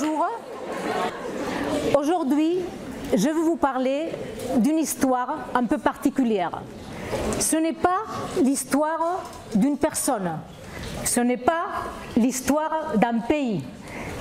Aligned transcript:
Bonjour. 0.00 0.28
Aujourd'hui, 1.98 2.58
je 3.12 3.24
vais 3.24 3.32
vous 3.32 3.56
parler 3.56 4.10
d'une 4.56 4.78
histoire 4.78 5.46
un 5.54 5.64
peu 5.64 5.78
particulière. 5.78 6.62
Ce 7.40 7.56
n'est 7.56 7.72
pas 7.72 8.02
l'histoire 8.40 9.24
d'une 9.54 9.76
personne, 9.76 10.38
ce 11.04 11.20
n'est 11.20 11.38
pas 11.38 11.64
l'histoire 12.16 12.92
d'un 12.96 13.18
pays, 13.20 13.64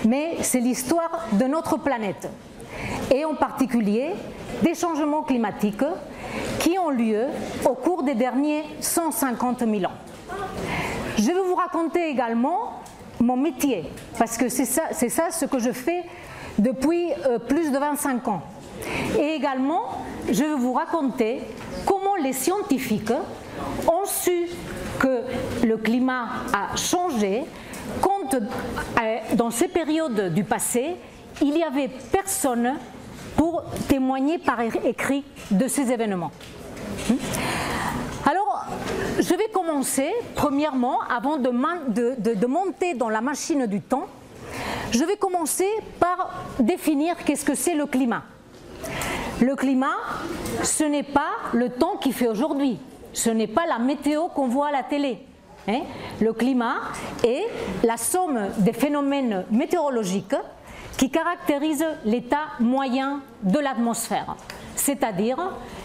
mais 0.06 0.38
c'est 0.42 0.62
l'histoire 0.62 1.28
de 1.34 1.46
notre 1.46 1.78
planète, 1.78 2.28
et 3.14 3.26
en 3.26 3.36
particulier 3.36 4.14
des 4.64 4.74
changements 4.74 5.24
climatiques 5.24 5.86
qui 6.60 6.80
ont 6.80 6.90
lieu 6.90 7.26
au 7.70 7.74
cours 7.74 8.02
des 8.04 8.16
derniers 8.16 8.64
150 8.80 9.60
000 9.60 9.84
ans. 9.84 9.96
Je 11.18 11.26
vais 11.26 11.34
vous 11.34 11.56
raconter 11.56 12.10
également 12.10 12.82
mon 13.20 13.38
métier, 13.38 13.84
parce 14.18 14.38
que 14.38 14.50
c'est 14.50 14.66
ça, 14.66 14.84
ça, 14.92 15.32
ce 15.32 15.46
que 15.46 15.60
je 15.60 15.72
fais 15.72 16.04
depuis 16.58 17.12
euh, 17.26 17.40
plus 17.40 17.72
de 17.72 17.78
25 17.78 18.28
ans. 18.28 18.42
Et 19.18 19.36
également, 19.36 20.04
je 20.28 20.44
vais 20.44 20.56
vous 20.56 20.74
raconter 20.74 21.42
comment 21.86 22.16
les 22.16 22.34
scientifiques 22.34 23.12
ont 23.88 24.06
su 24.06 24.48
que 25.00 25.24
le 25.66 25.78
climat 25.78 26.28
a 26.54 26.76
changé 26.76 27.44
quand, 28.02 28.34
euh, 28.34 29.18
dans 29.34 29.52
ces 29.52 29.68
périodes 29.68 30.34
du 30.34 30.44
passé, 30.44 30.96
il 31.42 31.52
n'y 31.52 31.64
avait 31.64 31.90
personne 32.12 32.76
pour 33.36 33.64
témoigner 33.88 34.38
par 34.40 34.60
écrit 34.62 35.24
de 35.52 35.68
ces 35.68 35.92
événements. 35.92 36.32
Je 39.20 39.34
vais 39.34 39.48
commencer, 39.52 40.14
premièrement, 40.36 41.00
avant 41.02 41.38
de, 41.38 41.50
de, 42.36 42.46
monter 42.46 42.94
dans 42.94 43.10
la 43.10 43.22
machine 43.22 43.66
du 43.66 43.82
temps, 43.82 44.06
je 44.92 45.04
vais 45.04 45.18
commencer 45.18 45.68
par 46.00 46.46
définir 46.60 47.16
qu'est-ce 47.26 47.44
que 47.44 47.56
c'est 47.56 47.74
le 47.74 47.88
climat. 47.88 48.24
Le 49.42 49.56
climat, 49.56 49.96
ce 50.62 50.84
n'est 50.84 51.02
pas 51.02 51.32
le 51.54 51.70
temps 51.70 51.98
qui 51.98 52.12
fait 52.12 52.28
aujourd'hui, 52.28 52.78
ce 53.12 53.32
n'est 53.32 53.48
pas 53.48 53.66
la 53.66 53.80
météo 53.80 54.28
qu'on 54.28 54.48
voit 54.48 54.68
à 54.68 54.72
la 54.72 54.84
télé. 54.84 55.20
Hein. 55.68 55.82
le 56.22 56.32
climat 56.32 56.76
est 57.26 57.44
la 57.84 57.98
somme 57.98 58.40
des 58.60 58.72
phénomènes 58.72 59.44
météorologiques 59.52 60.36
qui 60.98 61.10
caractérisent 61.10 61.98
l'état 62.06 62.46
moyen 62.60 63.22
de 63.44 63.60
l'atmosphère, 63.60 64.38
c'est-à-dire 64.78 65.38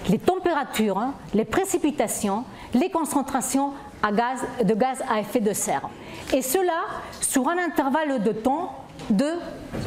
les 0.08 0.18
températures, 0.18 1.02
les 1.34 1.44
précipitations, 1.44 2.44
les 2.74 2.90
concentrations 2.90 3.72
de 4.02 4.74
gaz 4.74 5.02
à 5.08 5.20
effet 5.20 5.40
de 5.40 5.52
serre. 5.52 5.88
Et 6.32 6.42
cela 6.42 6.84
sur 7.20 7.48
un 7.48 7.58
intervalle 7.58 8.22
de 8.22 8.32
temps 8.32 8.84
de 9.10 9.32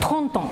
30 0.02 0.38
ans. 0.38 0.50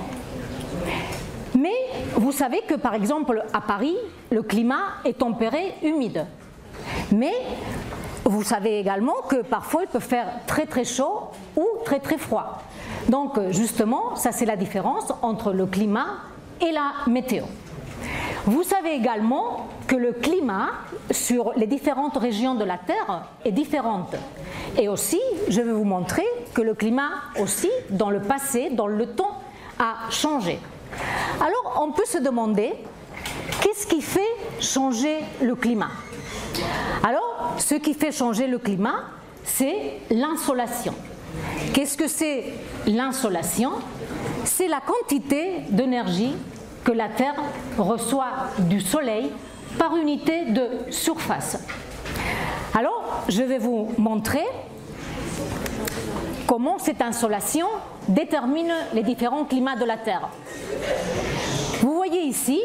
Mais 1.54 1.74
vous 2.14 2.32
savez 2.32 2.62
que 2.62 2.74
par 2.74 2.94
exemple 2.94 3.44
à 3.52 3.60
Paris, 3.60 3.96
le 4.30 4.42
climat 4.42 4.82
est 5.04 5.18
tempéré, 5.18 5.74
humide. 5.82 6.26
Mais 7.12 7.32
vous 8.24 8.42
savez 8.42 8.78
également 8.78 9.14
que 9.28 9.42
parfois 9.42 9.82
il 9.82 9.88
peut 9.88 10.00
faire 10.00 10.26
très 10.46 10.66
très 10.66 10.84
chaud 10.84 11.30
ou 11.56 11.64
très 11.84 12.00
très 12.00 12.18
froid. 12.18 12.62
Donc 13.08 13.38
justement, 13.50 14.16
ça 14.16 14.32
c'est 14.32 14.46
la 14.46 14.56
différence 14.56 15.12
entre 15.22 15.52
le 15.52 15.66
climat 15.66 16.06
et 16.60 16.72
la 16.72 16.92
météo. 17.06 17.44
Vous 18.46 18.62
savez 18.62 18.94
également 18.94 19.68
que 19.86 19.96
le 19.96 20.12
climat 20.12 20.68
sur 21.10 21.52
les 21.56 21.66
différentes 21.66 22.16
régions 22.18 22.54
de 22.54 22.64
la 22.64 22.76
Terre 22.76 23.26
est 23.44 23.52
différent. 23.52 24.06
Et 24.76 24.88
aussi, 24.88 25.20
je 25.48 25.62
vais 25.62 25.72
vous 25.72 25.84
montrer 25.84 26.26
que 26.52 26.60
le 26.60 26.74
climat 26.74 27.10
aussi, 27.40 27.70
dans 27.90 28.10
le 28.10 28.20
passé, 28.20 28.70
dans 28.70 28.86
le 28.86 29.06
temps, 29.06 29.40
a 29.78 30.10
changé. 30.10 30.58
Alors, 31.40 31.82
on 31.82 31.92
peut 31.92 32.04
se 32.04 32.18
demander, 32.18 32.74
qu'est-ce 33.62 33.86
qui 33.86 34.02
fait 34.02 34.20
changer 34.60 35.18
le 35.40 35.54
climat? 35.54 35.90
Alors, 37.02 37.54
ce 37.58 37.76
qui 37.76 37.94
fait 37.94 38.12
changer 38.12 38.46
le 38.46 38.58
climat, 38.58 39.04
c'est 39.44 40.00
l'insolation. 40.10 40.94
Qu'est-ce 41.72 41.96
que 41.96 42.08
c'est 42.08 42.52
l'insolation? 42.86 43.72
C'est 44.44 44.68
la 44.68 44.80
quantité 44.80 45.60
d'énergie 45.70 46.34
que 46.84 46.92
la 46.92 47.08
Terre 47.08 47.34
reçoit 47.78 48.50
du 48.58 48.80
Soleil 48.80 49.30
par 49.78 49.96
unité 49.96 50.44
de 50.46 50.68
surface. 50.90 51.58
Alors, 52.74 53.24
je 53.28 53.42
vais 53.42 53.58
vous 53.58 53.88
montrer 53.98 54.44
comment 56.46 56.78
cette 56.78 57.00
insolation 57.00 57.66
détermine 58.08 58.72
les 58.92 59.02
différents 59.02 59.44
climats 59.44 59.76
de 59.76 59.84
la 59.84 59.96
Terre. 59.96 60.28
Vous 61.80 61.94
voyez 61.94 62.22
ici, 62.22 62.60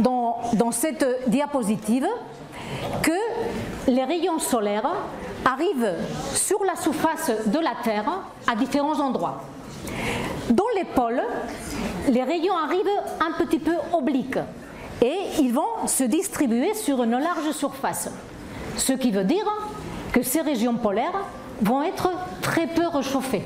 dans, 0.00 0.40
cette 0.70 1.28
diapositive, 1.28 2.06
que 3.02 3.90
les 3.90 4.04
rayons 4.04 4.38
solaires 4.38 4.90
arrivent 5.44 5.94
sur 6.34 6.64
la 6.64 6.76
surface 6.76 7.32
de 7.46 7.58
la 7.58 7.72
Terre 7.82 8.20
à 8.46 8.54
différents 8.54 9.00
endroits. 9.00 9.40
Dans 10.50 10.64
les 10.74 10.84
pôles, 10.84 11.22
les 12.08 12.22
rayons 12.22 12.56
arrivent 12.56 12.86
un 13.20 13.32
petit 13.44 13.58
peu 13.58 13.74
obliques 13.92 14.38
et 15.02 15.16
ils 15.38 15.52
vont 15.52 15.86
se 15.86 16.04
distribuer 16.04 16.74
sur 16.74 17.02
une 17.02 17.18
large 17.18 17.52
surface. 17.52 18.10
Ce 18.76 18.92
qui 18.92 19.10
veut 19.10 19.24
dire 19.24 19.46
que 20.12 20.22
ces 20.22 20.40
régions 20.40 20.74
polaires 20.74 21.24
vont 21.62 21.82
être 21.82 22.10
très 22.42 22.66
peu 22.66 22.86
réchauffées. 22.86 23.44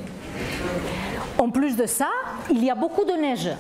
En 1.39 1.51
plus 1.51 1.77
de 1.77 1.87
ça, 1.87 2.09
il 2.51 2.65
y 2.65 2.71
a 2.71 2.75
beaucoup 2.75 3.05
de 3.05 3.13
neige. 3.13 3.51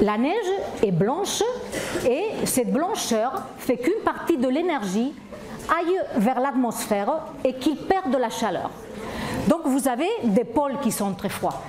La 0.00 0.18
neige 0.18 0.34
est 0.82 0.90
blanche 0.90 1.42
et 2.08 2.24
cette 2.44 2.72
blancheur 2.72 3.44
fait 3.58 3.76
qu'une 3.76 4.02
partie 4.04 4.36
de 4.36 4.48
l'énergie 4.48 5.12
aille 5.68 6.00
vers 6.16 6.40
l'atmosphère 6.40 7.12
et 7.44 7.54
qu'il 7.54 7.76
perde 7.76 8.10
de 8.10 8.18
la 8.18 8.30
chaleur. 8.30 8.70
Donc 9.48 9.62
vous 9.64 9.88
avez 9.88 10.08
des 10.24 10.44
pôles 10.44 10.78
qui 10.80 10.92
sont 10.92 11.12
très 11.14 11.28
froids. 11.28 11.62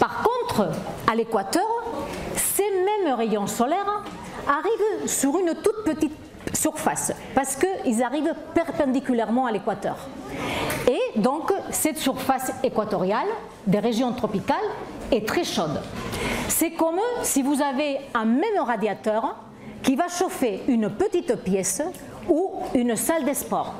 Par 0.00 0.22
contre, 0.22 0.68
à 1.06 1.14
l'équateur, 1.14 1.66
ces 2.36 2.64
mêmes 2.64 3.14
rayons 3.14 3.46
solaires 3.46 4.02
arrivent 4.46 5.08
sur 5.08 5.38
une 5.38 5.54
toute 5.54 5.84
petite 5.84 6.16
surface 6.54 7.12
parce 7.34 7.56
qu'ils 7.56 8.02
arrivent 8.02 8.34
perpendiculairement 8.54 9.46
à 9.46 9.52
l'équateur. 9.52 9.96
Et 10.88 11.20
donc, 11.20 11.52
cette 11.70 11.98
surface 11.98 12.52
équatoriale 12.62 13.28
des 13.66 13.78
régions 13.78 14.12
tropicales 14.12 14.56
est 15.12 15.26
très 15.26 15.44
chaude. 15.44 15.80
C'est 16.48 16.70
comme 16.72 17.00
si 17.22 17.42
vous 17.42 17.60
avez 17.62 17.98
un 18.14 18.24
même 18.24 18.58
radiateur 18.64 19.36
qui 19.82 19.96
va 19.96 20.08
chauffer 20.08 20.62
une 20.68 20.90
petite 20.90 21.36
pièce 21.36 21.82
ou 22.28 22.52
une 22.74 22.96
salle 22.96 23.24
de 23.24 23.32
sport. 23.32 23.74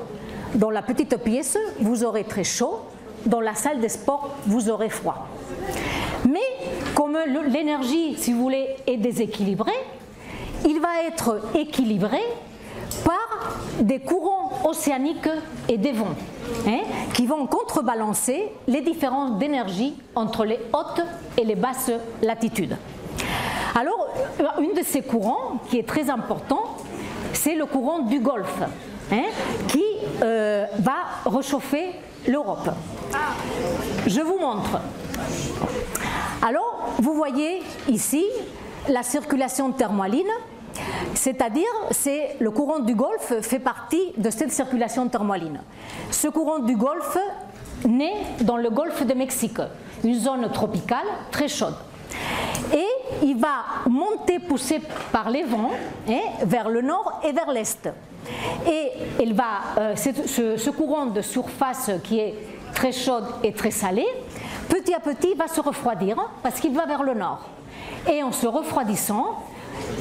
Dans 0.55 0.69
la 0.69 0.81
petite 0.81 1.17
pièce, 1.17 1.57
vous 1.79 2.03
aurez 2.03 2.23
très 2.23 2.43
chaud, 2.43 2.81
dans 3.25 3.41
la 3.41 3.55
salle 3.55 3.79
de 3.81 3.87
sport, 3.87 4.35
vous 4.45 4.69
aurez 4.69 4.89
froid. 4.89 5.27
Mais 6.27 6.39
comme 6.95 7.17
l'énergie, 7.47 8.15
si 8.17 8.33
vous 8.33 8.41
voulez, 8.41 8.75
est 8.87 8.97
déséquilibrée, 8.97 9.71
il 10.65 10.79
va 10.79 11.03
être 11.07 11.41
équilibré 11.55 12.19
par 13.05 13.55
des 13.79 13.99
courants 13.99 14.51
océaniques 14.65 15.29
et 15.67 15.77
des 15.77 15.91
vents 15.91 16.15
hein, 16.67 16.81
qui 17.13 17.25
vont 17.25 17.45
contrebalancer 17.47 18.51
les 18.67 18.81
différences 18.81 19.37
d'énergie 19.37 19.95
entre 20.15 20.45
les 20.45 20.59
hautes 20.73 21.05
et 21.37 21.45
les 21.45 21.55
basses 21.55 21.91
latitudes. 22.21 22.75
Alors, 23.75 24.07
une 24.59 24.73
de 24.73 24.83
ces 24.83 25.01
courants 25.01 25.59
qui 25.69 25.77
est 25.77 25.87
très 25.87 26.09
important, 26.09 26.77
c'est 27.33 27.55
le 27.55 27.65
courant 27.65 27.99
du 27.99 28.19
Golfe, 28.19 28.63
hein, 29.11 29.23
qui 29.67 29.83
euh, 30.21 30.65
va 30.79 31.29
réchauffer 31.29 31.91
l'Europe. 32.27 32.69
Je 34.07 34.21
vous 34.21 34.39
montre. 34.39 34.79
Alors, 36.41 36.89
vous 36.99 37.13
voyez 37.13 37.61
ici 37.87 38.25
la 38.87 39.03
circulation 39.03 39.71
thermaline, 39.71 40.31
c'est-à-dire 41.13 41.67
c'est 41.91 42.37
le 42.39 42.51
courant 42.51 42.79
du 42.79 42.95
Golfe 42.95 43.41
fait 43.41 43.59
partie 43.59 44.13
de 44.17 44.29
cette 44.29 44.51
circulation 44.51 45.07
thermaline. 45.07 45.61
Ce 46.11 46.27
courant 46.27 46.59
du 46.59 46.75
Golfe 46.75 47.17
naît 47.85 48.23
dans 48.41 48.57
le 48.57 48.69
Golfe 48.69 49.05
de 49.05 49.13
Mexique, 49.13 49.59
une 50.03 50.19
zone 50.19 50.49
tropicale 50.51 51.07
très 51.31 51.47
chaude. 51.47 51.75
Et 52.73 52.87
il 53.23 53.37
va 53.37 53.89
monter 53.89 54.39
poussé 54.39 54.81
par 55.11 55.29
les 55.29 55.43
vents 55.43 55.71
hein, 56.07 56.19
vers 56.43 56.69
le 56.69 56.81
nord 56.81 57.21
et 57.23 57.31
vers 57.31 57.51
l'est. 57.51 57.89
Et 58.67 58.91
il 59.21 59.33
va, 59.33 59.45
euh, 59.77 59.95
ce, 59.95 60.69
courant 60.69 61.07
de 61.07 61.21
surface 61.21 61.91
qui 62.03 62.19
est 62.19 62.35
très 62.73 62.91
chaude 62.91 63.25
et 63.43 63.53
très 63.53 63.71
salé, 63.71 64.05
petit 64.67 64.93
à 64.93 64.99
petit 64.99 65.33
va 65.33 65.47
se 65.47 65.61
refroidir 65.61 66.17
parce 66.43 66.59
qu'il 66.59 66.73
va 66.73 66.85
vers 66.85 67.03
le 67.03 67.13
nord. 67.13 67.41
Et 68.11 68.23
en 68.23 68.31
se 68.31 68.47
refroidissant, 68.47 69.43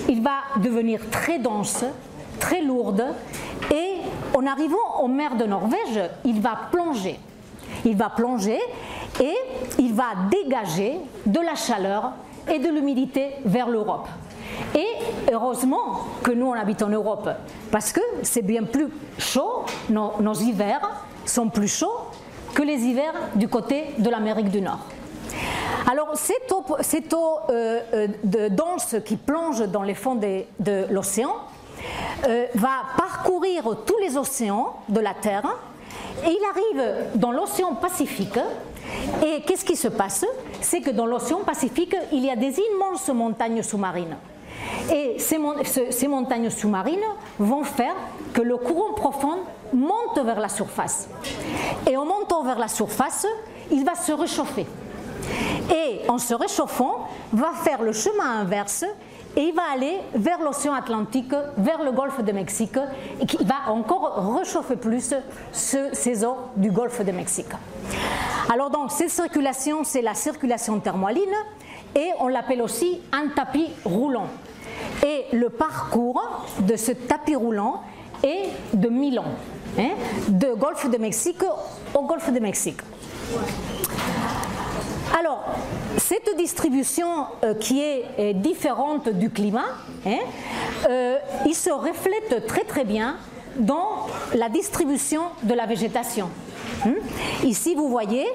il 0.08 0.22
va 0.22 0.60
devenir 0.60 1.00
très 1.10 1.38
dense, 1.38 1.84
très 2.38 2.60
lourde, 2.62 3.04
et 3.72 3.96
en 4.36 4.46
arrivant 4.46 5.00
aux 5.02 5.08
mers 5.08 5.36
de 5.36 5.44
Norvège, 5.44 6.00
il 6.24 6.40
va 6.40 6.58
plonger. 6.70 7.18
Il 7.84 7.96
va 7.96 8.08
plonger 8.10 8.58
et 9.20 9.34
il 9.78 9.94
va 9.94 10.06
dégager 10.30 10.98
de 11.26 11.40
la 11.40 11.54
chaleur 11.54 12.12
et 12.50 12.58
de 12.58 12.68
l'humidité 12.68 13.30
vers 13.44 13.68
l'Europe. 13.68 14.08
Et 14.74 15.32
heureusement 15.32 16.06
que 16.22 16.30
nous 16.30 16.46
on 16.46 16.54
habite 16.54 16.82
en 16.82 16.88
Europe, 16.88 17.28
parce 17.70 17.92
que 17.92 18.00
c'est 18.22 18.42
bien 18.42 18.64
plus 18.64 18.88
chaud, 19.18 19.64
nos, 19.90 20.34
hivers 20.34 20.80
sont 21.24 21.48
plus 21.48 21.68
chauds 21.68 21.98
que 22.54 22.62
les 22.62 22.78
hivers 22.78 23.14
du 23.34 23.48
côté 23.48 23.94
de 23.98 24.10
l'Amérique 24.10 24.50
du 24.50 24.60
Nord. 24.60 24.80
Alors 25.90 26.16
cette 26.16 26.52
eau, 27.12 27.38
euh, 27.50 27.80
euh, 27.94 28.48
dense 28.50 28.96
qui 29.04 29.16
plonge 29.16 29.66
dans 29.68 29.82
les 29.82 29.94
fonds 29.94 30.16
de, 30.16 30.92
l'océan 30.92 31.32
euh, 32.26 32.46
va 32.54 32.82
parcourir 32.96 33.64
tous 33.86 33.98
les 33.98 34.16
océans 34.16 34.74
de 34.88 35.00
la 35.00 35.14
Terre 35.14 35.46
et 36.26 36.30
il 36.30 36.40
arrive 36.50 37.10
dans 37.14 37.32
l'océan 37.32 37.74
Pacifique. 37.74 38.38
Et 39.24 39.42
qu'est-ce 39.42 39.64
qui 39.64 39.76
se 39.76 39.88
passe? 39.88 40.24
C'est 40.60 40.80
que 40.80 40.90
dans 40.90 41.06
l'océan 41.06 41.40
Pacifique, 41.40 41.94
il 42.12 42.24
y 42.24 42.30
a 42.30 42.36
des 42.36 42.58
immenses 42.58 43.08
montagnes 43.08 43.62
sous-marines. 43.62 44.16
Et 44.90 45.18
ces, 45.18 46.08
montagnes 46.08 46.50
sous-marines 46.50 46.98
vont 47.38 47.64
faire 47.64 47.94
que 48.32 48.40
le 48.40 48.56
courant 48.56 48.94
profond 48.94 49.38
monte 49.72 50.18
vers 50.24 50.40
la 50.40 50.48
surface. 50.48 51.08
Et 51.86 51.96
en 51.96 52.04
montant 52.04 52.42
vers 52.42 52.58
la 52.58 52.68
surface, 52.68 53.26
il 53.70 53.84
va 53.84 53.94
se 53.94 54.12
réchauffer. 54.12 54.66
Et 55.70 56.08
en 56.08 56.18
se 56.18 56.32
réchauffant, 56.32 57.08
va 57.32 57.52
faire 57.52 57.82
le 57.82 57.92
chemin 57.92 58.40
inverse 58.40 58.84
et 59.36 59.42
il 59.42 59.54
va 59.54 59.62
aller 59.72 59.98
vers 60.14 60.40
l'océan 60.40 60.72
Atlantique, 60.72 61.32
vers 61.58 61.82
le 61.82 61.92
golfe 61.92 62.24
de 62.24 62.32
Mexique, 62.32 62.78
et 63.20 63.26
qui 63.26 63.36
va 63.44 63.70
encore 63.70 64.36
réchauffer 64.36 64.76
plus 64.76 65.14
ces 65.52 66.24
eaux 66.24 66.36
du 66.56 66.70
golfe 66.70 67.04
de 67.04 67.12
Mexique. 67.12 67.52
Alors 68.52 68.70
donc 68.70 68.90
cette 68.90 69.10
circulation, 69.10 69.84
c'est 69.84 70.02
la 70.02 70.14
circulation 70.14 70.80
thermohaline, 70.80 71.34
et 71.94 72.10
on 72.20 72.28
l'appelle 72.28 72.62
aussi 72.62 73.00
un 73.12 73.28
tapis 73.28 73.68
roulant. 73.84 74.28
Et 75.04 75.36
le 75.36 75.48
parcours 75.48 76.46
de 76.60 76.76
ce 76.76 76.92
tapis 76.92 77.36
roulant 77.36 77.82
est 78.22 78.48
de 78.74 78.88
Milan, 78.88 79.24
hein, 79.78 79.90
de 80.28 80.54
golfe 80.54 80.90
de 80.90 80.98
Mexique 80.98 81.42
au 81.94 82.02
golfe 82.02 82.32
de 82.32 82.40
Mexique. 82.40 82.80
Alors, 85.18 85.44
cette 85.96 86.36
distribution 86.36 87.26
euh, 87.42 87.54
qui 87.54 87.80
est 87.80 88.04
euh, 88.18 88.32
différente 88.32 89.08
du 89.08 89.30
climat, 89.30 89.64
hein, 90.06 90.18
euh, 90.88 91.16
il 91.46 91.54
se 91.54 91.70
reflète 91.70 92.46
très 92.46 92.64
très 92.64 92.84
bien 92.84 93.16
dans 93.56 94.06
la 94.34 94.48
distribution 94.48 95.22
de 95.42 95.54
la 95.54 95.66
végétation. 95.66 96.28
Hein. 96.86 96.94
Ici, 97.44 97.74
vous 97.74 97.88
voyez 97.88 98.26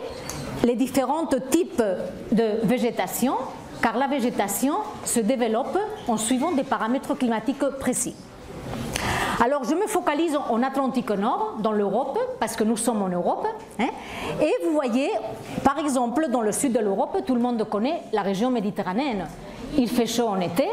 les 0.63 0.75
différents 0.75 1.27
types 1.51 1.83
de 2.31 2.43
végétation, 2.63 3.35
car 3.83 3.97
la 3.97 4.07
végétation 4.07 4.75
se 5.03 5.19
développe 5.19 5.77
en 6.07 6.15
suivant 6.15 6.53
des 6.53 6.63
paramètres 6.63 7.15
climatiques 7.15 7.65
précis. 7.81 8.15
Alors 9.43 9.65
je 9.65 9.75
me 9.75 9.87
focalise 9.87 10.37
en 10.49 10.63
Atlantique 10.63 11.09
Nord, 11.09 11.57
dans 11.59 11.73
l'Europe, 11.73 12.17
parce 12.39 12.55
que 12.55 12.63
nous 12.63 12.77
sommes 12.77 13.01
en 13.01 13.09
Europe. 13.09 13.45
Hein. 13.79 13.89
et 14.41 14.53
vous 14.63 14.71
voyez, 14.71 15.11
par 15.65 15.77
exemple, 15.79 16.29
dans 16.29 16.41
le 16.41 16.53
sud 16.53 16.71
de 16.71 16.79
l'Europe, 16.79 17.17
tout 17.25 17.35
le 17.35 17.41
monde 17.41 17.61
connaît 17.69 18.03
la 18.13 18.21
région 18.21 18.49
méditerranéenne. 18.49 19.27
Il 19.77 19.89
fait 19.89 20.07
chaud 20.07 20.29
en 20.29 20.39
été, 20.39 20.65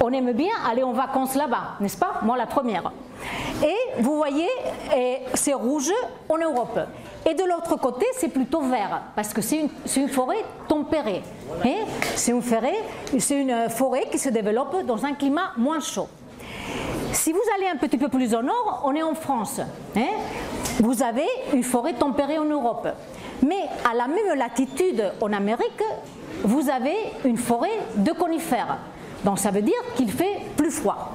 on 0.00 0.12
aime 0.12 0.32
bien 0.32 0.52
aller 0.70 0.84
en 0.84 0.92
vacances 0.92 1.34
là-bas, 1.34 1.78
n'est-ce 1.80 1.96
pas? 1.96 2.20
Moi, 2.22 2.36
la 2.36 2.46
première. 2.46 2.92
Et 3.64 4.02
vous 4.02 4.14
voyez, 4.14 4.48
c'est 5.34 5.54
rouge 5.54 5.92
en 6.28 6.38
Europe. 6.38 6.78
Et 7.28 7.34
de 7.34 7.44
l'autre 7.44 7.76
côté, 7.76 8.06
c'est 8.16 8.28
plutôt 8.28 8.62
vert, 8.62 9.02
parce 9.14 9.32
que 9.32 9.42
c'est 9.42 9.68
une, 9.96 10.08
forêt 10.08 10.44
tempérée. 10.68 11.22
Hein. 11.64 11.84
c'est 12.16 12.32
une 12.32 13.68
forêt 13.68 14.08
qui 14.10 14.18
se 14.18 14.30
développe 14.30 14.84
dans 14.86 15.04
un 15.04 15.14
climat 15.14 15.52
moins 15.56 15.80
chaud. 15.80 16.08
Si 17.12 17.32
vous 17.32 17.42
allez 17.56 17.66
un 17.66 17.76
petit 17.76 17.98
peu 17.98 18.08
plus 18.08 18.34
au 18.34 18.42
nord, 18.42 18.82
on 18.84 18.94
est 18.94 19.02
en 19.02 19.14
France. 19.14 19.60
Hein. 19.96 20.00
vous 20.78 21.02
avez 21.02 21.26
une 21.52 21.64
forêt 21.64 21.92
tempérée 21.92 22.38
en 22.38 22.44
Europe. 22.44 22.88
Mais 23.46 23.62
à 23.90 23.94
la 23.94 24.06
même 24.06 24.38
latitude 24.38 25.12
en 25.20 25.32
Amérique, 25.32 25.82
vous 26.44 26.70
avez 26.70 26.96
une 27.24 27.36
forêt 27.36 27.78
de 27.96 28.12
conifères. 28.12 28.78
Donc 29.24 29.38
ça 29.38 29.50
veut 29.50 29.62
dire 29.62 29.74
qu'il 29.96 30.10
fait 30.10 30.40
plus 30.56 30.70
froid. 30.70 31.12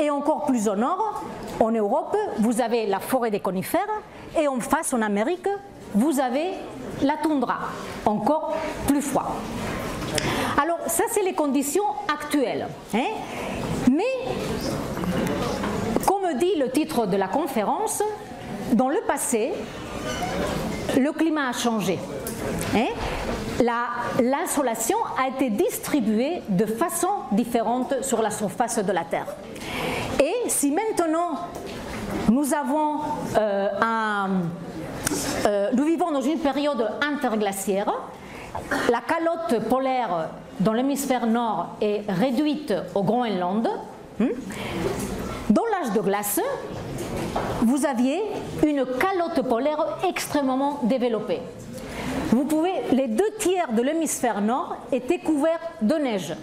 Et 0.00 0.08
encore 0.08 0.46
plus 0.46 0.68
au 0.68 0.76
nord, 0.76 1.24
en 1.60 1.70
Europe, 1.70 2.16
vous 2.38 2.60
avez 2.60 2.86
la 2.86 3.00
forêt 3.00 3.30
des 3.30 3.40
conifères 3.40 3.80
et 4.36 4.48
en 4.48 4.60
face 4.60 4.92
en 4.92 5.02
Amérique, 5.02 5.48
vous 5.94 6.18
avez 6.20 6.50
la 7.02 7.16
toundra, 7.16 7.58
encore 8.04 8.56
plus 8.86 9.02
froid. 9.02 9.36
Alors 10.60 10.78
ça, 10.86 11.04
c'est 11.10 11.22
les 11.22 11.34
conditions 11.34 11.84
actuelles. 12.08 12.66
Hein. 12.94 13.04
Mais 13.90 14.04
dit 16.34 16.56
le 16.56 16.70
titre 16.70 17.06
de 17.06 17.16
la 17.16 17.28
conférence, 17.28 18.02
dans 18.72 18.88
le 18.88 19.00
passé, 19.06 19.52
le 20.98 21.12
climat 21.12 21.48
a 21.48 21.52
changé. 21.52 21.98
Hein? 22.74 22.86
L'insolation 24.20 24.96
a 25.18 25.28
été 25.28 25.50
distribuée 25.50 26.42
de 26.48 26.66
façon 26.66 27.08
différente 27.32 28.02
sur 28.02 28.22
la 28.22 28.30
surface 28.30 28.78
de 28.78 28.92
la 28.92 29.04
Terre. 29.04 29.34
Et 30.20 30.48
si 30.48 30.70
maintenant 30.70 31.48
euh, 33.38 33.68
euh, 35.46 35.70
nous 35.74 35.84
vivons 35.84 36.10
dans 36.10 36.20
une 36.20 36.38
période 36.38 36.90
interglaciaire, 37.00 37.92
la 38.90 39.00
calotte 39.00 39.68
polaire 39.68 40.28
dans 40.60 40.72
l'hémisphère 40.72 41.26
nord 41.26 41.76
est 41.80 42.02
réduite 42.08 42.74
au 42.94 43.02
Groenland. 43.02 43.68
Hein? 44.20 44.28
Dans 45.50 45.64
l'âge 45.64 45.92
de 45.94 46.00
glace, 46.00 46.40
vous 47.62 47.86
aviez 47.86 48.20
une 48.66 48.84
calotte 48.84 49.46
polaire 49.48 49.98
extrêmement 50.08 50.80
développée. 50.82 51.40
Vous 52.30 52.44
pouvez, 52.44 52.72
les 52.92 53.08
deux 53.08 53.30
tiers 53.38 53.72
de 53.72 53.82
l'hémisphère 53.82 54.40
nord 54.40 54.76
étaient 54.92 55.18
couverts 55.18 55.60
de 55.80 55.94
neige. 55.94 56.34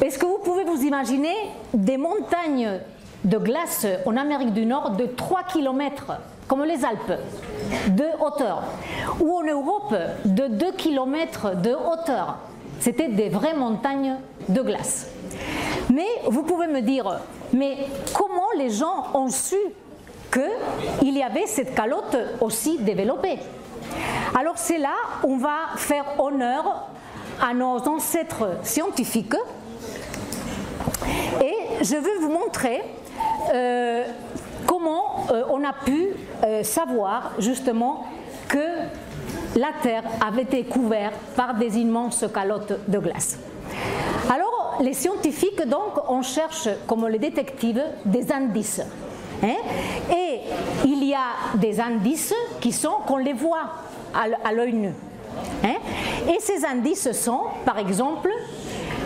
Est-ce 0.00 0.18
que 0.18 0.26
vous 0.26 0.38
pouvez 0.38 0.64
vous 0.64 0.82
imaginer 0.82 1.34
des 1.74 1.96
montagnes 1.96 2.80
de 3.24 3.38
glace 3.38 3.86
en 4.06 4.16
Amérique 4.16 4.52
du 4.52 4.66
Nord 4.66 4.90
de 4.90 5.06
3 5.06 5.44
km, 5.44 6.12
comme 6.48 6.64
les 6.64 6.84
Alpes, 6.84 7.20
de 7.88 8.04
hauteur, 8.20 8.62
ou 9.20 9.36
en 9.36 9.42
Europe 9.42 9.94
de 10.24 10.48
2 10.48 10.72
km 10.72 11.56
de 11.56 11.72
hauteur. 11.72 12.38
C'était 12.80 13.08
des 13.08 13.28
vraies 13.28 13.54
montagnes 13.54 14.16
de 14.48 14.60
glace. 14.60 15.08
Mais 15.92 16.08
vous 16.26 16.42
pouvez 16.42 16.66
me 16.66 16.80
dire, 16.80 17.20
mais 17.52 17.86
comment 18.12 18.50
les 18.56 18.70
gens 18.70 19.06
ont 19.14 19.28
su 19.28 19.56
qu'il 20.32 21.16
y 21.16 21.22
avait 21.22 21.46
cette 21.46 21.74
calotte 21.74 22.16
aussi 22.40 22.78
développée? 22.78 23.38
Alors 24.38 24.54
c'est 24.56 24.78
là 24.78 24.94
on 25.22 25.36
va 25.36 25.76
faire 25.76 26.04
honneur 26.18 26.86
à 27.40 27.54
nos 27.54 27.76
ancêtres 27.88 28.58
scientifiques. 28.62 29.36
Et 31.40 31.84
je 31.84 31.96
veux 31.96 32.18
vous 32.20 32.30
montrer 32.30 32.82
euh, 33.52 34.04
comment 34.66 35.26
euh, 35.30 35.42
on 35.50 35.64
a 35.64 35.72
pu 35.72 36.08
euh, 36.44 36.62
savoir 36.62 37.32
justement 37.38 38.06
que 38.48 38.58
la 39.56 39.70
Terre 39.82 40.04
avait 40.26 40.42
été 40.42 40.64
couverte 40.64 41.14
par 41.36 41.54
des 41.54 41.78
immenses 41.78 42.24
calottes 42.32 42.88
de 42.88 42.98
glace. 42.98 43.38
Alors 44.30 44.76
les 44.80 44.94
scientifiques, 44.94 45.66
donc, 45.66 46.08
on 46.08 46.22
cherche, 46.22 46.68
comme 46.86 47.06
les 47.08 47.18
détectives, 47.18 47.82
des 48.04 48.32
indices. 48.32 48.82
Hein. 49.42 49.56
Et 50.10 50.40
il 50.84 51.04
y 51.04 51.14
a 51.14 51.56
des 51.56 51.80
indices 51.80 52.34
qui 52.60 52.72
sont 52.72 52.96
qu'on 53.06 53.18
les 53.18 53.32
voit 53.32 53.70
à 54.14 54.52
l'œil 54.52 54.72
nu. 54.72 54.92
Hein. 55.64 55.76
Et 56.28 56.40
ces 56.40 56.64
indices 56.64 57.12
sont, 57.12 57.42
par 57.64 57.78
exemple, 57.78 58.30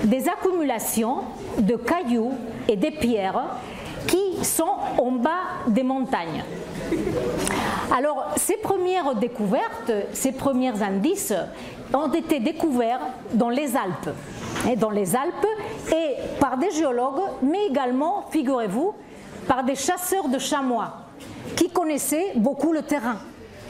des 0.04 0.28
accumulations 0.28 1.18
de 1.58 1.76
cailloux 1.76 2.32
et 2.68 2.76
des 2.76 2.90
pierres 2.90 3.42
qui 4.06 4.44
sont 4.44 4.74
en 4.98 5.12
bas 5.12 5.64
des 5.66 5.82
montagnes. 5.82 6.44
Alors, 7.96 8.34
ces 8.36 8.56
premières 8.56 9.14
découvertes, 9.14 9.92
ces 10.12 10.32
premiers 10.32 10.82
indices 10.82 11.34
ont 11.92 12.12
été 12.12 12.40
découverts 12.40 13.00
dans 13.32 13.48
les 13.48 13.76
Alpes 13.76 14.10
dans 14.74 14.90
les 14.90 15.14
Alpes, 15.14 15.46
et 15.92 16.16
par 16.40 16.56
des 16.56 16.70
géologues, 16.72 17.22
mais 17.42 17.66
également, 17.66 18.26
figurez-vous, 18.30 18.94
par 19.46 19.62
des 19.62 19.76
chasseurs 19.76 20.28
de 20.28 20.38
chamois 20.38 20.94
qui 21.54 21.70
connaissaient 21.70 22.32
beaucoup 22.34 22.72
le 22.72 22.82
terrain. 22.82 23.18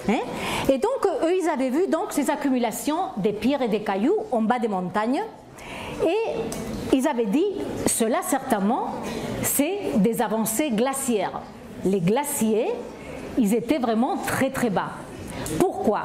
Hein? 0.09 0.21
et 0.69 0.79
donc, 0.79 1.05
eux, 1.25 1.35
ils 1.43 1.49
avaient 1.49 1.71
vu 1.71 1.89
donc 1.89 2.13
ces 2.13 2.31
accumulations 2.31 3.09
des 3.17 3.33
pierres 3.33 3.63
et 3.63 3.69
des 3.69 3.81
cailloux 3.81 4.17
en 4.31 4.41
bas 4.41 4.61
des 4.61 4.69
montagnes, 4.69 5.23
et 6.05 6.76
ils 6.97 7.07
avaient 7.07 7.27
dit, 7.27 7.45
cela 7.87 8.23
certainement, 8.23 8.87
c'est 9.43 9.79
des 9.97 10.23
avancées 10.23 10.71
glaciaires. 10.71 11.43
Les 11.85 12.01
glaciers, 12.01 12.69
ils 13.37 13.55
étaient 13.55 13.79
vraiment 13.79 14.17
très 14.17 14.49
très 14.51 14.71
bas. 14.71 14.93
Pourquoi? 15.59 16.05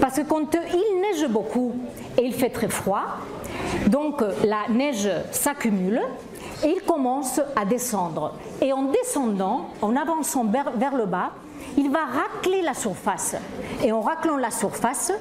Parce 0.00 0.16
que 0.16 0.22
quand 0.22 0.54
il 0.54 1.00
neige 1.00 1.30
beaucoup 1.30 1.72
et 2.18 2.24
il 2.24 2.32
fait 2.32 2.50
très 2.50 2.68
froid, 2.68 3.18
donc 3.86 4.20
la 4.44 4.68
neige 4.68 5.08
s'accumule 5.30 6.02
et 6.64 6.74
il 6.76 6.82
commence 6.82 7.40
à 7.54 7.64
descendre. 7.64 8.34
Et 8.60 8.72
en 8.72 8.82
descendant, 8.84 9.68
en 9.80 9.94
avançant 9.94 10.44
vers, 10.44 10.96
le 10.96 11.06
bas, 11.06 11.30
il 11.76 11.90
va 11.90 12.00
racler 12.04 12.62
la 12.62 12.74
surface. 12.74 13.36
Et 13.82 13.92
en 13.92 14.00
raclant 14.00 14.36
la 14.36 14.50
surface, 14.50 15.12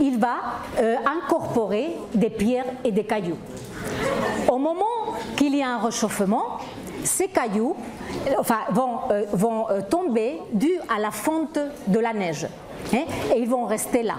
il 0.00 0.18
va 0.18 0.36
euh, 0.78 0.96
incorporer 1.06 1.96
des 2.14 2.30
pierres 2.30 2.66
et 2.84 2.92
des 2.92 3.04
cailloux. 3.04 3.38
Au 4.48 4.58
moment 4.58 4.84
qu'il 5.36 5.56
y 5.56 5.62
a 5.62 5.70
un 5.70 5.78
réchauffement, 5.78 6.58
ces 7.04 7.28
cailloux 7.28 7.76
vont, 8.70 9.00
euh, 9.10 9.24
euh, 9.70 9.80
tomber 9.88 10.40
dû 10.52 10.72
à 10.94 10.98
la 10.98 11.10
fonte 11.10 11.58
de 11.86 11.98
la 11.98 12.12
neige. 12.12 12.46
Hein, 12.94 13.04
et 13.34 13.38
ils 13.38 13.48
vont 13.48 13.66
rester 13.66 14.02
là. 14.02 14.16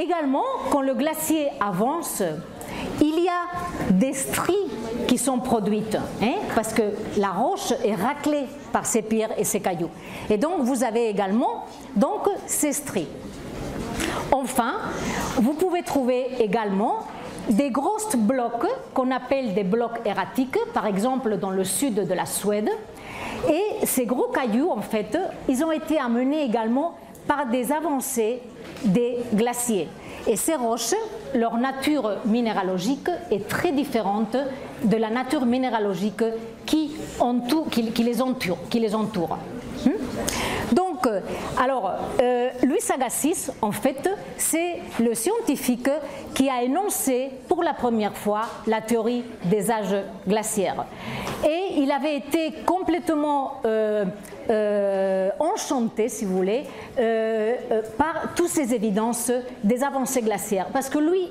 Également, 0.00 0.44
quand 0.70 0.80
le 0.80 0.94
glacier 0.94 1.48
avance, 1.60 2.22
il 3.00 3.20
y 3.20 3.28
a 3.28 3.90
des 3.90 4.12
stries 4.12 4.54
qui 5.06 5.18
sont 5.18 5.38
produites, 5.38 5.96
hein, 6.22 6.34
parce 6.54 6.72
que 6.72 6.82
la 7.16 7.30
roche 7.30 7.72
est 7.84 7.94
raclée 7.94 8.44
par 8.72 8.86
ces 8.86 9.02
pierres 9.02 9.30
et 9.38 9.44
ces 9.44 9.60
cailloux. 9.60 9.90
Et 10.28 10.36
donc 10.36 10.60
vous 10.60 10.82
avez 10.82 11.08
également 11.08 11.66
donc, 11.96 12.28
ces 12.46 12.72
stries. 12.72 13.08
Enfin, 14.30 14.74
vous 15.36 15.54
pouvez 15.54 15.82
trouver 15.82 16.26
également 16.40 17.06
des 17.48 17.70
grosses 17.70 18.14
blocs 18.14 18.66
qu'on 18.92 19.10
appelle 19.10 19.54
des 19.54 19.64
blocs 19.64 20.00
erratiques, 20.04 20.58
par 20.74 20.86
exemple 20.86 21.38
dans 21.38 21.50
le 21.50 21.64
sud 21.64 21.94
de 21.94 22.14
la 22.14 22.26
Suède. 22.26 22.70
Et 23.48 23.86
ces 23.86 24.04
gros 24.04 24.28
cailloux, 24.28 24.70
en 24.70 24.82
fait, 24.82 25.16
ils 25.48 25.64
ont 25.64 25.72
été 25.72 25.98
amenés 25.98 26.44
également 26.44 26.94
par 27.26 27.46
des 27.46 27.72
avancées 27.72 28.42
des 28.84 29.18
glaciers. 29.32 29.88
Et 30.28 30.36
ces 30.36 30.56
roches, 30.56 30.94
leur 31.34 31.56
nature 31.56 32.18
minéralogique 32.26 33.08
est 33.30 33.48
très 33.48 33.72
différente 33.72 34.36
de 34.84 34.96
la 34.98 35.08
nature 35.08 35.46
minéralogique 35.46 36.22
qui, 36.66 36.92
les, 38.02 38.20
entoure. 38.94 39.38
Hmm? 39.86 39.90
Euh, 41.08 41.20
alors, 41.58 41.94
euh, 42.20 42.48
Louis 42.64 42.78
Agassiz, 42.92 43.52
en 43.62 43.72
fait, 43.72 44.08
c'est 44.36 44.76
le 45.00 45.14
scientifique 45.14 45.90
qui 46.34 46.48
a 46.48 46.62
énoncé 46.62 47.30
pour 47.48 47.62
la 47.62 47.74
première 47.74 48.16
fois 48.16 48.42
la 48.66 48.80
théorie 48.80 49.24
des 49.44 49.70
âges 49.70 49.96
glaciaires. 50.26 50.84
Et 51.44 51.80
il 51.80 51.90
avait 51.90 52.16
été 52.16 52.52
complètement 52.66 53.60
euh, 53.64 54.04
enchanté, 55.38 56.08
si 56.08 56.24
vous 56.24 56.36
voulez, 56.36 56.64
par 57.96 58.34
toutes 58.34 58.48
ces 58.48 58.74
évidences 58.74 59.30
des 59.62 59.82
avancées 59.82 60.22
glaciaires. 60.22 60.68
Parce 60.72 60.88
que 60.88 60.98
lui, 60.98 61.30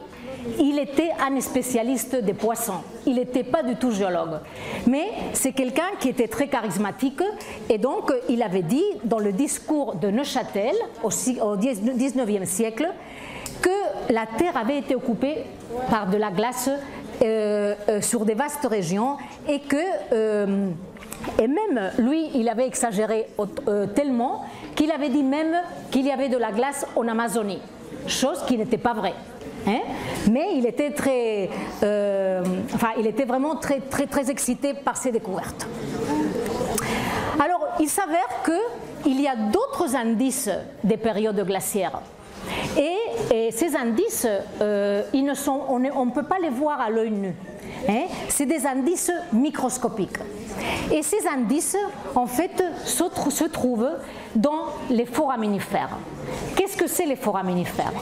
il 0.60 0.80
était 0.80 1.12
un 1.20 1.40
spécialiste 1.42 2.16
des 2.16 2.34
poissons. 2.34 2.82
Il 3.06 3.16
n'était 3.16 3.44
pas 3.44 3.64
du 3.64 3.76
tout 3.76 3.92
géologue. 3.92 4.40
Mais 4.88 5.08
c'est 5.34 5.52
quelqu'un 5.52 5.90
qui 6.00 6.10
était 6.10 6.28
très 6.28 6.48
charismatique 6.48 7.22
et 7.70 7.78
donc 7.78 8.12
il 8.30 8.42
avait 8.42 8.62
dit 8.62 8.86
dans 9.04 9.20
le 9.20 9.32
discours 9.32 9.96
de 9.96 10.10
Neuchâtel 10.10 10.76
au 11.04 11.10
XIXe 11.10 12.50
siècle 12.50 12.90
que 13.62 14.14
la 14.14 14.26
Terre 14.38 14.58
avait 14.58 14.78
été 14.78 14.96
occupée 14.96 15.44
par 15.90 16.08
de 16.10 16.18
la 16.18 16.32
glace 16.32 16.70
euh, 17.22 17.74
euh, 17.90 18.02
sur 18.02 18.26
des 18.26 18.36
vastes 18.36 18.68
régions 18.70 19.18
et 19.48 19.60
que 19.60 19.78
euh, 20.14 20.70
et 21.40 21.48
même 21.48 21.92
lui, 21.98 22.30
il 22.36 22.48
avait 22.48 22.68
exagéré 22.68 23.28
tellement 23.96 24.46
qu'il 24.76 24.92
avait 24.92 25.10
dit 25.10 25.24
même 25.24 25.58
qu'il 25.92 26.06
y 26.06 26.12
avait 26.12 26.30
de 26.30 26.38
la 26.38 26.52
glace 26.52 26.86
en 26.96 27.08
Amazonie, 27.08 27.60
chose 28.06 28.44
qui 28.48 28.58
n'était 28.58 28.78
pas 28.78 28.94
vraie. 28.94 29.16
Hein? 29.68 29.82
mais 30.32 30.56
il 30.56 30.66
était 30.66 30.92
très, 30.92 31.50
euh, 31.84 32.42
enfin, 32.74 32.90
il 32.98 33.06
était 33.06 33.26
vraiment 33.26 33.56
très, 33.56 33.80
très, 33.82 34.32
excité 34.32 34.74
par 34.74 34.96
ces 34.96 35.12
découvertes. 35.12 35.68
Alors, 37.40 37.62
il 37.80 37.90
s'avère 37.90 38.44
qu'il 38.46 39.22
y 39.22 39.28
a 39.28 39.36
d'autres 39.36 39.96
indices 39.96 40.50
des 40.84 40.98
périodes 40.98 41.46
glaciaires. 41.46 42.00
Et, 42.78 43.52
ces 43.52 43.76
indices, 43.76 44.28
euh, 44.62 45.04
on 45.14 45.80
ne 45.80 46.12
peut 46.12 46.24
pas 46.24 46.40
les 46.40 46.50
voir 46.50 46.80
à 46.80 46.90
l'œil 46.90 47.12
nu. 47.12 47.36
Hein? 47.90 48.06
C'est 48.30 48.46
des 48.46 48.66
indices 48.66 49.12
microscopiques. 49.34 50.20
Et 50.92 51.04
ces 51.04 51.28
indices, 51.28 51.78
en 52.16 52.26
fait, 52.26 52.64
se, 52.86 53.44
trouvent 53.46 53.90
dans 54.36 54.66
les 54.90 55.06
foraminifères. 55.06 55.98
Qu'est-ce 56.56 56.78
que 56.78 56.88
c'est 56.88 57.06
les 57.06 57.16
foraminifères? 57.16 57.94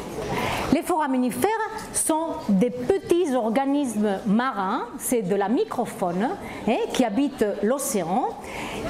Les 0.73 0.81
foraminifères 0.81 1.49
sont 1.93 2.27
des 2.49 2.69
petits 2.69 3.35
organismes 3.35 4.19
marins, 4.25 4.85
c'est 4.99 5.21
de 5.21 5.35
la 5.35 5.47
microfaune, 5.49 6.29
hein, 6.67 6.77
qui 6.93 7.03
habitent 7.03 7.45
l'océan. 7.63 8.29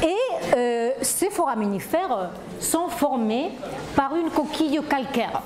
Et 0.04 0.56
euh, 0.56 0.92
ces 1.02 1.30
foraminifères 1.30 2.32
sont 2.60 2.88
formés 2.90 3.52
par 3.96 4.16
une 4.16 4.30
coquille 4.30 4.80
calcaire. 4.90 5.42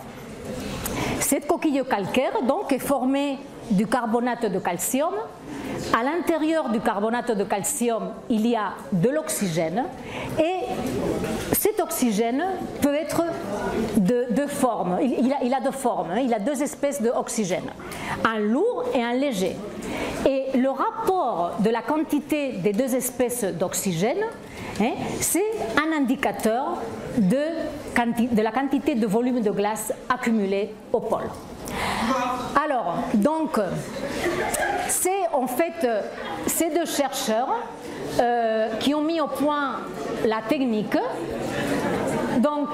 Cette 1.19 1.47
coquille 1.47 1.83
calcaire 1.89 2.41
donc 2.47 2.71
est 2.71 2.79
formée 2.79 3.37
du 3.71 3.87
carbonate 3.87 4.45
de 4.45 4.59
calcium. 4.59 5.13
À 5.97 6.03
l'intérieur 6.03 6.69
du 6.69 6.79
carbonate 6.79 7.31
de 7.31 7.43
calcium, 7.43 8.11
il 8.29 8.47
y 8.47 8.55
a 8.55 8.73
de 8.91 9.09
l'oxygène 9.09 9.85
et 10.37 10.65
cet 11.53 11.79
oxygène 11.79 12.43
peut 12.81 12.93
être 12.93 13.23
de, 13.97 14.27
de 14.31 14.45
forme. 14.47 14.99
Il, 15.01 15.53
a, 15.53 15.61
deux 15.61 15.71
formes, 15.71 16.11
hein. 16.11 16.19
il 16.23 16.33
a 16.33 16.39
deux 16.39 16.61
espèces 16.61 17.01
d'oxygène, 17.01 17.71
un 18.25 18.39
lourd 18.39 18.85
et 18.93 19.03
un 19.03 19.13
léger. 19.13 19.55
Et 20.27 20.57
le 20.57 20.69
rapport 20.69 21.53
de 21.59 21.69
la 21.69 21.81
quantité 21.81 22.53
des 22.53 22.73
deux 22.73 22.93
espèces 22.95 23.43
d'oxygène, 23.43 24.23
hein, 24.81 24.91
c'est 25.21 25.45
un 25.77 25.97
indicateur 25.97 26.77
de, 27.17 28.41
la 28.41 28.51
quantité 28.51 28.95
de 28.95 29.07
volume 29.07 29.41
de 29.41 29.51
glace 29.51 29.93
accumulé 30.09 30.73
au 30.91 30.99
pôle. 30.99 31.29
Alors, 32.55 32.95
donc, 33.13 33.59
c'est 34.87 35.27
en 35.33 35.47
fait 35.47 35.87
ces 36.47 36.69
deux 36.69 36.85
chercheurs 36.85 37.49
euh, 38.19 38.69
qui 38.79 38.93
ont 38.93 39.01
mis 39.01 39.21
au 39.21 39.27
point 39.27 39.77
la 40.25 40.41
technique. 40.47 40.97
Donc, 42.39 42.69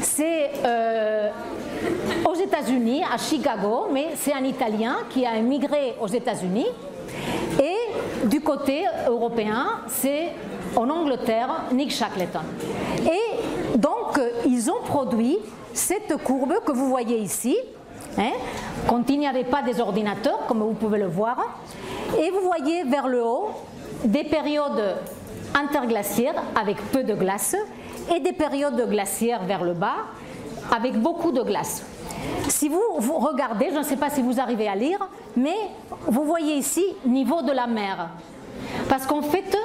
c'est 0.00 0.50
euh, 0.64 1.30
aux 2.24 2.34
États-Unis, 2.34 3.02
à 3.02 3.16
Chicago, 3.16 3.88
mais 3.92 4.10
c'est 4.16 4.32
un 4.32 4.44
Italien 4.44 4.98
qui 5.10 5.26
a 5.26 5.36
émigré 5.36 5.94
aux 6.00 6.08
États-Unis. 6.08 6.66
Et 7.60 8.26
du 8.26 8.40
côté 8.40 8.84
européen, 9.08 9.80
c'est 9.88 10.28
en 10.76 10.88
Angleterre, 10.88 11.64
Nick 11.72 11.90
Shackleton. 11.90 12.40
Et 13.04 13.78
donc, 13.78 14.20
ils 14.46 14.70
ont 14.70 14.82
produit 14.84 15.38
cette 15.72 16.16
courbe 16.22 16.54
que 16.64 16.72
vous 16.72 16.88
voyez 16.88 17.18
ici, 17.18 17.56
hein, 18.18 18.32
quand 18.86 19.08
il 19.10 19.18
n'y 19.18 19.26
avait 19.26 19.44
pas 19.44 19.62
des 19.62 19.80
ordinateurs, 19.80 20.46
comme 20.46 20.60
vous 20.62 20.74
pouvez 20.74 20.98
le 20.98 21.06
voir, 21.06 21.36
et 22.18 22.30
vous 22.30 22.40
voyez 22.40 22.84
vers 22.84 23.08
le 23.08 23.24
haut 23.24 23.50
des 24.04 24.24
périodes 24.24 24.96
interglaciaires 25.54 26.42
avec 26.56 26.76
peu 26.90 27.04
de 27.04 27.14
glace 27.14 27.56
et 28.14 28.20
des 28.20 28.32
périodes 28.32 28.88
glaciaires 28.88 29.44
vers 29.44 29.62
le 29.62 29.74
bas 29.74 30.06
avec 30.74 31.00
beaucoup 31.00 31.32
de 31.32 31.42
glace. 31.42 31.84
Si 32.48 32.68
vous, 32.68 32.82
vous 32.98 33.18
regardez, 33.18 33.70
je 33.72 33.78
ne 33.78 33.82
sais 33.82 33.96
pas 33.96 34.10
si 34.10 34.22
vous 34.22 34.40
arrivez 34.40 34.68
à 34.68 34.74
lire, 34.74 34.98
mais 35.36 35.56
vous 36.06 36.24
voyez 36.24 36.54
ici 36.54 36.84
niveau 37.04 37.42
de 37.42 37.52
la 37.52 37.66
mer. 37.66 38.08
Parce 38.88 39.06
qu'en 39.06 39.22
fait, 39.22 39.56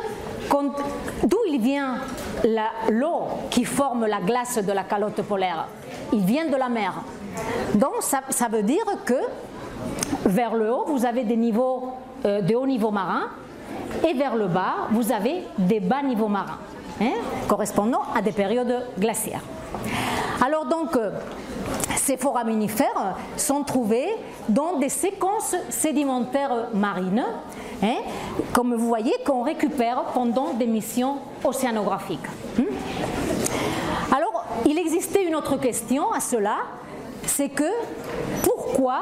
d'où 1.23 1.37
il 1.49 1.59
vient 1.59 1.95
l'eau 2.89 3.23
qui 3.49 3.63
forme 3.63 4.05
la 4.05 4.19
glace 4.21 4.57
de 4.57 4.71
la 4.71 4.83
calotte 4.83 5.21
polaire? 5.21 5.67
Il 6.13 6.21
vient 6.21 6.47
de 6.47 6.55
la 6.55 6.69
mer. 6.69 6.93
Donc 7.75 7.95
ça, 8.01 8.47
veut 8.49 8.63
dire 8.63 8.85
que 9.05 9.19
vers 10.25 10.55
le 10.55 10.71
haut, 10.71 10.85
vous 10.87 11.05
avez 11.05 11.23
des 11.23 11.37
niveaux 11.37 11.93
euh, 12.25 12.41
de 12.41 12.55
haut 12.55 12.67
niveau 12.67 12.91
marin 12.91 13.29
et 14.07 14.13
vers 14.13 14.35
le 14.35 14.47
bas, 14.47 14.87
vous 14.91 15.11
avez 15.11 15.43
des 15.57 15.79
bas 15.79 16.01
niveaux 16.03 16.27
marins, 16.27 16.59
hein, 17.01 17.13
correspondant 17.47 18.01
à 18.15 18.21
des 18.21 18.31
périodes 18.31 18.83
glaciaires. 18.99 19.43
Alors 20.43 20.65
donc, 20.65 20.95
euh, 20.95 21.11
ces 21.95 22.17
foraminifères 22.17 23.17
sont 23.35 23.63
trouvés 23.63 24.09
dans 24.47 24.77
des 24.77 24.89
séquences 24.89 25.55
sédimentaires 25.69 26.69
marines, 26.73 27.25
hein, 27.83 27.97
comme 28.53 28.73
vous 28.75 28.87
voyez, 28.87 29.13
qu'on 29.25 29.43
récupère 29.43 30.03
pendant 30.13 30.53
des 30.53 30.67
missions 30.67 31.17
océanographiques. 31.43 32.27
Hmm. 32.57 32.63
Alors, 34.15 34.45
il 34.65 34.77
existait 34.77 35.25
une 35.25 35.35
autre 35.35 35.57
question 35.57 36.11
à 36.11 36.19
cela, 36.19 36.57
c'est 37.27 37.49
que 37.49 37.69
pourquoi, 38.43 39.01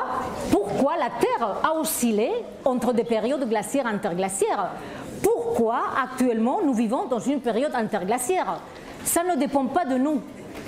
pourquoi 0.51 0.97
la 0.97 1.09
Terre 1.19 1.57
a 1.63 1.75
oscillé 1.79 2.31
entre 2.63 2.93
des 2.93 3.03
périodes 3.03 3.47
glaciaires 3.47 3.85
et 3.85 3.93
interglaciaires? 3.93 4.71
Pourquoi 5.23 5.81
actuellement 6.03 6.59
nous 6.63 6.73
vivons 6.73 7.05
dans 7.05 7.19
une 7.19 7.39
période 7.39 7.73
interglaciaire? 7.73 8.59
Ça 9.03 9.23
ne 9.23 9.35
dépend 9.35 9.65
pas 9.67 9.85
de 9.85 9.97
nous. 9.97 10.21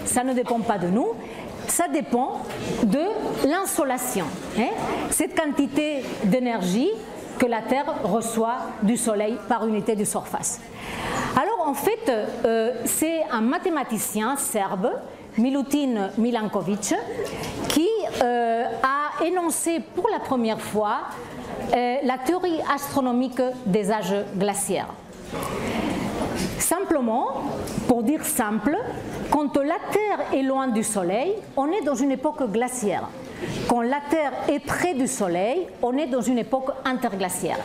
ça 0.05 0.23
ne 0.23 0.33
dépend 0.33 0.59
pas 0.59 0.77
de 0.77 0.87
nous, 0.87 1.07
ça 1.67 1.87
dépend 1.87 2.41
de 2.83 3.03
l'insolation. 3.47 4.25
Hein? 4.57 4.69
Cette 5.09 5.39
quantité 5.39 6.03
d'énergie 6.23 6.91
que 7.37 7.45
la 7.45 7.61
Terre 7.61 7.93
reçoit 8.03 8.57
du 8.81 8.97
Soleil 8.97 9.37
par 9.47 9.67
unité 9.67 9.95
de 9.95 10.03
surface. 10.05 10.59
Alors 11.35 11.67
en 11.67 11.73
fait, 11.73 12.11
euh, 12.45 12.73
c'est 12.85 13.21
un 13.31 13.41
mathématicien 13.41 14.37
serbe, 14.37 14.89
Milutin 15.37 16.09
Milankovic, 16.17 16.93
qui 17.69 17.87
euh, 18.21 18.65
a 18.83 19.23
énoncé 19.23 19.79
pour 19.95 20.09
la 20.09 20.19
première 20.19 20.59
fois 20.59 21.01
euh, 21.73 21.97
la 22.03 22.17
théorie 22.17 22.59
astronomique 22.73 23.41
des 23.65 23.91
âges 23.91 24.15
glaciaires. 24.35 24.89
Simplement, 26.59 27.27
pour 27.87 28.03
dire 28.03 28.25
simple, 28.25 28.77
quand 29.29 29.55
la 29.57 29.77
Terre 29.91 30.33
est 30.33 30.43
loin 30.43 30.67
du 30.67 30.83
Soleil, 30.83 31.33
on 31.55 31.71
est 31.71 31.81
dans 31.81 31.95
une 31.95 32.11
époque 32.11 32.51
glaciaire. 32.51 33.07
Quand 33.67 33.81
la 33.81 33.99
Terre 34.09 34.31
est 34.49 34.59
près 34.59 34.93
du 34.93 35.07
Soleil, 35.07 35.67
on 35.81 35.97
est 35.97 36.07
dans 36.07 36.21
une 36.21 36.37
époque 36.37 36.69
interglaciaire. 36.85 37.59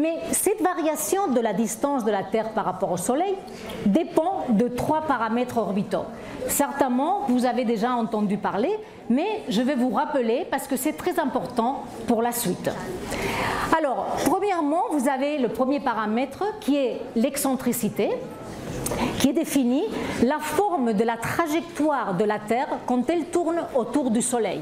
Mais 0.00 0.14
cette 0.32 0.62
variation 0.62 1.28
de 1.28 1.40
la 1.40 1.52
distance 1.52 2.04
de 2.04 2.10
la 2.10 2.22
Terre 2.22 2.50
par 2.50 2.64
rapport 2.64 2.92
au 2.92 2.96
Soleil 2.96 3.34
dépend 3.84 4.46
de 4.48 4.68
trois 4.68 5.02
paramètres 5.02 5.58
orbitaux. 5.58 6.04
Certainement, 6.48 7.22
vous 7.28 7.44
avez 7.44 7.64
déjà 7.64 7.92
entendu 7.92 8.36
parler, 8.36 8.70
mais 9.10 9.42
je 9.48 9.62
vais 9.62 9.74
vous 9.74 9.90
rappeler 9.90 10.46
parce 10.50 10.66
que 10.66 10.76
c'est 10.76 10.94
très 10.94 11.18
important 11.18 11.84
pour 12.06 12.22
la 12.22 12.32
suite. 12.32 12.70
Alors, 13.76 14.16
premièrement, 14.24 14.82
vous 14.92 15.08
avez 15.08 15.38
le 15.38 15.48
premier 15.48 15.80
paramètre 15.80 16.44
qui 16.60 16.76
est 16.76 17.00
l'excentricité 17.14 18.10
qui 19.18 19.32
définit 19.32 19.84
la 20.22 20.38
forme 20.38 20.92
de 20.92 21.04
la 21.04 21.16
trajectoire 21.16 22.14
de 22.14 22.24
la 22.24 22.38
Terre 22.38 22.68
quand 22.86 23.08
elle 23.08 23.26
tourne 23.26 23.60
autour 23.74 24.10
du 24.10 24.22
Soleil. 24.22 24.60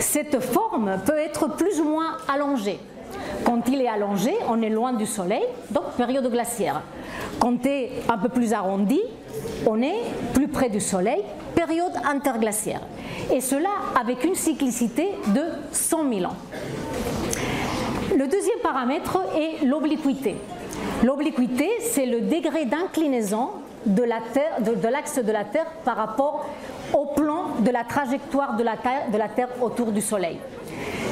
Cette 0.00 0.40
forme 0.40 0.98
peut 1.04 1.18
être 1.18 1.48
plus 1.56 1.80
ou 1.80 1.84
moins 1.84 2.16
allongée. 2.32 2.78
Quand 3.44 3.62
il 3.68 3.80
est 3.80 3.88
allongé, 3.88 4.34
on 4.48 4.60
est 4.62 4.70
loin 4.70 4.92
du 4.92 5.06
Soleil, 5.06 5.44
donc 5.70 5.92
période 5.96 6.30
glaciaire. 6.30 6.82
Quand 7.38 7.64
il 7.64 7.70
est 7.70 7.90
un 8.08 8.18
peu 8.18 8.28
plus 8.28 8.52
arrondi, 8.52 9.00
on 9.66 9.80
est 9.82 10.00
plus 10.34 10.48
près 10.48 10.68
du 10.68 10.80
Soleil, 10.80 11.22
période 11.54 11.92
interglaciaire. 12.04 12.80
Et 13.32 13.40
cela 13.40 13.70
avec 13.98 14.24
une 14.24 14.34
cyclicité 14.34 15.08
de 15.28 15.42
100 15.72 16.12
000 16.12 16.24
ans. 16.24 16.36
Le 18.16 18.26
deuxième 18.26 18.58
paramètre 18.62 19.18
est 19.36 19.64
l'obliquité. 19.64 20.36
L'obliquité, 21.04 21.68
c'est 21.80 22.06
le 22.06 22.22
degré 22.22 22.64
d'inclinaison 22.64 23.50
de 23.88 24.02
l'axe 24.88 25.18
de, 25.18 25.32
la 25.32 25.44
Terre 25.44 25.66
par 25.84 25.96
rapport 25.96 26.46
au 26.92 27.06
plan 27.06 27.56
de 27.60 27.70
la 27.70 27.84
trajectoire 27.84 28.56
de 28.56 28.64
la, 28.64 28.76
terre, 28.76 29.48
autour 29.60 29.92
du 29.92 30.00
Soleil. 30.00 30.38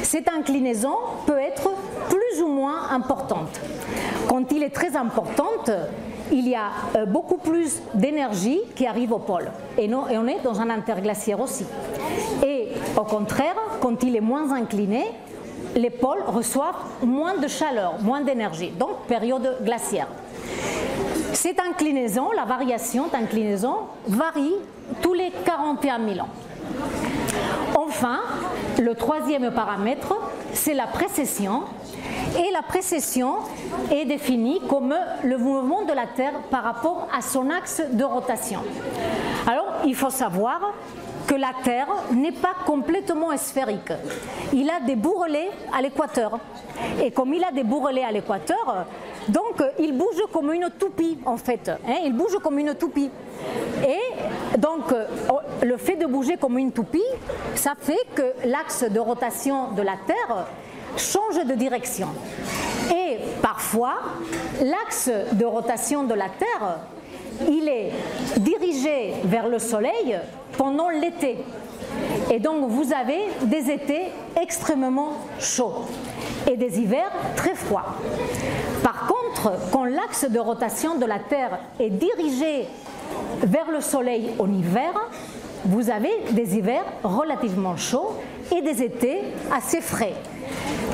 Cette 0.03 0.29
inclinaison 0.29 0.95
peut 1.27 1.39
être 1.39 1.71
plus 2.09 2.43
ou 2.43 2.49
moins 2.49 2.91
importante. 2.91 3.61
Quand 4.29 4.51
il 4.53 4.63
est 4.63 4.71
très 4.75 4.97
importante, 4.97 5.71
il 6.33 6.49
y 6.49 6.55
a 6.55 6.71
euh, 6.97 7.07
beaucoup 7.07 7.37
plus 7.37 7.81
d'énergie 7.95 8.61
qui 8.75 8.87
arrive 8.87 9.13
au 9.13 9.19
pôle. 9.19 9.51
Et, 9.79 9.85
et 9.85 9.95
on 10.19 10.27
est 10.27 10.43
dans 10.43 10.61
un 10.61 10.71
interglaciaire 10.71 11.41
aussi. 11.41 11.65
Et 12.45 12.69
au 12.97 13.05
contraire, 13.05 13.57
quand 13.81 14.03
il 14.03 14.17
est 14.17 14.21
moins 14.21 14.53
incliné, 14.53 15.05
les 15.77 15.91
pôles 15.91 16.23
reçoivent 16.27 16.75
moins 17.05 17.37
de 17.37 17.47
chaleur, 17.49 17.95
moins 18.03 18.23
d'énergie, 18.23 18.71
donc 18.71 19.07
période 19.07 19.59
glaciaire. 19.63 20.09
Cette 21.37 21.61
inclinaison, 21.61 22.31
la 22.35 22.47
variation 22.47 23.09
d'inclinaison, 23.09 23.89
varie 24.09 24.55
tous 25.03 25.13
les 25.13 25.31
41 25.45 25.99
000 26.15 26.21
ans. 26.21 26.31
Enfin, 27.75 28.21
le 28.81 28.95
troisième 28.95 29.53
paramètre, 29.53 30.17
c'est 30.55 30.73
la 30.73 30.87
précession. 30.87 31.65
Et 32.39 32.51
la 32.53 32.63
précession 32.63 33.35
est 33.93 34.07
définie 34.07 34.63
comme 34.67 34.95
le 35.25 35.37
mouvement 35.37 35.85
de 35.85 35.93
la 35.93 36.07
Terre 36.07 36.33
par 36.51 36.65
rapport 36.65 37.07
à 37.15 37.21
son 37.21 37.51
axe 37.51 37.83
de 37.93 38.05
rotation. 38.05 38.61
Alors, 39.47 39.67
il 39.85 39.95
faut 39.95 40.09
savoir 40.09 40.73
que 41.27 41.35
la 41.35 41.53
Terre 41.63 41.89
n'est 42.13 42.33
pas 42.33 42.55
complètement 42.65 43.37
sphérique. 43.37 43.93
Il 44.55 44.71
a 44.71 44.81
des 44.81 44.97
bourrelets 44.97 45.51
à 45.77 45.83
l'équateur. 45.83 46.39
Et 47.05 47.11
comme 47.11 47.35
il 47.35 47.45
a 47.45 47.53
des 47.53 47.65
bourrelets 47.65 48.05
à 48.05 48.13
l'équateur, 48.13 48.87
donc 49.29 49.63
il 49.79 49.97
bouge 49.97 50.23
comme 50.33 50.53
une 50.53 50.71
toupie 50.79 51.19
en 51.25 51.37
fait. 51.37 51.69
Hein, 51.69 51.99
il 52.05 52.13
bouge 52.13 52.37
comme 52.43 52.59
une 52.59 52.75
toupie. 52.75 53.11
Et 53.87 54.59
donc 54.59 54.93
le 55.63 55.77
fait 55.77 55.97
de 55.97 56.07
bouger 56.07 56.37
comme 56.37 56.59
une 56.59 56.73
toupie, 56.73 57.03
ça 57.55 57.75
fait 57.79 58.07
que 58.15 58.33
l'axe 58.45 58.85
de 58.85 59.01
rotation 59.01 59.73
de 59.73 59.83
la 59.83 59.95
Terre 60.07 60.47
change 60.97 61.45
de 61.45 61.55
direction. 61.55 62.09
Et 62.91 63.19
parfois, 63.43 63.95
l'axe 64.63 65.11
de 65.33 65.45
rotation 65.45 66.05
de 66.05 66.15
la 66.15 66.29
Terre 66.29 66.79
il 67.49 67.69
est 67.69 67.93
dirigé 68.39 69.15
vers 69.25 69.49
le 69.49 69.59
soleil 69.59 70.19
pendant 70.57 70.89
l'été. 70.89 71.39
Et 72.31 72.39
donc 72.39 72.69
vous 72.69 72.93
avez 72.93 73.29
des 73.43 73.71
étés 73.71 74.07
extrêmement 74.41 75.13
chauds 75.39 75.85
et 76.51 76.57
des 76.57 76.81
hivers 76.81 77.11
très 77.35 77.55
froids. 77.55 77.97
Par 78.83 79.07
contre, 79.07 79.53
quand 79.73 79.85
l'axe 79.85 80.29
de 80.29 80.39
rotation 80.39 80.99
de 80.99 81.07
la 81.07 81.19
Terre 81.19 81.59
est 81.81 81.91
dirigé 81.91 82.69
vers 83.43 83.71
le 83.71 83.81
Soleil 83.81 84.31
en 84.39 84.51
hiver, 84.53 84.93
vous 85.65 85.91
avez 85.91 86.13
des 86.31 86.57
hivers 86.57 86.85
relativement 87.03 87.77
chauds 87.77 88.15
et 88.57 88.63
des 88.63 88.83
étés 88.83 89.23
assez 89.53 89.81
frais. 89.81 90.15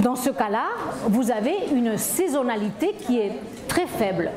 Dans 0.03 0.17
ce 0.17 0.31
cas-là, 0.31 0.65
vous 1.09 1.31
avez 1.31 1.55
une 1.73 1.99
saisonnalité 1.99 2.95
qui 3.07 3.19
est 3.19 3.33
très 3.69 3.87
faible. 3.87 4.31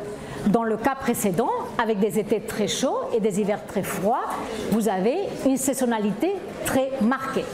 Dans 0.47 0.63
le 0.63 0.77
cas 0.77 0.95
précédent, 0.95 1.49
avec 1.81 1.99
des 1.99 2.19
étés 2.19 2.41
très 2.41 2.67
chauds 2.67 2.99
et 3.15 3.19
des 3.19 3.39
hivers 3.39 3.65
très 3.65 3.81
froids, 3.81 4.25
vous 4.71 4.87
avez 4.89 5.17
une 5.45 5.57
saisonnalité 5.57 6.33
très 6.65 6.91
marquée. 7.01 7.45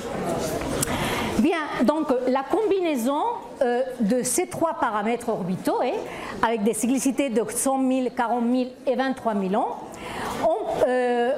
Bien, 1.41 1.57
donc 1.85 2.07
la 2.27 2.43
combinaison 2.43 3.23
euh, 3.63 3.81
de 3.99 4.21
ces 4.21 4.45
trois 4.45 4.75
paramètres 4.75 5.29
orbitaux, 5.29 5.79
avec 6.43 6.61
des 6.63 6.75
cyclicités 6.75 7.31
de 7.31 7.43
100 7.49 7.87
000, 7.87 8.07
40 8.15 8.43
000 8.45 8.69
et 8.85 8.95
23 8.95 9.33
000 9.33 9.55
ans, 9.55 9.79
ont, 10.43 10.85
euh, 10.87 11.31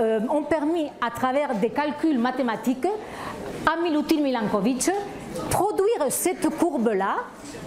euh, 0.00 0.20
ont 0.30 0.42
permis, 0.44 0.86
à 1.06 1.10
travers 1.10 1.54
des 1.56 1.68
calculs 1.68 2.18
mathématiques, 2.18 2.86
à 3.70 3.76
Milutin 3.82 4.22
Milankovic, 4.22 4.90
produire 5.50 6.06
cette 6.08 6.48
courbe-là 6.56 7.16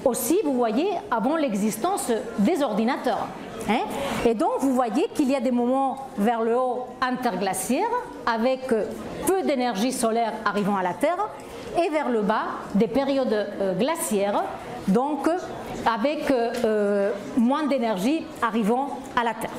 aussi, 0.06 0.40
vous 0.44 0.54
voyez, 0.54 0.90
avant 1.12 1.36
l'existence 1.36 2.12
des 2.40 2.64
ordinateurs. 2.64 3.28
Hein? 3.70 3.82
et 4.26 4.34
donc, 4.34 4.52
vous 4.60 4.74
voyez 4.74 5.08
qu'il 5.14 5.30
y 5.30 5.36
a 5.36 5.40
des 5.40 5.52
moments 5.52 6.10
vers 6.18 6.42
le 6.42 6.58
haut 6.58 6.88
interglaciaires 7.02 7.88
avec 8.26 8.68
peu 8.68 9.44
d'énergie 9.44 9.92
solaire 9.92 10.34
arrivant 10.46 10.76
à 10.76 10.84
la 10.84 10.94
Terre 10.94 11.30
et 11.78 11.90
vers 11.90 12.10
le 12.10 12.22
bas 12.22 12.46
des 12.76 12.88
périodes 12.88 13.34
euh, 13.34 13.74
glaciaires, 13.74 14.44
donc 14.88 15.28
avec 15.86 16.30
euh, 16.30 17.12
moins 17.38 17.66
d'énergie 17.66 18.26
arrivant 18.42 19.00
à 19.16 19.24
la 19.24 19.34
Terre. 19.34 19.50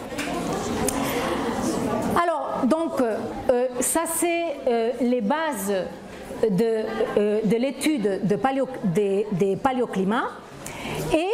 Alors, 2.23 2.61
donc, 2.65 3.01
euh, 3.01 3.67
ça 3.81 4.03
c'est 4.07 5.03
les 5.03 5.21
bases 5.21 5.73
de, 6.51 6.85
euh, 7.19 7.41
de 7.45 7.57
l'étude 7.57 8.21
de 8.25 8.39
des, 9.33 9.57
paléoclimats 9.57 10.31
et 11.13 11.29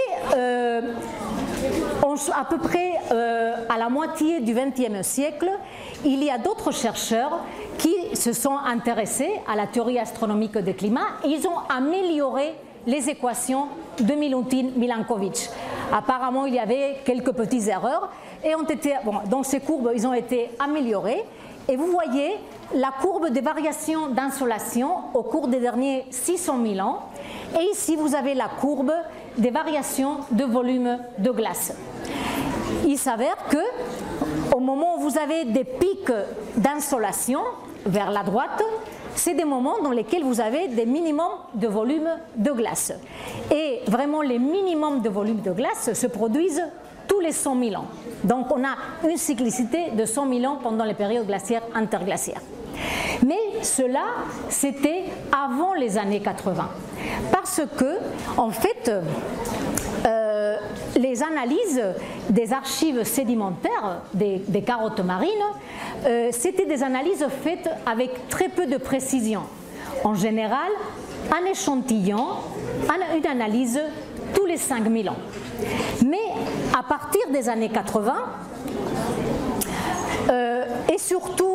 à 2.35 2.45
peu 2.45 2.59
près 2.59 2.93
euh, 3.13 3.55
à 3.69 3.79
la 3.79 3.89
moitié 3.89 4.41
du 4.41 4.55
XXe 4.55 5.07
siècle, 5.07 5.51
il 6.05 6.23
y 6.23 6.31
a 6.31 6.39
d'autres 6.39 6.73
chercheurs 6.73 7.41
qui 7.79 7.95
se 8.15 8.33
sont 8.33 8.57
intéressés 8.57 9.31
à 9.51 9.57
la 9.57 9.67
théorie 9.67 9.99
astronomique 9.99 10.59
des 10.59 10.75
climats 10.75 11.19
et 11.25 11.29
ils 11.29 11.47
ont 11.47 11.59
amélioré 11.69 12.55
les 12.87 13.09
équations 13.11 13.69
de 13.99 14.15
Milutin 14.15 14.71
Milankovitch. 14.77 15.51
Apparemment, 15.93 16.47
il 16.47 16.55
y 16.55 16.59
avait 16.59 16.99
quelques 17.05 17.33
petites 17.33 17.69
erreurs 17.69 18.11
et 18.45 18.55
ont 18.55 18.65
été, 18.65 18.95
dans 19.29 19.43
ces 19.43 19.61
courbes, 19.61 19.93
ils 19.95 20.07
ont 20.07 20.15
été 20.15 20.51
améliorées. 20.59 21.25
Et 21.69 21.77
vous 21.77 21.87
voyez 21.87 22.37
la 22.75 22.91
courbe 23.01 23.31
des 23.31 23.41
variations 23.41 24.09
d'insolation 24.09 24.91
au 25.15 25.23
cours 25.23 25.49
des 25.49 25.61
derniers 25.61 26.07
600 26.11 26.59
000 26.75 26.87
ans. 26.87 27.01
Et 27.59 27.65
ici, 27.73 27.97
vous 27.97 28.15
avez 28.15 28.35
la 28.35 28.49
courbe 28.49 28.93
des 29.41 29.51
variations 29.51 30.19
de 30.31 30.45
volume 30.45 30.99
de 31.19 31.31
glace. 31.31 31.75
Il 32.87 32.99
s'avère 32.99 33.37
que 33.49 34.55
au 34.55 34.61
moment 34.61 34.97
où 34.99 35.01
vous 35.01 35.19
avez 35.19 35.47
des 35.47 35.65
pics 35.65 36.13
d'insolation 36.57 37.41
vers 37.87 38.11
la 38.11 38.23
droite, 38.23 38.63
c'est 39.15 39.35
des 39.35 39.45
moments 39.45 39.83
dans 39.83 39.91
lesquels 39.91 40.23
vous 40.23 40.41
avez 40.41 40.69
des 40.69 40.87
minimums 40.87 41.39
de 41.55 41.67
volume 41.67 42.09
de 42.37 42.53
glace. 42.53 42.93
Et 43.51 43.81
vraiment, 43.87 44.23
les 44.23 44.39
minimums 44.39 45.01
de 45.01 45.09
volume 45.09 45.41
de 45.41 45.53
glace 45.53 45.93
se 45.93 46.07
produisent 46.07 46.63
tous 47.09 47.21
les 47.21 47.33
100 47.33 47.59
000 47.59 47.75
ans. 47.75 47.87
Donc 48.23 48.47
on 48.51 48.63
a 48.63 48.77
une 49.09 49.17
cyclicité 49.17 49.91
de 49.91 50.05
100 50.05 50.33
000 50.33 50.45
ans 50.53 50.59
pendant 50.63 50.85
les 50.85 50.95
périodes 50.95 51.27
glaciaires 51.27 51.63
interglaciaires. 51.75 52.43
Mais 53.27 53.63
cela, 53.63 54.05
c'était 54.49 55.05
avant 55.33 55.75
les 55.75 55.99
années 55.99 56.21
80. 56.21 56.69
Parce 57.33 57.61
que, 57.77 57.99
en 58.37 58.51
fait, 58.51 58.91
euh, 60.07 60.57
les 60.97 61.23
analyses 61.23 61.83
des 62.29 62.53
archives 62.53 63.05
sédimentaires 63.05 64.03
des, 64.15 64.63
carottes 64.65 65.01
marines, 65.01 65.31
euh, 66.07 66.29
c'était 66.33 66.67
des 66.67 66.83
analyses 66.83 67.27
faites 67.43 67.69
avec 67.87 68.29
très 68.29 68.49
peu 68.49 68.67
de 68.67 68.77
précision. 68.77 69.43
En 70.05 70.15
général, 70.15 70.71
un 71.31 71.51
échantillon, 71.51 72.27
une 73.17 73.27
analyse 73.27 73.81
tous 74.35 74.47
les 74.47 74.57
5000 74.57 75.11
ans. 75.11 75.17
Mais 76.07 76.19
à 76.79 76.83
partir 76.83 77.21
des 77.31 77.49
années 77.49 77.69
80, 77.69 78.15
euh, 80.31 80.65
et 80.93 80.99
surtout 80.99 81.50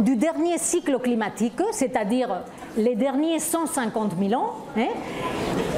du 0.00 0.16
dernier 0.16 0.58
cycle 0.58 0.98
climatique, 0.98 1.60
c'est-à-dire 1.72 2.42
les 2.76 2.94
derniers 2.94 3.38
150 3.38 4.12
000 4.18 4.40
ans, 4.40 4.54
hein, 4.76 4.88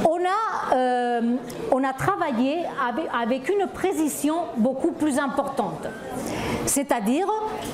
on, 0.05 0.19
a, 0.19 0.75
euh, 0.75 1.37
on 1.73 1.85
a 1.85 1.93
travaillé 1.93 2.59
avec, 3.21 3.49
une 3.49 3.67
précision 3.69 4.37
beaucoup 4.57 4.93
plus 4.93 5.19
importante. 5.19 5.87
C'est-à-dire 6.65 7.27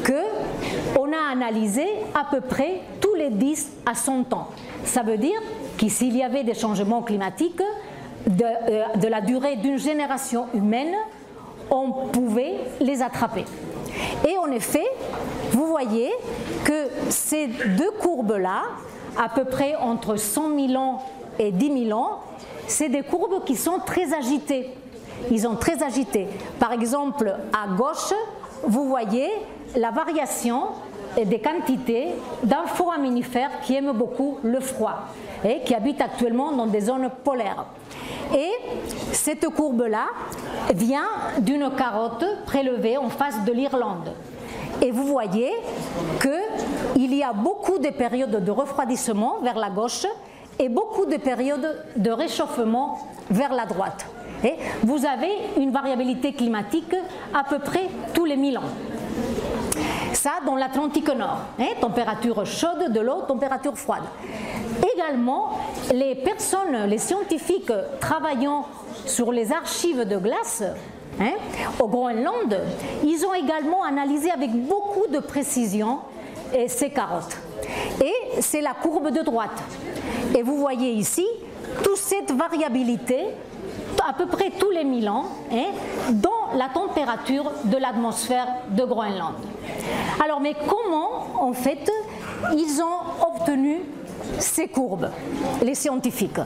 qu'on 0.04 1.12
a 1.12 1.32
analysé 1.32 1.86
à 2.14 2.24
peu 2.30 2.40
près 2.40 2.80
tous 3.00 3.14
les 3.14 3.30
10 3.30 3.70
à 3.86 3.94
100 3.94 4.32
ans. 4.32 4.48
Ça 4.84 5.02
veut 5.02 5.18
dire 5.18 5.40
que 5.78 5.88
s'il 5.88 6.16
y 6.16 6.22
avait 6.22 6.44
des 6.44 6.54
changements 6.54 7.02
climatiques 7.02 7.62
de, 8.26 8.44
euh, 8.44 8.84
de 8.96 9.08
la 9.08 9.20
durée 9.20 9.56
d'une 9.56 9.78
génération 9.78 10.46
humaine, 10.54 10.94
on 11.70 11.90
pouvait 12.12 12.54
les 12.80 13.02
attraper. 13.02 13.44
Et 14.28 14.36
en 14.38 14.50
effet, 14.50 14.84
vous 15.52 15.66
voyez 15.66 16.10
que 16.64 16.88
ces 17.10 17.46
deux 17.46 17.90
courbes-là, 18.00 18.62
à 19.18 19.28
peu 19.28 19.44
près 19.44 19.76
entre 19.76 20.16
100 20.16 20.68
000 20.68 20.82
ans 20.82 21.02
et 21.38 21.52
10 21.52 21.86
000 21.88 21.98
ans, 21.98 22.20
c'est 22.66 22.88
des 22.88 23.02
courbes 23.02 23.44
qui 23.44 23.56
sont 23.56 23.78
très 23.84 24.14
agitées. 24.14 24.70
Ils 25.30 25.42
sont 25.42 25.56
très 25.56 25.82
agités. 25.82 26.26
Par 26.58 26.72
exemple, 26.72 27.34
à 27.52 27.68
gauche, 27.76 28.14
vous 28.64 28.88
voyez 28.88 29.28
la 29.76 29.90
variation 29.90 30.68
des 31.16 31.38
quantités 31.38 32.08
d'un 32.42 32.64
foraminifère 32.64 33.50
qui 33.62 33.74
aime 33.74 33.92
beaucoup 33.92 34.38
le 34.42 34.60
froid 34.60 35.08
et 35.44 35.60
qui 35.60 35.74
habite 35.74 36.00
actuellement 36.00 36.52
dans 36.52 36.66
des 36.66 36.80
zones 36.80 37.10
polaires. 37.22 37.66
Et 38.34 38.50
cette 39.12 39.46
courbe-là 39.50 40.06
vient 40.74 41.08
d'une 41.38 41.70
carotte 41.76 42.24
prélevée 42.46 42.96
en 42.96 43.10
face 43.10 43.44
de 43.44 43.52
l'Irlande. 43.52 44.12
Et 44.82 44.90
vous 44.90 45.06
voyez 45.06 45.52
qu'il 46.20 47.14
y 47.14 47.22
a 47.22 47.32
beaucoup 47.32 47.78
de 47.78 47.90
périodes 47.90 48.44
de 48.44 48.50
refroidissement 48.50 49.38
vers 49.40 49.56
la 49.56 49.70
gauche 49.70 50.06
et 50.58 50.68
beaucoup 50.68 51.06
de 51.06 51.16
périodes 51.16 51.84
de 51.96 52.10
réchauffement 52.10 52.98
vers 53.30 53.54
la 53.54 53.64
droite. 53.64 54.04
Vous 54.82 55.06
avez 55.06 55.30
une 55.56 55.70
variabilité 55.70 56.32
climatique 56.32 56.96
à 57.32 57.44
peu 57.44 57.60
près 57.60 57.88
tous 58.12 58.24
les 58.24 58.36
1000 58.36 58.58
ans. 58.58 58.62
Ça 60.12 60.32
dans 60.44 60.56
l'Atlantique 60.56 61.08
Nord, 61.08 61.38
hein, 61.58 61.68
température 61.80 62.44
chaude 62.44 62.92
de 62.92 63.00
l'eau, 63.00 63.22
température 63.26 63.76
froide. 63.76 64.02
Également, 64.94 65.58
les 65.92 66.16
personnes, 66.16 66.86
les 66.86 66.98
scientifiques 66.98 67.72
travaillant 68.00 68.66
sur 69.06 69.32
les 69.32 69.52
archives 69.52 70.06
de 70.06 70.16
glace 70.18 70.64
hein, 71.22 71.32
au 71.78 71.88
Groenland, 71.88 72.61
ils 73.04 73.24
ont 73.24 73.35
également 73.35 73.82
analysé 73.85 74.30
avec 74.30 74.50
beaucoup 74.50 75.06
de 75.11 75.18
précision 75.18 76.00
ces 76.68 76.90
carottes. 76.90 77.37
Et 78.02 78.40
c'est 78.40 78.61
la 78.61 78.74
courbe 78.74 79.11
de 79.11 79.22
droite. 79.22 79.62
Et 80.37 80.42
vous 80.42 80.58
voyez 80.58 80.90
ici 80.92 81.26
toute 81.82 81.96
cette 81.96 82.32
variabilité 82.32 83.28
à 84.06 84.12
peu 84.12 84.26
près 84.26 84.50
tous 84.50 84.70
les 84.70 84.85
1000 84.85 85.08
ans 85.08 85.26
hein, 85.52 85.66
dans 86.11 86.56
la 86.56 86.68
température 86.68 87.50
de 87.64 87.76
l'atmosphère 87.76 88.46
de 88.70 88.85
Groenland. 88.85 89.35
Alors, 90.22 90.40
mais 90.40 90.54
comment, 90.66 91.42
en 91.46 91.52
fait, 91.52 91.90
ils 92.54 92.82
ont 92.82 93.26
obtenu 93.35 93.80
ces 94.38 94.68
courbes, 94.68 95.11
les 95.62 95.74
scientifiques? 95.74 96.40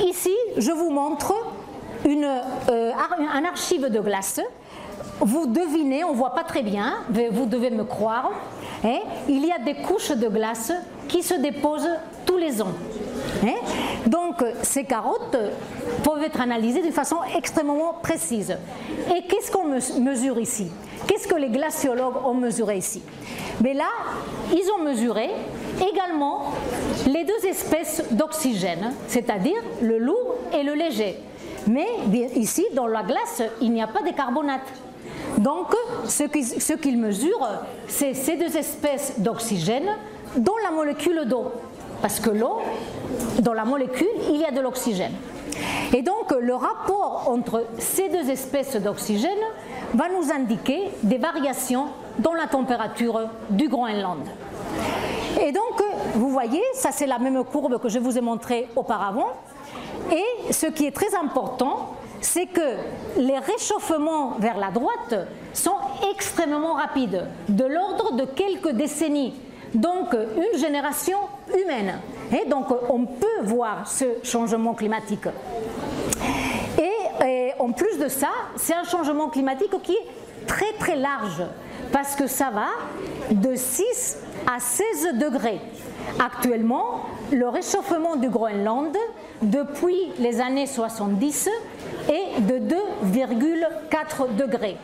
Ici, 0.00 0.34
je 0.56 0.70
vous 0.70 0.90
montre 0.90 1.34
une, 2.04 2.24
euh, 2.24 2.92
un 3.34 3.44
archive 3.44 3.86
de 3.86 4.00
glace. 4.00 4.40
Vous 5.20 5.46
devinez, 5.46 6.04
on 6.04 6.12
ne 6.12 6.16
voit 6.16 6.34
pas 6.34 6.44
très 6.44 6.62
bien, 6.62 6.98
mais 7.12 7.28
vous 7.28 7.46
devez 7.46 7.70
me 7.70 7.84
croire, 7.84 8.30
hein, 8.84 9.00
il 9.28 9.44
y 9.44 9.50
a 9.50 9.58
des 9.58 9.74
couches 9.74 10.12
de 10.12 10.28
glace 10.28 10.72
qui 11.08 11.22
se 11.22 11.34
déposent 11.34 11.90
tous 12.24 12.36
les 12.36 12.62
ans. 12.62 12.72
Hein. 13.44 13.54
Donc 14.06 14.44
ces 14.62 14.84
carottes 14.84 15.36
peuvent 16.04 16.22
être 16.22 16.40
analysées 16.40 16.82
d'une 16.82 16.92
façon 16.92 17.16
extrêmement 17.36 17.94
précise. 18.02 18.56
Et 19.14 19.22
qu'est-ce 19.22 19.50
qu'on 19.50 19.64
mesure 20.00 20.38
ici? 20.38 20.70
Qu'est-ce 21.06 21.26
que 21.26 21.36
les 21.36 21.48
glaciologues 21.48 22.24
ont 22.24 22.34
mesuré 22.34 22.76
ici? 22.76 23.02
Mais 23.60 23.74
là, 23.74 23.88
ils 24.52 24.70
ont 24.76 24.82
mesuré 24.82 25.30
également 25.90 26.52
les 27.06 27.24
deux 27.24 27.46
espèces 27.46 28.04
d'oxygène, 28.10 28.94
c'est-à-dire 29.06 29.62
le 29.80 29.98
lourd 29.98 30.36
et 30.52 30.62
le 30.62 30.74
léger. 30.74 31.18
Mais 31.68 31.86
ici, 32.36 32.66
dans 32.74 32.86
la 32.86 33.02
glace, 33.02 33.42
il 33.60 33.72
n'y 33.72 33.82
a 33.82 33.86
pas 33.86 34.02
de 34.02 34.10
carbonate. 34.10 34.66
Donc, 35.38 35.74
ce 36.06 36.72
qu'ils 36.74 36.98
mesurent, 36.98 37.62
c'est 37.86 38.14
ces 38.14 38.36
deux 38.36 38.56
espèces 38.56 39.18
d'oxygène 39.18 39.88
dans 40.36 40.56
la 40.62 40.70
molécule 40.70 41.26
d'eau. 41.26 41.52
Parce 42.00 42.20
que 42.20 42.30
l'eau, 42.30 42.60
dans 43.40 43.52
la 43.52 43.64
molécule, 43.64 44.08
il 44.30 44.36
y 44.36 44.44
a 44.44 44.50
de 44.50 44.60
l'oxygène. 44.60 45.12
Et 45.92 46.02
donc, 46.02 46.32
le 46.38 46.54
rapport 46.54 47.24
entre 47.28 47.64
ces 47.78 48.08
deux 48.08 48.30
espèces 48.30 48.76
d'oxygène 48.76 49.30
va 49.94 50.06
nous 50.08 50.30
indiquer 50.30 50.90
des 51.02 51.18
variations 51.18 51.86
dans 52.18 52.34
la 52.34 52.46
température 52.46 53.28
du 53.50 53.68
Groenland. 53.68 54.24
Et 55.40 55.52
donc, 55.52 55.82
vous 56.14 56.28
voyez, 56.30 56.62
ça 56.74 56.90
c'est 56.92 57.06
la 57.06 57.18
même 57.18 57.42
courbe 57.44 57.78
que 57.80 57.88
je 57.88 57.98
vous 57.98 58.16
ai 58.16 58.20
montrée 58.20 58.68
auparavant. 58.76 59.28
Et 60.10 60.52
ce 60.52 60.66
qui 60.66 60.86
est 60.86 60.94
très 60.94 61.14
important, 61.14 61.94
c'est 62.20 62.46
que 62.46 62.76
les 63.16 63.38
réchauffements 63.38 64.36
vers 64.38 64.58
la 64.58 64.70
droite 64.70 65.14
sont 65.52 65.76
extrêmement 66.12 66.74
rapides, 66.74 67.26
de 67.48 67.64
l'ordre 67.64 68.12
de 68.14 68.24
quelques 68.24 68.72
décennies. 68.72 69.34
Donc 69.74 70.14
une 70.14 70.58
génération 70.58 71.18
humaine. 71.48 72.00
Et 72.32 72.48
donc 72.48 72.66
on 72.88 73.04
peut 73.04 73.42
voir 73.42 73.86
ce 73.86 74.04
changement 74.22 74.74
climatique. 74.74 75.28
Et, 76.78 77.52
en 77.58 77.72
plus 77.72 77.98
de 77.98 78.08
ça, 78.08 78.28
c'est 78.56 78.74
un 78.74 78.84
changement 78.84 79.28
climatique 79.28 79.74
qui 79.82 79.92
est 79.92 80.46
très 80.46 80.72
très 80.78 80.96
large, 80.96 81.42
parce 81.92 82.14
que 82.14 82.26
ça 82.26 82.50
va 82.50 82.68
de 83.30 83.54
6 83.56 84.16
à 84.46 84.60
16 84.60 85.18
degrés. 85.18 85.60
Actuellement, 86.18 87.06
le 87.32 87.48
réchauffement 87.48 88.16
du 88.16 88.28
Groenland 88.28 88.96
depuis 89.42 90.12
les 90.18 90.40
années 90.40 90.66
70 90.66 91.48
est 92.08 92.40
de 92.40 92.58
2,4 92.58 94.34
degrés. 94.36 94.76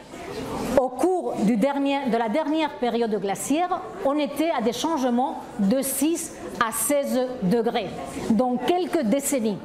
Au 0.81 0.89
cours 0.89 1.35
de 1.37 2.17
la 2.19 2.29
dernière 2.29 2.71
période 2.79 3.19
glaciaire, 3.21 3.81
on 4.05 4.19
était 4.19 4.51
à 4.51 4.63
des 4.63 4.73
changements 4.73 5.41
de 5.59 5.81
6 5.81 6.33
à 6.65 6.73
16 6.73 7.21
degrés, 7.43 7.89
donc 8.31 8.65
quelques 8.67 9.03
décennies. 9.03 9.59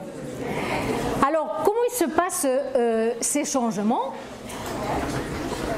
Alors, 1.28 1.62
comment 1.64 1.78
il 1.90 1.96
se 1.96 2.06
passent 2.06 2.48
euh, 2.48 3.14
ces 3.20 3.46
changements? 3.46 4.14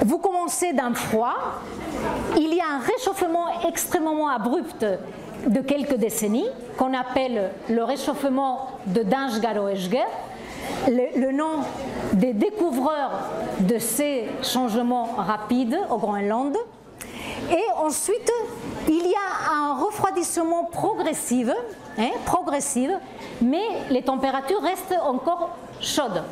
Vous 0.05 0.17
commencez 0.17 0.73
d'un 0.73 0.93
froid, 0.93 1.35
il 2.37 2.53
y 2.53 2.59
a 2.59 2.75
un 2.75 2.79
réchauffement 2.79 3.47
extrêmement 3.67 4.29
abrupt 4.29 4.85
de 5.47 5.61
quelques 5.61 5.95
décennies, 5.95 6.47
qu'on 6.77 6.93
appelle 6.93 7.51
le 7.69 7.83
réchauffement 7.83 8.69
de 8.87 9.03
Dangaro-Esger, 9.03 10.05
le, 10.87 11.31
nom 11.31 11.63
des 12.13 12.33
découvreurs 12.33 13.29
de 13.59 13.77
ces 13.77 14.27
changements 14.43 15.15
rapides 15.17 15.77
au 15.89 15.97
Groenland. 15.97 16.55
Et 17.49 17.83
ensuite, 17.83 18.31
il 18.87 19.07
y 19.07 19.13
a 19.13 19.53
un 19.53 19.83
refroidissement 19.83 20.65
progressif, 20.65 21.49
hein, 21.97 22.09
progressif 22.25 22.91
mais 23.41 23.63
les 23.89 24.03
températures 24.03 24.61
restent 24.61 24.95
encore 25.03 25.49
chaudes. 25.79 26.23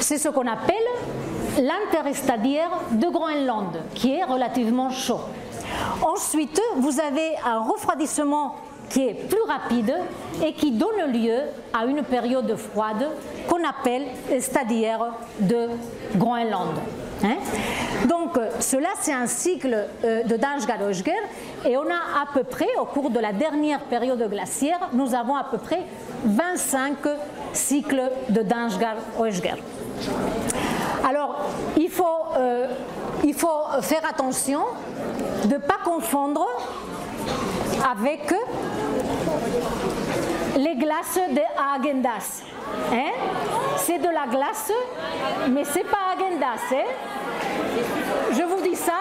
C'est 0.00 0.18
ce 0.18 0.28
qu'on 0.28 0.46
appelle 0.46 0.76
l'interstadiaire 1.60 2.70
de 2.92 3.06
Groenland, 3.08 3.76
qui 3.94 4.14
est 4.14 4.24
relativement 4.24 4.90
chaud. 4.90 5.20
Ensuite, 6.02 6.60
vous 6.76 7.00
avez 7.00 7.36
un 7.44 7.60
refroidissement 7.60 8.56
qui 8.88 9.08
est 9.08 9.14
plus 9.14 9.42
rapide 9.48 9.94
et 10.44 10.52
qui 10.52 10.72
donne 10.72 11.12
lieu 11.12 11.38
à 11.72 11.86
une 11.86 12.02
période 12.02 12.54
froide 12.56 13.08
qu'on 13.48 13.64
appelle 13.64 14.04
stadiaire 14.40 15.12
de 15.40 15.68
Groenland. 16.16 16.74
Hein. 17.24 17.36
Donc 18.08 18.38
cela 18.60 18.88
c'est 19.00 19.12
un 19.12 19.26
cycle 19.26 19.86
euh, 20.04 20.24
de 20.24 20.36
Dansgaard-Oeschger 20.36 21.16
et 21.64 21.76
on 21.76 21.82
a 21.82 22.22
à 22.22 22.26
peu 22.34 22.42
près, 22.42 22.68
au 22.80 22.84
cours 22.84 23.10
de 23.10 23.20
la 23.20 23.32
dernière 23.32 23.80
période 23.80 24.28
glaciaire, 24.28 24.90
nous 24.92 25.14
avons 25.14 25.36
à 25.36 25.44
peu 25.44 25.58
près 25.58 25.84
25 26.24 26.96
cycles 27.52 28.02
de 28.28 28.42
Dansgaard-Oeschger. 28.42 29.54
Alors 31.08 31.46
il 31.76 31.88
faut, 31.88 32.04
euh, 32.36 32.66
il 33.24 33.34
faut 33.34 33.64
faire 33.82 34.04
attention 34.08 34.62
de 35.44 35.54
ne 35.54 35.58
pas 35.58 35.78
confondre 35.84 36.46
avec 37.90 38.32
les 40.56 40.74
glaces 40.76 41.18
de 41.30 41.42
Agendas. 41.74 42.42
Hein? 42.92 43.12
C'est 43.78 43.98
de 43.98 44.08
la 44.08 44.26
glace, 44.26 44.72
mais 45.50 45.64
c'est 45.64 45.84
pas 45.84 46.14
Agendas. 46.16 46.62
Hein? 46.72 46.84
Je 48.32 48.42
vous 48.42 48.60
dis 48.62 48.76
ça. 48.76 48.92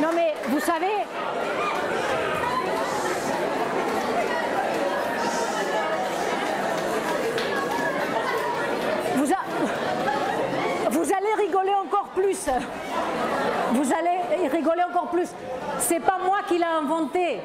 Non 0.00 0.10
mais 0.14 0.34
vous 0.48 0.60
savez, 0.60 1.04
vous, 10.90 11.12
allez 11.12 11.46
rigoler 11.46 11.72
encore 11.74 12.08
Vous 13.72 13.92
allez 13.92 14.48
rigoler 14.48 14.82
encore 14.88 15.08
plus. 15.08 15.28
C'est 15.78 16.00
pas 16.00 16.18
moi 16.24 16.38
qui 16.46 16.58
l'ai 16.58 16.64
inventé. 16.64 17.40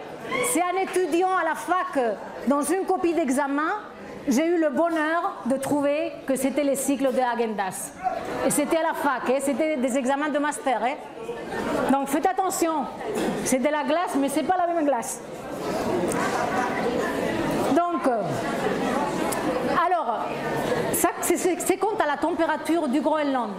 C'est 0.51 0.61
un 0.61 0.81
étudiant 0.81 1.35
à 1.35 1.43
la 1.43 1.55
fac 1.55 1.99
dans 2.47 2.61
une 2.61 2.85
copie 2.85 3.13
d'examen. 3.13 3.71
J'ai 4.27 4.45
eu 4.45 4.59
le 4.59 4.69
bonheur 4.69 5.37
de 5.45 5.55
trouver 5.57 6.11
que 6.27 6.35
c'était 6.35 6.63
les 6.63 6.75
cycles 6.75 7.11
de 7.13 7.19
Agendas. 7.19 7.93
Et 8.45 8.51
c'était 8.51 8.77
à 8.77 8.83
la 8.83 8.93
fac, 8.93 9.27
hein. 9.27 9.39
c'était 9.41 9.77
des 9.77 9.97
examens 9.97 10.29
de 10.29 10.37
master. 10.37 10.81
Hein. 10.83 10.95
Donc 11.91 12.09
faites 12.09 12.27
attention, 12.27 12.85
c'est 13.43 13.57
de 13.57 13.69
la 13.69 13.83
glace, 13.83 14.15
mais 14.19 14.29
ce 14.29 14.37
n'est 14.37 14.45
pas 14.45 14.57
la 14.57 14.71
même 14.71 14.85
glace. 14.85 15.21
Donc, 17.75 18.07
euh, 18.07 18.21
alors, 19.85 20.25
c'est 21.37 21.77
compte 21.77 22.01
à 22.01 22.07
la 22.07 22.17
température 22.17 22.87
du 22.87 23.01
Groenland. 23.01 23.51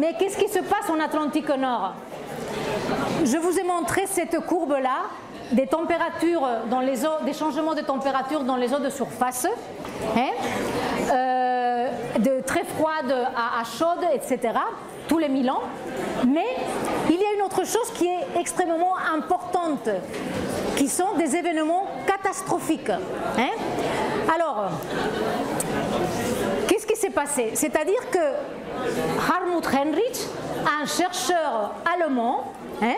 Mais 0.00 0.14
qu'est-ce 0.18 0.36
qui 0.36 0.48
se 0.48 0.60
passe 0.60 0.88
en 0.90 1.00
Atlantique 1.00 1.48
Nord? 1.48 1.94
Je 3.24 3.36
vous 3.36 3.58
ai 3.58 3.64
montré 3.64 4.06
cette 4.06 4.38
courbe-là 4.40 5.06
des 5.52 5.66
températures 5.66 6.46
dans 6.70 6.80
les 6.80 7.04
eaux, 7.04 7.24
des 7.24 7.32
changements 7.32 7.74
de 7.74 7.80
température 7.80 8.44
dans 8.44 8.56
les 8.56 8.74
eaux 8.74 8.78
de 8.78 8.90
surface, 8.90 9.46
hein, 10.16 10.30
euh, 11.10 11.88
de 12.18 12.42
très 12.42 12.64
froide 12.64 13.14
à, 13.34 13.64
chaude, 13.64 14.04
etc., 14.12 14.54
tous 15.08 15.18
les 15.18 15.28
1000 15.28 15.50
ans. 15.50 15.62
Mais 16.26 16.56
il 17.08 17.16
y 17.16 17.24
a 17.24 17.34
une 17.34 17.42
autre 17.42 17.64
chose 17.64 17.90
qui 17.94 18.06
est 18.06 18.38
extrêmement 18.38 18.94
importante, 19.14 19.88
qui 20.76 20.88
sont 20.88 21.14
des 21.16 21.34
événements 21.34 21.86
catastrophiques. 22.06 22.90
Hein. 22.90 23.50
Alors, 24.34 24.70
passé. 27.10 27.50
C'est-à-dire 27.54 28.10
que 28.10 28.18
Harmut 29.30 29.66
Heinrich, 29.66 30.26
un 30.80 30.86
chercheur 30.86 31.74
allemand, 31.84 32.52
hein, 32.82 32.94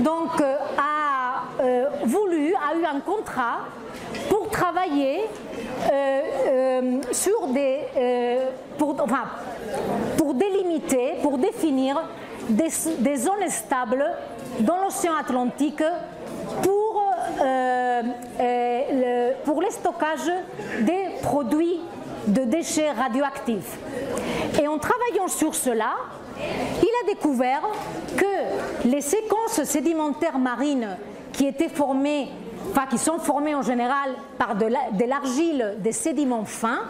donc, 0.00 0.40
euh, 0.40 0.56
a 0.76 1.62
euh, 1.62 1.86
voulu, 2.04 2.54
a 2.54 2.76
eu 2.76 2.84
un 2.84 3.00
contrat 3.00 3.60
pour 4.28 4.48
travailler 4.50 5.22
euh, 5.90 7.00
sur 7.12 7.48
des, 7.48 7.80
pour, 8.76 8.94
enfin, 9.00 9.24
pour 10.16 10.34
délimiter, 10.34 11.14
pour 11.22 11.38
définir 11.38 12.02
des, 12.48 12.70
zones 13.16 13.48
stables 13.48 14.04
dans 14.60 14.78
l'océan 14.84 15.16
Atlantique 15.20 15.82
pour, 16.62 17.02
le, 17.40 19.32
pour 19.44 19.60
des 20.80 21.08
produits 21.22 21.80
de 22.26 22.42
déchets 22.42 22.90
radioactifs. 22.92 23.78
Et 24.60 24.68
en 24.68 24.78
travaillant 24.78 25.28
sur 25.28 25.54
cela, 25.54 25.92
il 26.38 26.90
a 27.02 27.06
découvert 27.14 27.62
que 28.16 28.88
les 28.88 29.00
séquences 29.00 29.62
sédimentaires 29.64 30.38
marines 30.38 30.96
qui 31.32 31.46
étaient 31.46 31.68
formées, 31.68 32.28
enfin 32.70 32.86
qui 32.88 32.98
sont 32.98 33.18
formées 33.18 33.54
en 33.54 33.62
général 33.62 34.10
par 34.38 34.54
de 34.56 35.04
l'argile, 35.04 35.76
des 35.78 35.92
sédiments 35.92 36.44
fins, 36.44 36.80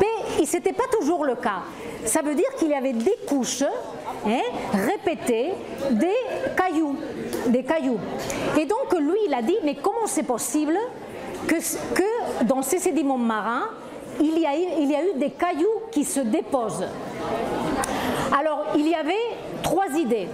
mais 0.00 0.44
ce 0.44 0.56
n'était 0.56 0.72
pas 0.72 0.84
toujours 0.90 1.24
le 1.24 1.34
cas. 1.34 1.62
Ça 2.04 2.22
veut 2.22 2.34
dire 2.34 2.48
qu'il 2.58 2.68
y 2.68 2.74
avait 2.74 2.92
des 2.92 3.16
couches 3.26 3.64
hein, 4.26 4.40
répétées 4.72 5.52
des 5.90 6.14
cailloux, 6.56 6.96
des 7.48 7.64
cailloux. 7.64 7.98
Et 8.58 8.64
donc 8.64 8.98
lui, 8.98 9.18
il 9.26 9.34
a 9.34 9.42
dit, 9.42 9.56
mais 9.64 9.74
comment 9.74 10.06
c'est 10.06 10.22
possible 10.22 10.78
que, 11.46 11.56
que, 11.94 12.44
dans 12.44 12.62
ces 12.62 12.78
sédiments 12.78 13.18
marins, 13.18 13.68
il 14.20 14.38
y, 14.38 14.46
a, 14.46 15.04
eu 15.04 15.18
des 15.18 15.30
cailloux 15.30 15.82
qui 15.90 16.04
se 16.04 16.20
déposent 16.20 16.86
Alors, 18.38 18.66
il 18.76 18.88
y 18.88 18.94
avait 18.94 19.14
trois 19.62 19.88
idées. 19.96 20.28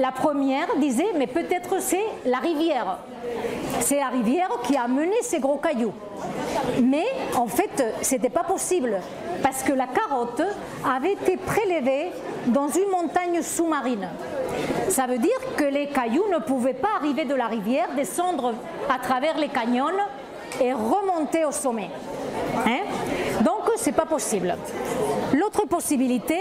La 0.00 0.12
première 0.12 0.68
disait, 0.78 1.12
mais 1.16 1.26
peut-être 1.26 1.80
c'est 1.80 2.04
la 2.24 2.38
rivière. 2.38 2.98
C'est 3.80 3.96
la 3.98 4.08
rivière 4.08 4.50
qui 4.64 4.76
a 4.76 4.88
mené 4.88 5.16
ces 5.22 5.38
gros 5.38 5.56
cailloux. 5.56 5.92
Mais 6.82 7.06
en 7.36 7.46
fait, 7.46 7.84
ce 8.02 8.14
n'était 8.14 8.30
pas 8.30 8.44
possible 8.44 9.00
parce 9.42 9.62
que 9.62 9.72
la 9.72 9.86
carotte 9.86 10.42
avait 10.84 11.12
été 11.12 11.36
prélevée 11.36 12.10
dans 12.46 12.68
une 12.68 12.90
montagne 12.90 13.42
sous-marine. 13.42 14.08
Ça 14.88 15.06
veut 15.06 15.18
dire 15.18 15.38
que 15.56 15.64
les 15.64 15.88
cailloux 15.88 16.26
ne 16.32 16.38
pouvaient 16.38 16.74
pas 16.74 16.88
arriver 17.00 17.24
de 17.24 17.34
la 17.34 17.46
rivière, 17.46 17.88
descendre 17.96 18.54
à 18.88 18.98
travers 18.98 19.36
les 19.38 19.48
canyons 19.48 19.86
et 20.60 20.72
remonter 20.72 21.44
au 21.44 21.52
sommet. 21.52 21.90
Hein? 22.66 22.80
C'est 23.86 23.92
pas 23.92 24.04
possible. 24.04 24.52
L'autre 25.32 25.64
possibilité 25.68 26.40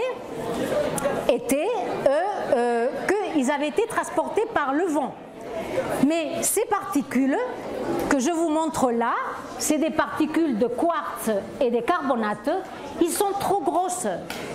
était 1.31 1.69
euh, 2.08 2.21
euh, 2.55 2.88
qu'ils 3.34 3.51
avaient 3.51 3.67
été 3.67 3.86
transportés 3.86 4.45
par 4.51 4.73
le 4.73 4.86
vent. 4.86 5.13
Mais 6.08 6.41
ces 6.41 6.65
particules 6.65 7.38
que 8.10 8.17
je 8.17 8.31
vous 8.31 8.49
montre 8.49 8.89
là, 8.89 9.13
c'est 9.60 9.77
des 9.77 9.91
particules 9.91 10.58
de 10.58 10.65
quartz 10.65 11.29
et 11.62 11.69
de 11.69 11.81
carbonate, 11.81 12.49
ils 12.99 13.12
sont 13.12 13.31
trop 13.39 13.62
grosses. 13.62 14.08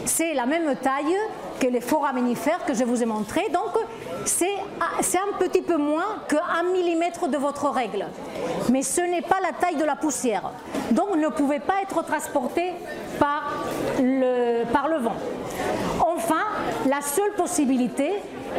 C'est 0.05 0.35
la 0.35 0.47
même 0.47 0.75
taille 0.75 1.17
que 1.61 1.69
les 1.69 1.81
foraminifères 1.81 2.65
que 2.67 2.75
je 2.75 2.83
vous 2.83 3.05
ai 3.05 3.07
montré, 3.07 3.43
donc 3.53 3.81
c'est 4.25 5.19
un 5.19 5.39
petit 5.39 5.63
peu 5.63 5.77
moins 5.77 6.23
qu'un 6.29 6.63
millimètre 6.73 7.29
de 7.29 7.37
votre 7.37 7.69
règle. 7.69 8.07
Mais 8.71 8.83
ce 8.83 9.01
n'est 9.01 9.23
pas 9.23 9.39
la 9.43 9.53
taille 9.53 9.77
de 9.77 9.85
la 9.85 9.97
poussière, 9.97 10.51
donc 10.91 11.17
ne 11.17 11.29
pouvait 11.29 11.61
pas 11.61 11.83
être 11.83 12.05
transporté 12.05 12.73
par 13.19 13.65
le, 14.01 14.99
vent. 14.99 15.17
Enfin, 16.01 16.43
la 16.89 17.01
seule 17.01 17.33
possibilité, 17.37 18.13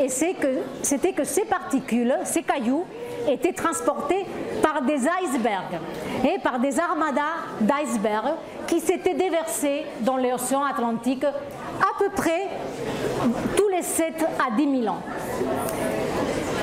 c'était 0.08 1.14
que 1.14 1.24
ces 1.24 1.46
particules, 1.46 2.16
ces 2.24 2.44
cailloux, 2.44 2.86
étaient 3.28 3.54
transportés 3.54 4.26
par 4.62 4.82
des 4.82 5.08
icebergs 5.24 5.80
et 6.24 6.40
par 6.40 6.60
des 6.60 6.80
armadas 6.80 7.22
d'icebergs 7.60 8.34
qui 8.68 8.80
s'étaient 8.80 9.14
déversés 9.14 9.84
dans 10.02 10.18
l'océan 10.18 10.64
Atlantique 10.64 11.26
à 11.82 11.98
peu 11.98 12.10
près 12.10 12.48
tous 13.56 13.68
les 13.70 13.82
7 13.82 14.26
à 14.40 14.56
10 14.56 14.82
000 14.82 14.94
ans. 14.94 15.02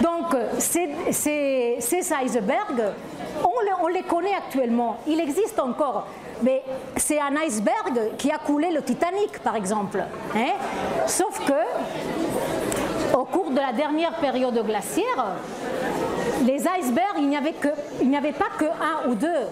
Donc 0.03 0.37
ces, 0.59 0.89
icebergs, 2.25 2.93
on, 3.83 3.89
les 3.89 4.03
connaît 4.03 4.35
actuellement, 4.35 4.99
il 5.07 5.21
existe 5.21 5.59
encore, 5.59 6.07
mais 6.43 6.63
c'est 6.97 7.19
un 7.19 7.35
iceberg 7.37 8.17
qui 8.17 8.31
a 8.31 8.39
coulé 8.39 8.71
le 8.71 8.83
Titanic 8.83 9.39
par 9.41 9.57
exemple. 9.57 10.03
Hein. 10.37 10.53
Sauf 11.07 11.41
que 11.45 13.17
au 13.17 13.25
cours 13.25 13.51
de 13.51 13.57
la 13.57 13.73
dernière 13.73 14.15
période 14.15 14.63
glaciaire, 14.65 15.37
les 16.45 16.67
icebergs, 16.79 17.17
il 17.19 17.29
n'y 17.29 17.37
avait, 17.37 17.55
avait 18.17 18.33
pas 18.33 18.51
que 18.57 18.65
un 18.65 19.09
ou 19.09 19.15
deux. 19.15 19.47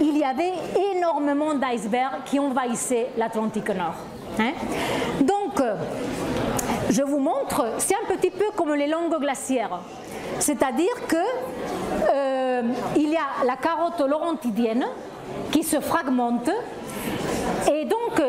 Il 0.00 0.18
y 0.18 0.24
avait 0.24 0.52
énormément 0.94 1.54
d'icebergs 1.54 2.24
qui 2.26 2.38
envahissaient 2.38 3.08
l'Atlantique 3.16 3.70
Nord. 3.70 3.94
Hein? 4.38 4.52
Donc, 5.20 5.60
euh, 5.60 5.74
je 6.90 7.02
vous 7.02 7.18
montre, 7.18 7.74
c'est 7.78 7.94
un 7.94 8.16
petit 8.16 8.30
peu 8.30 8.46
comme 8.56 8.74
les 8.74 8.86
langues 8.86 9.18
glaciaires. 9.18 9.80
C'est-à-dire 10.38 11.06
que 11.06 11.16
euh, 11.16 12.62
il 12.96 13.10
y 13.10 13.16
a 13.16 13.44
la 13.44 13.56
carotte 13.56 14.00
laurentidienne 14.00 14.86
qui 15.50 15.62
se 15.62 15.80
fragmente 15.80 16.50
Et 17.70 17.84
donc, 17.84 18.22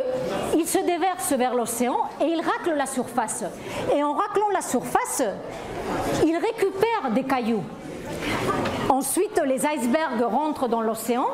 il 0.56 0.68
se 0.68 0.80
déverse 0.80 1.34
vers 1.34 1.54
l'océan 1.54 1.98
et 2.22 2.26
il 2.26 2.42
racle 2.42 2.76
la 2.76 2.86
surface. 2.86 3.44
Et 3.94 4.04
en 4.04 4.14
raclant 4.14 4.50
la 4.54 4.62
surface, 4.62 5.24
il 6.26 6.36
récupère 6.36 7.12
des 7.14 7.24
cailloux. 7.24 7.64
Ensuite, 8.90 9.42
les 9.46 9.66
icebergs 9.66 10.24
rentrent 10.24 10.68
dans 10.68 10.82
l'océan 10.82 11.28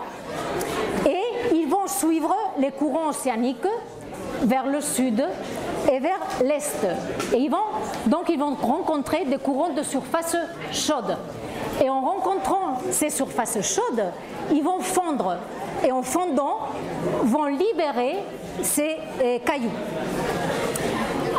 et 1.06 1.56
ils 1.56 1.68
vont 1.68 1.88
suivre 1.88 2.36
les 2.60 2.72
courants 2.72 3.10
océaniques 3.10 3.68
vers 4.44 4.68
le 4.68 4.82
sud 4.82 5.24
et 5.92 6.00
vers 6.00 6.20
l'est. 6.44 6.86
Et 7.34 7.38
ils 7.38 7.50
vont, 7.50 7.58
donc 8.08 8.30
ils 8.30 8.40
vont 8.40 8.56
rencontrer 8.56 9.26
des 9.26 9.38
courants 9.38 9.74
de 9.74 9.84
surface 9.84 10.36
chaude. 10.72 11.18
Et 11.84 11.90
en 11.90 12.02
rencontrant 12.02 12.80
ces 12.92 13.10
surfaces 13.10 13.62
chaudes, 13.62 14.06
ils 14.52 14.64
vont 14.64 14.80
fondre. 14.80 15.38
Et 15.84 15.92
en 15.92 16.02
fondant, 16.02 16.60
vont 17.24 17.46
libérer 17.46 18.16
ces 18.62 18.96
euh, 19.22 19.40
cailloux. 19.40 19.70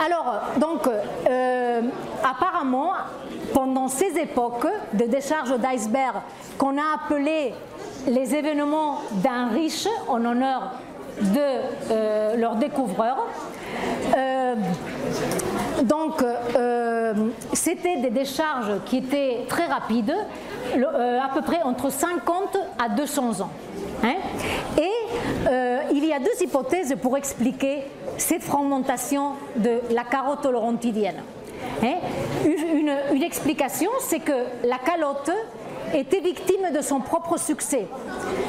Alors, 0.05 0.43
donc, 0.59 0.87
euh, 1.29 1.81
apparemment, 2.23 2.93
pendant 3.55 3.89
ces 3.89 4.19
époques 4.19 4.67
de 4.93 5.05
décharge 5.07 5.59
d'iceberg 5.59 6.17
qu'on 6.59 6.77
a 6.77 6.95
appelées 6.95 7.55
les 8.07 8.35
événements 8.35 9.01
d'un 9.11 9.49
riche 9.49 9.89
en 10.07 10.25
honneur 10.25 10.73
de 11.21 11.41
euh, 11.91 12.37
leur 12.37 12.57
découvreur. 12.57 13.17
Euh, 14.17 14.55
donc, 15.83 16.23
euh, 16.23 17.15
c'était 17.53 17.99
des 17.99 18.11
décharges 18.11 18.81
qui 18.85 18.99
étaient 18.99 19.45
très 19.49 19.67
rapides, 19.67 20.15
à 20.75 21.29
peu 21.33 21.43
près 21.43 21.63
entre 21.63 21.91
50 21.91 22.59
à 22.79 22.89
200 22.89 23.41
ans. 23.41 23.51
Hein. 24.03 24.15
Et 24.79 25.93
il 25.93 26.05
y 26.05 26.13
a 26.13 26.19
deux 26.19 26.43
hypothèses 26.43 26.95
pour 27.01 27.17
expliquer 27.17 27.85
cette 28.19 28.43
fragmentation 28.43 29.33
de 29.57 29.81
la 29.91 30.05
carotte 30.05 30.45
laurontidienne. 30.47 31.23
Hein. 31.83 31.95
Une, 32.45 32.93
une 33.13 33.23
explication, 33.23 33.91
c'est 34.01 34.21
que 34.21 34.33
la 34.65 34.79
calotte 34.79 35.31
était 35.95 36.21
victime 36.21 36.73
de 36.75 36.81
son 36.81 37.01
propre 37.01 37.39
succès. 37.39 37.87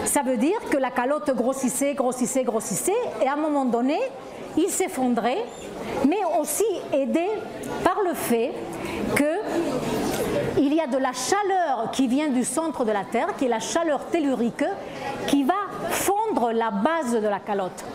Ça 0.06 0.22
veut 0.22 0.38
dire 0.38 0.58
que 0.70 0.78
la 0.78 0.92
calotte 0.92 1.32
grossissait, 1.36 1.94
grossissait, 1.94 2.44
grossissait, 2.44 2.94
et 3.22 3.28
à 3.28 3.34
un 3.34 3.38
moment 3.38 3.66
donné, 3.66 3.98
il 4.58 4.70
s'effondrait, 4.70 5.44
mais 6.08 6.20
aussi 6.40 6.66
aidé 6.94 7.26
par 7.84 8.00
le 8.04 8.14
fait 8.14 8.54
qu'il 9.16 10.74
y 10.74 10.80
a 10.80 10.88
de 10.88 10.98
la 10.98 11.14
chaleur 11.14 11.92
qui 11.92 12.08
vient 12.08 12.30
du 12.30 12.44
centre 12.44 12.84
de 12.84 12.92
la 12.92 13.04
Terre, 13.04 13.36
qui 13.38 13.46
est 13.46 13.50
la 13.50 13.60
chaleur 13.60 14.06
tellurique, 14.06 14.66
qui 15.28 15.44
va 15.44 15.54
fondre 15.90 16.52
la 16.52 16.72
base 16.72 17.14
de 17.14 17.28
la 17.28 17.40
calotte. 17.40 17.86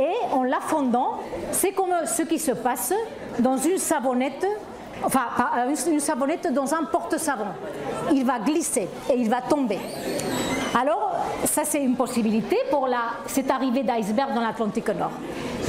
Et 0.00 0.34
en 0.34 0.44
la 0.44 0.60
fondant, 0.60 1.18
c'est 1.52 1.72
comme 1.72 1.94
ce 2.06 2.22
qui 2.22 2.38
se 2.38 2.52
passe 2.52 2.94
dans 3.38 3.56
une 3.56 3.78
savonnette 3.78 4.46
enfin 5.02 5.28
une 5.86 6.00
savonnette 6.00 6.52
dans 6.52 6.74
un 6.74 6.84
porte-savon. 6.84 7.46
Il 8.12 8.24
va 8.24 8.38
glisser 8.38 8.88
et 9.10 9.16
il 9.16 9.28
va 9.28 9.40
tomber. 9.40 9.78
Alors, 10.78 11.12
ça 11.44 11.62
c'est 11.64 11.82
une 11.82 11.96
possibilité 11.96 12.56
pour 12.70 12.86
la, 12.86 13.14
cette 13.26 13.50
arrivée 13.50 13.82
d'iceberg 13.82 14.34
dans 14.34 14.40
l'Atlantique 14.40 14.88
Nord. 14.88 15.12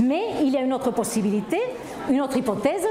Mais 0.04 0.22
il 0.42 0.50
y 0.50 0.58
a 0.58 0.62
une 0.62 0.74
autre 0.74 0.92
possibilité, 0.92 1.60
une 2.10 2.22
autre 2.22 2.38
hypothèse, 2.38 2.86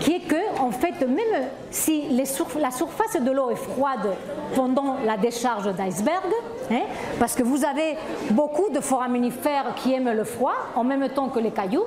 qui 0.00 0.16
est 0.16 0.20
que, 0.20 0.60
en 0.60 0.70
fait, 0.70 1.00
même 1.06 1.48
si 1.70 2.08
la 2.10 2.70
surface 2.70 3.20
de 3.20 3.30
l'eau 3.30 3.50
est 3.50 3.56
froide 3.56 4.10
pendant 4.54 4.96
la 5.04 5.16
décharge 5.16 5.72
d'iceberg, 5.74 6.32
hein, 6.70 6.82
parce 7.18 7.34
que 7.34 7.42
vous 7.42 7.64
avez 7.64 7.96
beaucoup 8.30 8.70
de 8.70 8.80
foraminifères 8.80 9.74
qui 9.76 9.92
aiment 9.92 10.12
le 10.12 10.24
froid 10.24 10.54
en 10.74 10.84
même 10.84 11.08
temps 11.10 11.28
que 11.28 11.38
les 11.38 11.50
cailloux, 11.50 11.84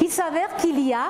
il 0.00 0.10
s'avère 0.10 0.56
qu'il 0.56 0.80
y 0.80 0.92
a 0.92 1.08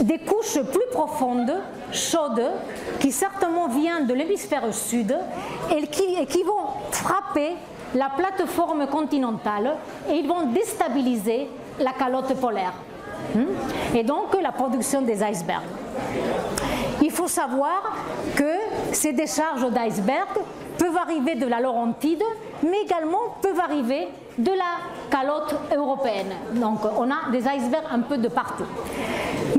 des 0.00 0.18
couches 0.18 0.60
plus 0.60 0.86
profondes, 0.90 1.52
chaudes, 1.92 2.50
qui 2.98 3.12
certainement 3.12 3.68
viennent 3.68 4.06
de 4.06 4.14
l'hémisphère 4.14 4.72
sud 4.72 5.16
et 5.70 5.86
qui, 5.86 6.42
vont 6.42 6.90
frapper 6.90 7.52
la 7.94 8.10
plateforme 8.16 8.86
continentale 8.86 9.76
et 10.08 10.14
ils 10.14 10.26
vont 10.26 10.46
déstabiliser 10.46 11.48
la 11.78 11.92
calotte 11.92 12.34
polaire. 12.34 12.72
Hmm? 13.34 13.44
Et 13.94 14.02
donc 14.02 14.36
la 14.40 14.52
production 14.52 15.02
des 15.02 15.22
icebergs. 15.22 15.62
Il 17.00 17.10
faut 17.10 17.28
savoir 17.28 17.82
que 18.36 18.54
ces 18.92 19.12
décharges 19.12 19.68
d'icebergs 19.70 20.40
peuvent 20.78 20.96
arriver 20.96 21.34
de 21.34 21.46
la 21.46 21.60
Laurentide, 21.60 22.22
mais 22.62 22.82
également 22.82 23.36
peuvent 23.40 23.60
arriver 23.60 24.08
de 24.38 24.50
la 24.50 25.10
calotte 25.10 25.54
européenne. 25.76 26.32
Donc 26.54 26.80
on 26.96 27.10
a 27.10 27.30
des 27.30 27.40
icebergs 27.40 27.86
un 27.90 28.00
peu 28.00 28.16
de 28.16 28.28
partout. 28.28 28.64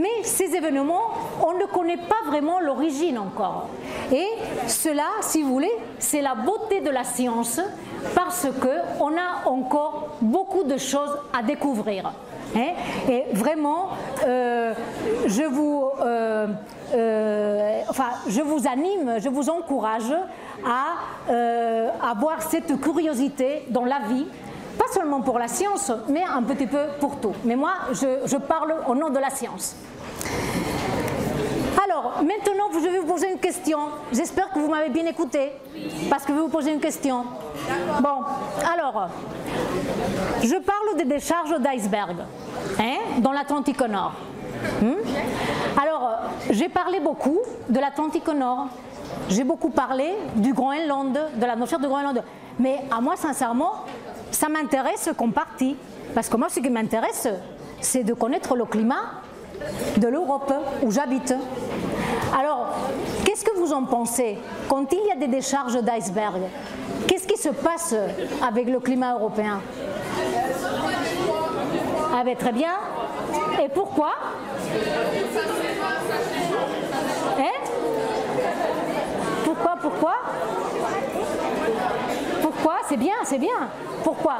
Mais 0.04 0.24
ces 0.24 0.54
événements, 0.54 1.12
on 1.42 1.54
ne 1.54 1.63
connaît 1.66 1.96
pas 1.96 2.28
vraiment 2.28 2.60
l'origine 2.60 3.18
encore. 3.18 3.70
Et 4.12 4.28
cela, 4.68 5.08
si 5.22 5.42
vous 5.42 5.54
voulez, 5.54 5.72
c'est 5.98 6.22
la 6.22 6.36
beauté 6.36 6.82
de 6.82 6.89
la 6.89 7.06
science 7.06 7.62
parce 8.13 8.48
qu'on 8.60 9.13
a 9.13 9.48
encore 9.48 10.18
beaucoup 10.20 10.66
de 10.66 10.76
choses 10.78 11.18
à 11.32 11.42
découvrir. 11.42 12.12
Hein. 12.54 12.74
Et 13.10 13.24
vraiment, 13.32 13.92
euh, 14.26 14.74
je, 15.26 15.44
vous, 15.44 15.86
euh, 16.02 16.48
euh, 16.94 17.82
enfin, 17.88 18.10
je 18.28 18.42
vous 18.42 18.68
anime, 18.68 19.20
je 19.20 19.30
vous 19.30 19.50
encourage 19.50 20.13
à 20.66 22.10
avoir 22.12 22.42
cette 22.42 22.78
curiosité 22.82 23.63
dans 23.70 23.86
la 23.86 24.00
vie 24.10 24.26
pas 24.78 24.86
seulement 24.92 25.22
pour 25.22 25.39
la 25.39 25.48
science, 25.48 25.92
mais 26.10 26.24
un 26.24 26.42
petit 26.44 26.66
peu 26.66 26.86
pour 27.00 27.18
tout. 27.18 27.34
Mais 27.46 27.56
moi, 27.56 27.74
je, 27.92 28.38
parle 28.38 28.76
au 28.88 28.96
nom 28.96 29.10
de 29.10 29.20
la 29.20 29.30
science. 29.30 29.76
Alors, 31.84 32.22
maintenant, 32.24 32.70
je 32.74 32.80
vais 32.80 33.00
vous 33.00 33.08
poser 33.08 33.32
une 33.32 33.39
question. 33.39 33.80
J'espère 34.12 34.52
que 34.52 34.60
vous 34.60 34.70
m'avez 34.70 34.89
bien 34.89 35.06
écouté, 35.06 35.52
parce 36.10 36.24
que 36.24 36.30
je 36.30 36.38
vais 36.38 36.44
vous 36.44 36.50
poser 36.50 36.72
une 36.72 36.80
question. 36.80 37.26
Bon, 38.02 38.24
alors, 38.74 39.10
je 40.42 40.56
parle 40.56 40.98
des 40.98 41.06
décharges 41.06 41.60
d'iceberg 41.60 42.18
hein, 42.80 42.98
dans 43.20 43.32
l'Atlantique 43.32 43.82
Nord. 43.82 44.13
Hmm? 44.82 44.96
Alors, 45.82 46.20
j'ai 46.50 46.70
parlé 46.70 47.00
beaucoup 47.00 47.39
de 47.70 47.80
l'Atlantique 47.80 48.28
Nord. 48.28 48.68
J'ai 49.30 49.44
beaucoup 49.44 49.70
parlé 49.70 50.13
du 50.36 50.54
Groenland, 50.54 51.18
de 51.36 51.46
la 51.46 51.56
notion 51.56 51.80
de 51.80 51.88
Groenland. 51.88 52.24
Mais 52.60 52.82
à 52.92 53.02
moi, 53.02 53.16
sincèrement, 53.16 53.86
ça 54.32 54.50
m'intéresse 54.50 55.10
comme 55.18 55.32
partie. 55.32 55.76
Parce 56.13 56.30
que 56.30 56.38
moi, 56.38 56.50
ce 56.50 56.60
qui 56.60 56.70
m'intéresse, 56.70 57.28
c'est 57.82 58.04
de 58.04 58.13
connaître 58.13 58.56
le 58.56 58.66
climat 58.66 59.22
de 59.97 60.08
l'Europe 60.08 60.54
où 60.82 60.91
j'habite. 60.91 61.34
Alors, 62.38 62.76
qu'est-ce 63.26 63.43
que 63.43 63.58
vous 63.58 63.73
en 63.73 63.84
pensez 63.84 64.38
Quand 64.67 64.91
il 64.91 65.08
y 65.08 65.12
a 65.12 65.15
des 65.15 65.28
décharges 65.28 65.82
d'iceberg, 65.82 66.41
qu'est-ce 67.08 67.28
qui 67.28 67.38
se 67.38 67.49
passe 67.49 67.95
avec 68.45 68.69
le 68.69 68.80
climat 68.80 69.13
européen? 69.13 69.62
Ah 72.15 72.23
ben, 72.23 72.36
Très 72.36 72.52
bien. 72.52 72.76
Et 73.63 73.69
pourquoi? 73.69 74.12
Hein? 77.39 77.43
Pourquoi 79.43 79.76
Pourquoi? 79.82 80.15
Pourquoi? 82.41 82.76
C'est 82.88 82.97
bien, 82.97 83.15
c'est 83.23 83.38
bien. 83.38 83.69
Pourquoi 84.04 84.36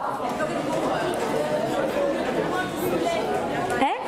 Hein 3.82 4.04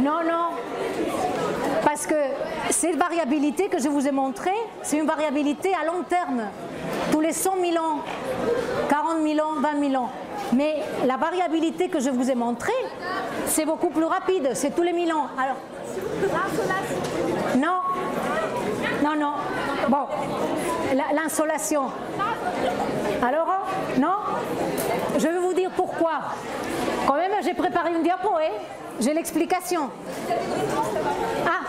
Non, 0.00 0.22
non. 0.22 0.50
Parce 1.96 2.08
que 2.08 2.14
cette 2.68 2.96
variabilité 2.96 3.68
que 3.68 3.78
je 3.78 3.88
vous 3.88 4.06
ai 4.06 4.10
montrée, 4.10 4.50
c'est 4.82 4.98
une 4.98 5.06
variabilité 5.06 5.72
à 5.72 5.86
long 5.86 6.02
terme. 6.06 6.42
Tous 7.10 7.22
les 7.22 7.32
100 7.32 7.54
000 7.72 7.82
ans, 7.82 8.00
40 8.90 9.22
000 9.22 9.38
ans, 9.40 9.54
20 9.62 9.90
000 9.92 10.02
ans. 10.02 10.10
Mais 10.52 10.82
la 11.06 11.16
variabilité 11.16 11.88
que 11.88 11.98
je 11.98 12.10
vous 12.10 12.30
ai 12.30 12.34
montrée, 12.34 12.74
c'est 13.46 13.64
beaucoup 13.64 13.88
plus 13.88 14.04
rapide, 14.04 14.50
c'est 14.52 14.76
tous 14.76 14.82
les 14.82 14.92
1000 14.92 15.10
ans. 15.10 15.28
Alors, 15.42 15.56
non. 17.56 17.80
Non, 19.02 19.16
non. 19.18 19.32
Bon, 19.88 20.04
l'insolation. 21.14 21.84
Alors, 23.26 23.48
non 23.98 24.16
Je 25.16 25.28
vais 25.28 25.38
vous 25.38 25.54
dire 25.54 25.70
pourquoi. 25.74 26.20
Quand 27.06 27.16
même, 27.16 27.32
j'ai 27.42 27.54
préparé 27.54 27.94
une 27.94 28.02
diapo, 28.02 28.34
hein 28.34 28.52
J'ai 29.00 29.14
l'explication. 29.14 29.88
Ah 31.46 31.50
Hein 31.50 31.66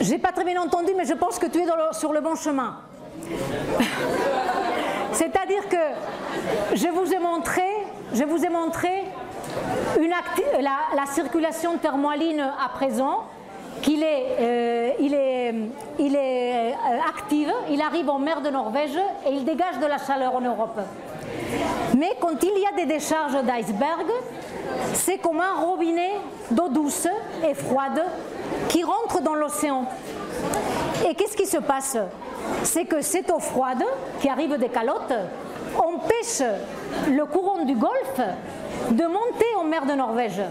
J'ai 0.00 0.18
pas 0.18 0.32
très 0.32 0.44
bien 0.44 0.60
entendu, 0.60 0.92
mais 0.96 1.04
je 1.04 1.14
pense 1.14 1.38
que 1.38 1.46
tu 1.46 1.60
es 1.60 1.66
sur 1.92 2.12
le 2.12 2.20
bon 2.20 2.34
chemin. 2.34 2.76
C'est-à-dire 5.12 5.68
que 5.68 6.74
je 6.74 6.88
vous 6.88 7.12
ai 7.14 7.18
montré, 7.18 7.62
je 8.12 8.24
vous 8.24 8.44
ai 8.44 8.48
montré 8.48 9.04
une 10.00 10.12
la, 10.60 11.06
circulation 11.06 11.78
thermohaline 11.78 12.40
à 12.40 12.68
présent, 12.70 13.24
qu'il 13.80 14.02
est, 14.02 14.26
euh, 14.40 14.90
il 15.00 15.14
est, 15.14 15.54
est 15.98 16.74
euh, 16.74 16.98
active, 17.08 17.52
il 17.70 17.80
arrive 17.80 18.10
en 18.10 18.18
mer 18.18 18.40
de 18.40 18.50
Norvège 18.50 18.98
et 19.26 19.30
il 19.30 19.44
dégage 19.44 19.78
de 19.78 19.86
la 19.86 19.98
chaleur 19.98 20.34
en 20.34 20.40
Europe. 20.40 20.80
Mais 21.96 22.10
quand 22.20 22.42
il 22.42 22.58
y 22.58 22.66
a 22.66 22.76
des 22.76 22.86
décharges 22.86 23.42
d'iceberg, 23.42 24.06
c'est 24.94 25.18
comme 25.18 25.40
un 25.40 25.60
robinet 25.60 26.12
d'eau 26.50 26.68
douce 26.68 27.08
et 27.46 27.54
froide 27.54 28.02
qui 28.68 28.82
rentre 28.82 29.20
dans 29.22 29.34
l'océan. 29.34 29.84
Et 31.08 31.14
qu'est-ce 31.14 31.36
qui 31.36 31.46
se 31.46 31.58
passe? 31.58 31.96
C'est 32.64 32.84
que 32.84 33.00
cette 33.00 33.30
eau 33.30 33.38
froide 33.38 33.84
qui 34.20 34.28
arrive 34.28 34.56
des 34.58 34.68
calottes 34.68 35.14
empêche 35.78 36.42
le 37.08 37.24
courant 37.24 37.64
du 37.64 37.74
Golfe 37.74 38.20
de 38.90 39.04
monter 39.04 39.46
en 39.58 39.64
mer 39.64 39.86
de 39.86 39.92
Norvège. 39.92 40.42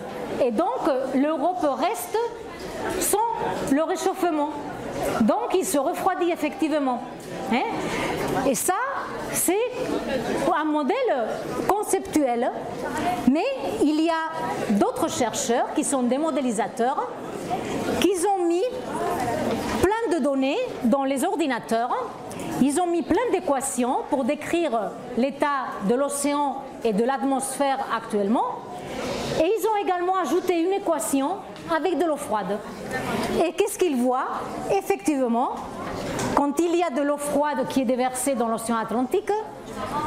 Et 0.43 0.51
donc 0.51 0.81
l'Europe 1.15 1.65
reste 1.79 2.17
sans 2.99 3.17
le 3.71 3.83
réchauffement. 3.83 4.49
Donc 5.21 5.55
il 5.55 5.65
se 5.65 5.77
refroidit 5.77 6.31
effectivement. 6.31 7.01
Hein 7.51 7.63
Et 8.47 8.55
ça, 8.55 8.75
c'est 9.31 9.57
un 10.55 10.63
modèle 10.65 10.95
conceptuel, 11.67 12.51
mais 13.31 13.45
il 13.81 14.01
y 14.01 14.09
a 14.09 14.71
d'autres 14.71 15.09
chercheurs 15.09 15.73
qui 15.75 15.83
sont 15.83 16.03
des 16.03 16.17
modélisateurs, 16.17 17.07
qui 17.99 18.11
ont 18.25 18.45
mis 18.45 18.63
plein 19.81 20.17
de 20.17 20.23
données 20.23 20.57
dans 20.83 21.03
les 21.03 21.23
ordinateurs. 21.23 22.09
Ils 22.61 22.79
ont 22.79 22.87
mis 22.87 23.01
plein 23.01 23.31
d'équations 23.31 23.99
pour 24.09 24.23
décrire 24.23 24.91
l'état 25.17 25.65
de 25.89 25.95
l'océan 25.95 26.57
et 26.83 26.93
de 26.93 27.03
l'atmosphère 27.03 27.79
actuellement. 27.95 28.59
Et 29.41 29.45
ils 29.57 29.67
ont 29.67 29.75
également 29.83 30.17
ajouté 30.17 30.61
une 30.61 30.73
équation 30.73 31.37
avec 31.75 31.97
de 31.97 32.05
l'eau 32.05 32.15
froide. 32.15 32.59
Et 33.43 33.53
qu'est-ce 33.53 33.79
qu'ils 33.79 33.95
voient? 33.95 34.27
Effectivement, 34.71 35.55
quand 36.35 36.59
il 36.59 36.75
y 36.75 36.83
a 36.83 36.91
de 36.91 37.01
l'eau 37.01 37.17
froide 37.17 37.67
qui 37.67 37.81
est 37.81 37.85
déversée 37.85 38.35
dans 38.35 38.47
l'océan 38.47 38.77
Atlantique, 38.77 39.31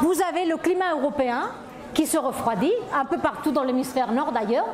vous 0.02 0.14
avez 0.22 0.44
le 0.44 0.56
climat 0.56 0.92
européen 0.92 1.50
qui 1.94 2.06
se 2.06 2.16
refroidit, 2.16 2.72
un 2.94 3.04
peu 3.04 3.18
partout 3.18 3.50
dans 3.50 3.64
l'hémisphère 3.64 4.12
nord 4.12 4.30
d'ailleurs, 4.30 4.66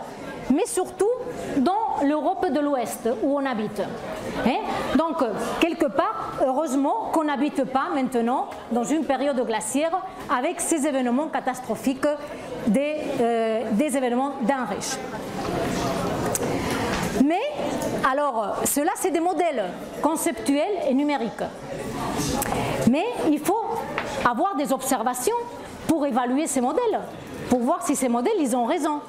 mais 0.50 0.66
surtout 0.66 1.08
dans 1.58 2.04
l'Europe 2.04 2.50
de 2.50 2.60
l'Ouest 2.60 3.08
où 3.22 3.38
on 3.38 3.46
habite. 3.46 3.82
Hein? 4.46 4.58
Donc, 4.96 5.22
quelque 5.60 5.86
part, 5.86 6.32
heureusement 6.44 7.10
qu'on 7.12 7.24
n'habite 7.24 7.64
pas 7.64 7.88
maintenant 7.94 8.48
dans 8.72 8.84
une 8.84 9.04
période 9.04 9.40
glaciaire 9.46 9.96
avec 10.34 10.60
ces 10.60 10.86
événements 10.86 11.28
catastrophiques 11.28 12.06
des, 12.66 12.96
euh, 13.20 13.62
des 13.72 13.96
événements 13.96 14.34
d'un 14.42 14.64
riche. 14.64 14.96
Mais, 17.24 17.40
alors, 18.10 18.56
cela, 18.64 18.92
c'est 18.96 19.10
des 19.10 19.20
modèles 19.20 19.64
conceptuels 20.00 20.88
et 20.88 20.94
numériques. 20.94 21.44
Mais 22.90 23.04
il 23.30 23.38
faut 23.38 23.60
avoir 24.24 24.56
des 24.56 24.72
observations 24.72 25.36
pour 25.86 26.06
évaluer 26.06 26.46
ces 26.46 26.60
modèles, 26.60 27.00
pour 27.48 27.60
voir 27.60 27.84
si 27.86 27.94
ces 27.96 28.08
modèles, 28.08 28.38
ils 28.38 28.56
ont 28.56 28.64
raison. 28.64 29.00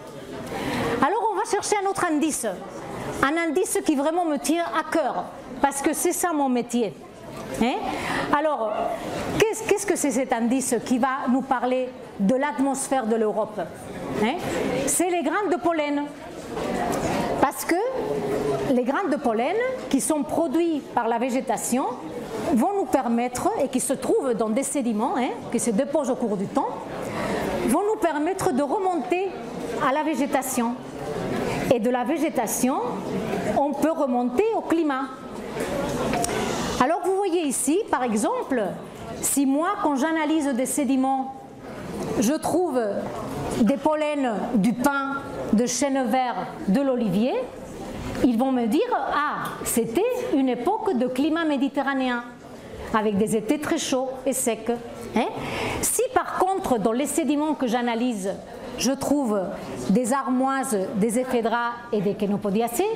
Alors, 1.06 1.30
on 1.32 1.36
va 1.36 1.44
chercher 1.50 1.76
un 1.84 1.90
autre 1.90 2.06
indice, 2.06 2.46
un 3.24 3.38
indice 3.38 3.80
qui 3.86 3.96
vraiment 3.96 4.26
me 4.26 4.38
tient 4.38 4.66
à 4.66 4.84
cœur, 4.92 5.26
parce 5.62 5.82
que 5.82 5.94
c'est 5.94 6.14
ça 6.14 6.34
mon 6.34 6.50
métier. 6.50 6.94
Hein? 7.62 7.76
Alors, 8.38 8.72
qu'est-ce 9.40 9.86
que 9.86 9.96
c'est 9.96 10.12
cet 10.12 10.34
indice 10.34 10.76
qui 10.86 10.98
va 10.98 11.28
nous 11.30 11.42
parler 11.42 11.90
de 12.20 12.36
l'atmosphère 12.36 13.06
de 13.06 13.16
l'Europe? 13.16 13.60
Hein? 14.24 14.36
C'est 14.88 15.10
les 15.10 15.24
grains 15.24 15.50
de 15.52 15.58
pollen. 15.58 16.04
Parce 17.42 17.66
que 17.66 17.76
les 18.72 18.84
grains 18.84 19.08
de 19.10 19.16
pollen 19.16 19.56
qui 19.90 20.00
sont 20.00 20.24
produits 20.24 20.82
par 20.94 21.08
la 21.08 21.18
végétation 21.18 21.86
vont 22.54 22.74
nous 22.78 22.86
permettre, 22.86 23.50
et 23.64 23.68
qui 23.68 23.80
se 23.80 23.94
trouvent 23.94 24.34
dans 24.34 24.50
des 24.50 24.64
sédiments, 24.64 25.16
hein, 25.18 25.30
qui 25.52 25.60
se 25.60 25.72
déposent 25.72 26.10
au 26.10 26.16
cours 26.16 26.38
du 26.38 26.46
temps, 26.46 26.70
vont 27.68 27.82
nous 27.82 28.00
permettre 28.00 28.52
de 28.52 28.62
remonter 28.62 29.30
à 29.88 29.94
la 29.94 30.04
végétation. 30.04 30.76
Et 31.74 31.80
de 31.80 31.90
la 31.90 32.04
végétation, 32.04 32.78
on 33.58 33.74
peut 33.74 33.92
remonter 33.92 34.44
au 34.56 34.62
climat. 34.62 35.06
Alors 36.82 37.02
vous 37.06 37.16
voyez 37.16 37.44
ici, 37.44 37.80
par 37.92 38.02
exemple, 38.02 38.60
si 39.22 39.46
moi, 39.46 39.70
quand 39.84 39.98
j'analyse 39.98 40.48
des 40.48 40.66
sédiments, 40.66 41.36
je 42.20 42.34
trouve 42.34 42.82
des 43.62 43.78
pollens 43.78 44.34
du 44.56 44.74
pin, 44.74 45.18
de 45.54 45.68
chêne 45.68 46.08
vert, 46.08 46.48
de 46.68 46.82
l'olivier, 46.82 47.34
ils 48.24 48.36
vont 48.36 48.52
me 48.52 48.66
dire 48.66 48.82
Ah, 48.92 49.52
c'était 49.64 50.02
une 50.34 50.50
époque 50.50 50.98
de 50.98 51.06
climat 51.06 51.46
méditerranéen, 51.46 52.24
avec 52.96 53.16
des 53.16 53.36
étés 53.36 53.60
très 53.60 53.78
chauds 53.78 54.10
et 54.26 54.34
secs. 54.34 54.72
Hein? 55.16 55.28
si 55.84 56.02
par 56.16 56.40
contre, 56.40 56.80
dans 56.80 56.94
les 56.94 57.06
sédiments 57.06 57.54
que 57.54 57.68
j'analyse, 57.68 58.34
je 58.80 58.92
trouve 58.92 59.40
des 59.92 60.14
armoises, 60.14 60.80
des 60.96 61.20
éphédras 61.20 61.74
et 61.94 62.02
des 62.02 62.16
kénopodiacées, 62.16 62.90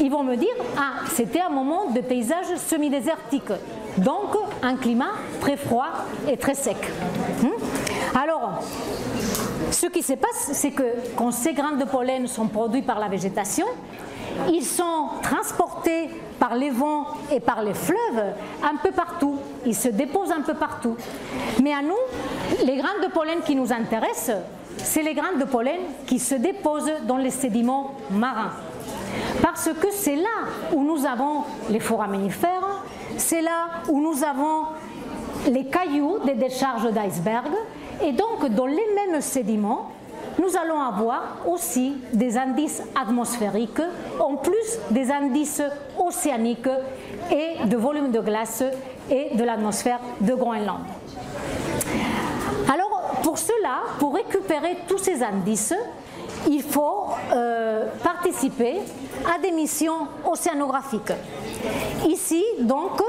ils 0.00 0.10
vont 0.10 0.22
me 0.22 0.36
dire 0.36 0.54
Ah, 0.76 1.06
c'était 1.10 1.40
un 1.40 1.50
moment 1.50 1.90
de 1.90 2.00
paysage 2.00 2.56
semi-désertique, 2.56 3.52
donc 3.98 4.36
un 4.62 4.76
climat 4.76 5.12
très 5.40 5.56
froid 5.56 5.88
et 6.28 6.36
très 6.36 6.54
sec. 6.54 6.76
Hein. 7.44 7.50
Alors, 8.14 8.62
ce 9.70 9.86
qui 9.86 10.02
se 10.02 10.14
passe, 10.14 10.50
c'est 10.52 10.72
que 10.72 10.94
quand 11.16 11.30
ces 11.30 11.52
grains 11.52 11.76
de 11.76 11.84
pollen 11.84 12.26
sont 12.26 12.48
produits 12.48 12.82
par 12.82 12.98
la 12.98 13.08
végétation, 13.08 13.66
ils 14.52 14.64
sont 14.64 15.08
transportés 15.22 16.08
par 16.38 16.54
les 16.54 16.70
vents 16.70 17.06
et 17.30 17.40
par 17.40 17.62
les 17.62 17.74
fleuves 17.74 18.34
un 18.62 18.76
peu 18.82 18.90
partout. 18.90 19.36
Ils 19.66 19.74
se 19.74 19.88
déposent 19.88 20.32
un 20.32 20.42
peu 20.42 20.54
partout. 20.54 20.96
Mais 21.62 21.72
à 21.72 21.82
nous, 21.82 22.64
les 22.64 22.76
grains 22.76 23.00
de 23.02 23.12
pollen 23.12 23.40
qui 23.44 23.54
nous 23.54 23.72
intéressent, 23.72 24.36
c'est 24.78 25.02
les 25.02 25.14
grains 25.14 25.36
de 25.38 25.44
pollen 25.44 25.80
qui 26.06 26.18
se 26.18 26.34
déposent 26.34 26.92
dans 27.06 27.18
les 27.18 27.30
sédiments 27.30 27.94
marins. 28.10 28.52
Parce 29.42 29.70
que 29.80 29.88
c'est 29.90 30.16
là 30.16 30.48
où 30.72 30.82
nous 30.82 31.04
avons 31.06 31.44
les 31.68 31.80
foraminifères, 31.80 32.84
c'est 33.16 33.42
là 33.42 33.82
où 33.88 34.00
nous 34.00 34.22
avons 34.24 34.66
les 35.48 35.66
cailloux 35.66 36.18
des 36.24 36.34
décharges 36.34 36.90
d'iceberg, 36.90 37.48
et 38.02 38.12
donc 38.12 38.46
dans 38.54 38.66
les 38.66 38.86
mêmes 38.94 39.20
sédiments, 39.20 39.90
nous 40.38 40.56
allons 40.56 40.80
avoir 40.80 41.38
aussi 41.46 41.96
des 42.12 42.38
indices 42.38 42.82
atmosphériques, 43.00 43.82
en 44.18 44.36
plus 44.36 44.78
des 44.90 45.10
indices 45.10 45.62
océaniques 45.98 46.68
et 47.30 47.66
de 47.66 47.76
volume 47.76 48.10
de 48.10 48.20
glace 48.20 48.62
et 49.10 49.34
de 49.34 49.44
l'atmosphère 49.44 50.00
de 50.20 50.34
Groenland. 50.34 50.80
Alors, 52.72 53.20
pour 53.22 53.38
cela, 53.38 53.82
pour 53.98 54.14
récupérer 54.14 54.78
tous 54.88 54.98
ces 54.98 55.22
indices, 55.22 55.74
il 56.48 56.62
faut 56.62 57.06
euh, 57.32 57.86
participer 58.02 58.76
à 59.26 59.38
des 59.38 59.50
missions 59.50 60.08
océanographiques. 60.24 61.12
Ici, 62.06 62.44
donc, 62.60 63.02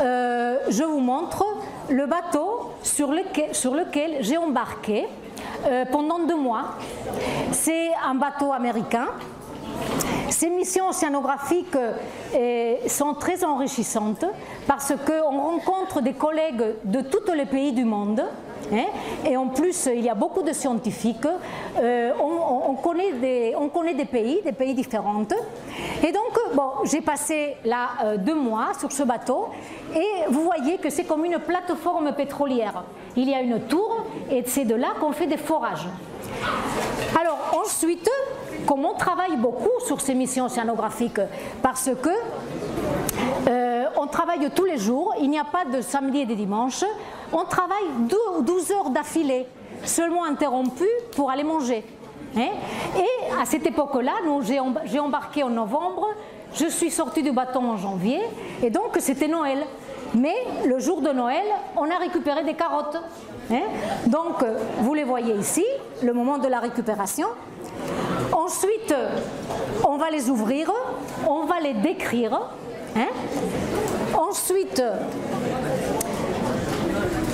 euh, 0.00 0.58
je 0.68 0.84
vous 0.84 1.00
montre 1.00 1.44
le 1.88 2.06
bateau 2.06 2.72
sur 2.82 3.10
lequel, 3.10 4.18
j'ai 4.20 4.36
embarqué 4.36 5.06
euh, 5.66 5.84
pendant 5.90 6.18
deux 6.20 6.36
mois. 6.36 6.76
C'est 7.52 7.90
un 8.06 8.14
bateau 8.14 8.52
américain. 8.52 9.06
Ces 10.30 10.50
missions 10.50 10.88
océanographiques 10.88 11.76
euh, 11.76 12.76
sont 12.88 13.14
très 13.14 13.44
enrichissantes 13.44 14.24
parce 14.66 14.92
qu'on 15.06 15.40
rencontre 15.40 16.00
des 16.00 16.12
collègues 16.12 16.64
de 16.84 17.00
tous 17.02 17.32
les 17.32 17.46
pays 17.46 17.72
du 17.72 17.84
monde. 17.84 18.22
Hein, 18.72 18.86
et 19.26 19.36
en 19.36 19.48
plus, 19.48 19.88
il 19.94 20.00
y 20.00 20.08
a 20.08 20.14
beaucoup 20.14 20.42
de 20.42 20.52
scientifiques. 20.52 21.28
Euh, 21.78 22.12
on, 22.18 22.74
connaît 22.74 23.12
des, 23.12 23.54
on, 23.56 23.68
connaît 23.68 23.94
des, 23.94 24.06
pays, 24.06 24.40
des 24.44 24.52
pays 24.52 24.74
différents. 24.74 25.22
Et 26.02 26.12
donc, 26.12 26.54
bon, 26.54 26.70
j'ai 26.84 27.00
passé 27.00 27.56
là 27.64 28.16
deux 28.18 28.34
mois 28.34 28.72
sur 28.78 28.90
ce 28.90 29.02
bateau. 29.02 29.50
Et 29.94 30.30
vous 30.30 30.42
voyez 30.42 30.78
que 30.78 30.90
c'est 30.90 31.04
comme 31.04 31.24
une 31.24 31.38
plateforme 31.38 32.12
pétrolière. 32.12 32.84
Il 33.16 33.28
y 33.28 33.34
a 33.34 33.40
une 33.40 33.60
tour 33.60 34.04
et 34.30 34.42
c'est 34.46 34.64
de 34.64 34.74
là 34.74 34.88
qu'on 34.98 35.12
fait 35.12 35.26
des 35.26 35.36
forages. 35.36 35.86
Alors 37.18 37.38
ensuite, 37.62 38.10
comme 38.66 38.84
on 38.84 38.94
travaille 38.94 39.36
beaucoup 39.36 39.80
sur 39.86 40.00
ces 40.00 40.14
missions 40.14 40.46
océanographiques, 40.46 41.20
parce 41.62 41.90
que 42.02 42.10
euh, 43.48 43.84
on 43.96 44.06
travaille 44.06 44.50
tous 44.54 44.64
les 44.64 44.78
jours, 44.78 45.14
il 45.20 45.30
n'y 45.30 45.38
a 45.38 45.44
pas 45.44 45.64
de 45.64 45.80
samedi 45.80 46.20
et 46.20 46.26
de 46.26 46.34
dimanche, 46.34 46.84
on 47.32 47.44
travaille 47.44 47.84
12 48.42 48.72
heures 48.72 48.90
d'affilée, 48.90 49.46
seulement 49.84 50.24
interrompues 50.24 50.84
pour 51.14 51.30
aller 51.30 51.44
manger. 51.44 51.84
Hein. 52.36 52.48
et 52.98 53.40
à 53.40 53.44
cette 53.44 53.64
époque-là, 53.64 54.12
j'ai 54.86 54.98
embarqué 54.98 55.44
en 55.44 55.50
novembre, 55.50 56.08
je 56.52 56.66
suis 56.66 56.90
sortie 56.90 57.22
du 57.22 57.30
bateau 57.30 57.60
en 57.60 57.76
janvier, 57.76 58.20
et 58.62 58.70
donc 58.70 58.96
c'était 58.98 59.28
Noël. 59.28 59.64
Mais 60.14 60.34
le 60.64 60.78
jour 60.78 61.00
de 61.00 61.10
Noël, 61.10 61.44
on 61.76 61.90
a 61.90 61.96
récupéré 61.98 62.44
des 62.44 62.54
carottes. 62.54 62.98
Hein. 63.50 63.62
Donc, 64.06 64.44
vous 64.78 64.94
les 64.94 65.02
voyez 65.02 65.34
ici, 65.34 65.64
le 66.02 66.12
moment 66.12 66.38
de 66.38 66.46
la 66.46 66.60
récupération. 66.60 67.26
Ensuite, 68.32 68.94
on 69.86 69.96
va 69.96 70.10
les 70.10 70.30
ouvrir, 70.30 70.70
on 71.26 71.44
va 71.44 71.60
les 71.60 71.74
décrire. 71.74 72.40
Hein. 72.96 73.08
Ensuite, 74.16 74.82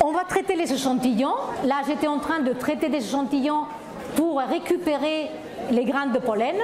on 0.02 0.12
va 0.12 0.24
traiter 0.24 0.56
les 0.56 0.72
échantillons. 0.72 1.34
Là, 1.64 1.82
j'étais 1.86 2.06
en 2.06 2.18
train 2.18 2.40
de 2.40 2.52
traiter 2.52 2.88
des 2.88 2.98
échantillons 2.98 3.64
pour 4.16 4.40
récupérer 4.40 5.30
les 5.70 5.84
graines 5.84 6.12
de 6.12 6.18
pollen. 6.18 6.56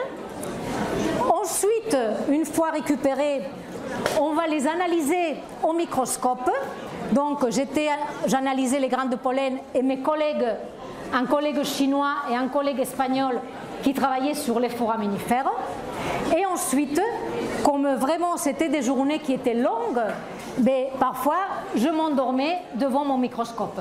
Ensuite, 1.29 1.97
une 2.29 2.45
fois 2.45 2.71
récupérés, 2.71 3.43
on 4.21 4.33
va 4.33 4.47
les 4.47 4.67
analyser 4.67 5.37
au 5.63 5.73
microscope. 5.73 6.51
Donc, 7.13 7.45
j'analysais 8.27 8.81
les 8.81 8.89
graines 8.89 9.11
de 9.11 9.17
pollen 9.17 9.59
et 9.75 9.83
mes 9.83 9.99
collègues, 9.99 10.47
un 11.13 11.25
collègue 11.27 11.63
chinois 11.65 12.15
et 12.31 12.37
un 12.37 12.49
collègue 12.49 12.81
espagnol 12.81 13.41
qui 13.83 13.95
travaillaient 13.95 14.35
sur 14.35 14.59
les 14.61 14.69
foraminifères. 14.69 15.51
Et 16.37 16.45
ensuite, 16.47 17.01
comme 17.65 17.87
vraiment 17.95 18.37
c'était 18.37 18.69
des 18.69 18.83
journées 18.83 19.19
qui 19.19 19.33
étaient 19.33 19.55
longues, 19.55 20.03
mais 20.59 20.91
ben, 20.93 20.99
parfois 20.99 21.39
je 21.77 21.89
m'endormais 21.89 22.59
devant 22.75 23.05
mon 23.05 23.19
microscope, 23.19 23.81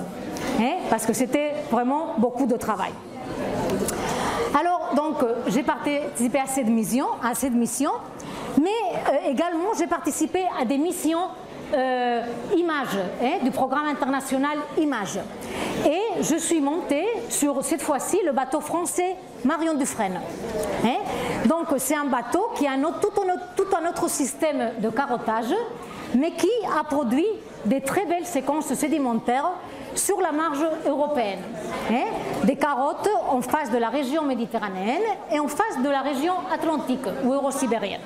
hein, 0.59 0.73
parce 0.89 1.05
que 1.05 1.13
c'était 1.13 1.53
vraiment 1.71 2.15
beaucoup 2.17 2.45
de 2.45 2.55
travail. 2.57 2.91
Alors, 4.57 4.91
donc, 4.95 5.17
j'ai 5.47 5.63
participé 5.63 6.39
à 6.39 6.45
cette 6.45 6.67
mission, 6.69 7.07
à 7.21 7.35
cette 7.35 7.53
mission 7.53 7.91
mais 8.61 8.69
euh, 8.69 9.31
également 9.31 9.73
j'ai 9.77 9.87
participé 9.87 10.43
à 10.59 10.65
des 10.65 10.77
missions 10.77 11.27
euh, 11.73 12.21
images, 12.55 12.97
hein, 13.21 13.43
du 13.43 13.51
programme 13.51 13.87
international 13.87 14.57
Images. 14.77 15.19
Et 15.85 16.21
je 16.21 16.35
suis 16.35 16.61
montée 16.61 17.05
sur, 17.29 17.63
cette 17.63 17.81
fois-ci, 17.81 18.19
le 18.25 18.31
bateau 18.31 18.59
français 18.59 19.15
Marion 19.43 19.73
Dufresne. 19.73 20.19
Hein. 20.83 20.97
Donc 21.45 21.67
c'est 21.77 21.95
un 21.95 22.05
bateau 22.05 22.49
qui 22.55 22.67
a 22.67 22.73
tout, 23.01 23.09
tout 23.55 23.75
un 23.75 23.89
autre 23.89 24.09
système 24.09 24.71
de 24.79 24.89
carottage, 24.89 25.53
mais 26.15 26.31
qui 26.31 26.49
a 26.79 26.83
produit 26.83 27.27
des 27.65 27.81
très 27.81 28.05
belles 28.05 28.25
séquences 28.25 28.73
sédimentaires 28.73 29.51
sur 29.95 30.19
la 30.21 30.31
marge 30.31 30.65
européenne. 30.85 31.39
Hein. 31.89 32.05
des 32.43 32.55
carottes 32.55 33.09
en 33.29 33.41
face 33.41 33.71
de 33.71 33.77
la 33.77 33.89
région 33.89 34.23
méditerranéenne 34.23 35.03
et 35.31 35.39
en 35.39 35.47
face 35.47 35.81
de 35.83 35.89
la 35.89 36.01
région 36.01 36.33
atlantique 36.51 37.05
ou 37.23 37.33
eurosibérienne. 37.33 38.01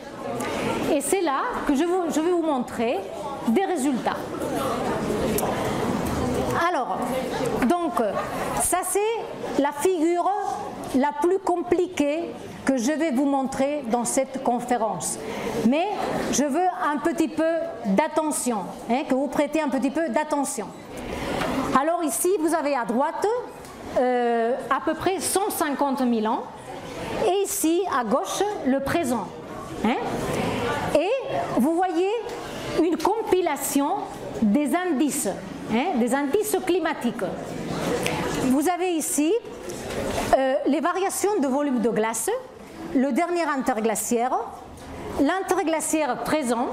Et 0.91 1.01
c'est 1.01 1.22
là 1.22 1.41
que 1.68 1.74
je 1.76 1.84
vais 2.20 2.32
vous 2.32 2.41
montrer 2.41 2.99
des 3.50 3.66
résultats. 3.66 4.18
Alors, 6.70 6.97
donc, 7.68 7.93
ça 8.62 8.80
c'est 8.88 9.62
la 9.62 9.72
figure 9.72 10.30
la 10.95 11.12
plus 11.22 11.39
compliquée 11.39 12.32
que 12.66 12.78
je 12.78 12.91
vais 12.91 13.12
vous 13.12 13.26
montrer 13.26 13.84
dans 13.89 14.06
cette 14.06 14.43
conférence. 14.43 15.18
Mais 15.68 15.88
je 16.32 16.43
veux 16.43 16.68
un 16.91 16.97
petit 16.97 17.28
peu 17.28 17.52
d'attention, 17.86 18.60
hein, 18.89 19.04
que 19.08 19.16
vous 19.16 19.28
prêtez 19.28 19.62
un 19.62 19.70
petit 19.70 19.91
peu 19.91 20.10
d'attention. 20.10 20.68
Alors 21.80 22.04
ici, 22.04 22.30
vous 22.39 22.54
avez 22.54 22.76
à 22.76 22.86
droite 22.86 23.26
euh, 23.97 24.56
à 24.70 24.82
peu 24.84 24.93
près 24.93 25.20
150 25.20 26.00
000 26.00 26.26
ans, 26.26 26.43
et 27.26 27.43
ici, 27.43 27.82
à 28.00 28.04
gauche, 28.04 28.43
le 28.66 28.80
présent. 28.80 29.28
Hein. 29.86 29.95
Et 30.95 31.10
vous 31.58 31.76
voyez 31.76 32.10
une 32.84 32.98
compilation 32.98 33.96
des 34.42 34.76
indices, 34.76 35.30
hein, 35.74 35.98
des 35.98 36.14
indices 36.14 36.58
climatiques. 36.66 37.24
Vous 38.46 38.68
avez 38.70 38.92
ici 38.94 39.34
euh, 40.38 40.54
les 40.68 40.80
variations 40.80 41.40
de 41.40 41.48
volume 41.48 41.82
de 41.82 41.90
glace, 41.90 42.30
le 42.96 43.12
dernier 43.12 43.44
interglaciaire, 43.44 44.32
l'interglaciaire 45.20 46.24
présent 46.24 46.70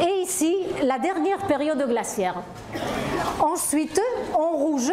et 0.00 0.22
ici 0.22 0.54
la 0.82 0.98
dernière 0.98 1.38
période 1.46 1.82
glaciaire. 1.88 2.42
Ensuite, 3.40 4.00
en 4.34 4.56
rouge, 4.56 4.92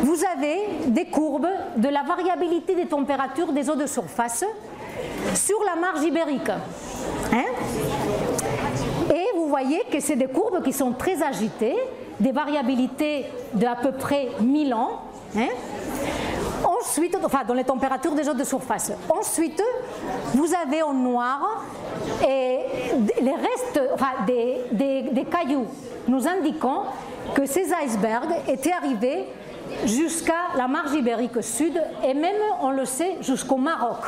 vous 0.00 0.18
avez 0.36 0.88
des 0.88 1.06
courbes 1.06 1.48
de 1.76 1.88
la 1.88 2.02
variabilité 2.02 2.74
des 2.74 2.86
températures 2.86 3.52
des 3.52 3.68
eaux 3.68 3.76
de 3.76 3.86
surface 3.86 4.44
sur 5.34 5.58
la 5.64 5.80
marge 5.80 6.02
ibérique. 6.04 6.50
Hein 7.32 7.44
voyez 9.54 9.84
que 9.88 10.00
c'est 10.00 10.16
des 10.16 10.26
courbes 10.26 10.64
qui 10.64 10.72
sont 10.72 10.90
très 10.90 11.22
agitées, 11.22 11.76
des 12.18 12.32
variabilités 12.32 13.26
de 13.52 13.64
à 13.64 13.76
peu 13.76 13.92
près 13.92 14.30
1000 14.40 14.74
ans. 14.74 15.02
Hein 15.36 15.46
Ensuite, 16.64 17.16
enfin, 17.22 17.44
dans 17.46 17.54
les 17.54 17.62
températures 17.62 18.16
des 18.16 18.28
eaux 18.28 18.34
de 18.34 18.42
surface. 18.42 18.90
Ensuite, 19.08 19.62
vous 20.34 20.48
avez 20.54 20.82
en 20.82 20.92
noir 20.92 21.62
et 22.26 22.58
les 23.20 23.30
restes 23.30 23.80
des, 24.26 24.56
des, 24.72 25.02
des 25.02 25.24
cailloux 25.24 25.66
nous 26.08 26.26
indiquant 26.26 26.86
que 27.32 27.46
ces 27.46 27.66
icebergs 27.84 28.34
étaient 28.48 28.72
arrivés 28.72 29.26
jusqu'à 29.84 30.56
la 30.56 30.66
marge 30.66 30.94
ibérique 30.94 31.42
sud 31.44 31.80
et 32.04 32.14
même, 32.14 32.42
on 32.60 32.70
le 32.70 32.86
sait, 32.86 33.18
jusqu'au 33.20 33.56
Maroc. 33.56 34.00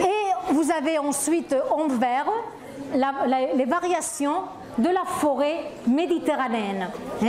Et 0.00 0.52
vous 0.54 0.70
avez 0.70 0.98
ensuite 0.98 1.54
en 1.70 1.88
vert 1.88 2.30
les 2.94 3.64
variations 3.64 4.42
de 4.78 4.88
la 4.88 5.04
forêt 5.04 5.70
méditerranéenne, 5.86 6.88
hein, 7.22 7.26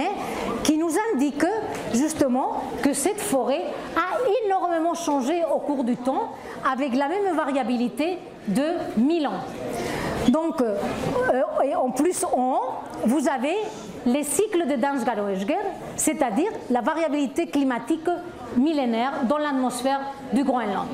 qui 0.64 0.78
nous 0.78 0.92
indique 1.14 1.46
justement 1.94 2.64
que 2.82 2.94
cette 2.94 3.22
forêt 3.22 3.62
a 3.96 4.46
énormément 4.46 4.96
changé 4.96 5.44
au 5.54 5.60
cours 5.60 5.84
du 5.84 5.96
temps, 5.96 6.32
avec 6.70 6.96
la 6.96 7.08
même 7.08 7.36
variabilité 7.36 8.18
de 8.48 8.64
1000 8.98 9.28
ans. 9.28 9.42
Donc, 10.30 10.62
euh, 10.62 10.76
et 11.64 11.76
en 11.76 11.92
plus, 11.92 12.24
en 12.24 12.60
vous 13.04 13.28
avez 13.28 13.56
les 14.06 14.24
cycles 14.24 14.68
de 14.68 14.76
Dansgaard-Oeschger, 14.76 15.58
c'est-à-dire 15.96 16.52
la 16.70 16.82
variabilité 16.82 17.48
climatique 17.48 18.08
millénaire 18.58 19.24
dans 19.28 19.38
l'atmosphère 19.38 20.00
du 20.34 20.44
Groenland. 20.44 20.88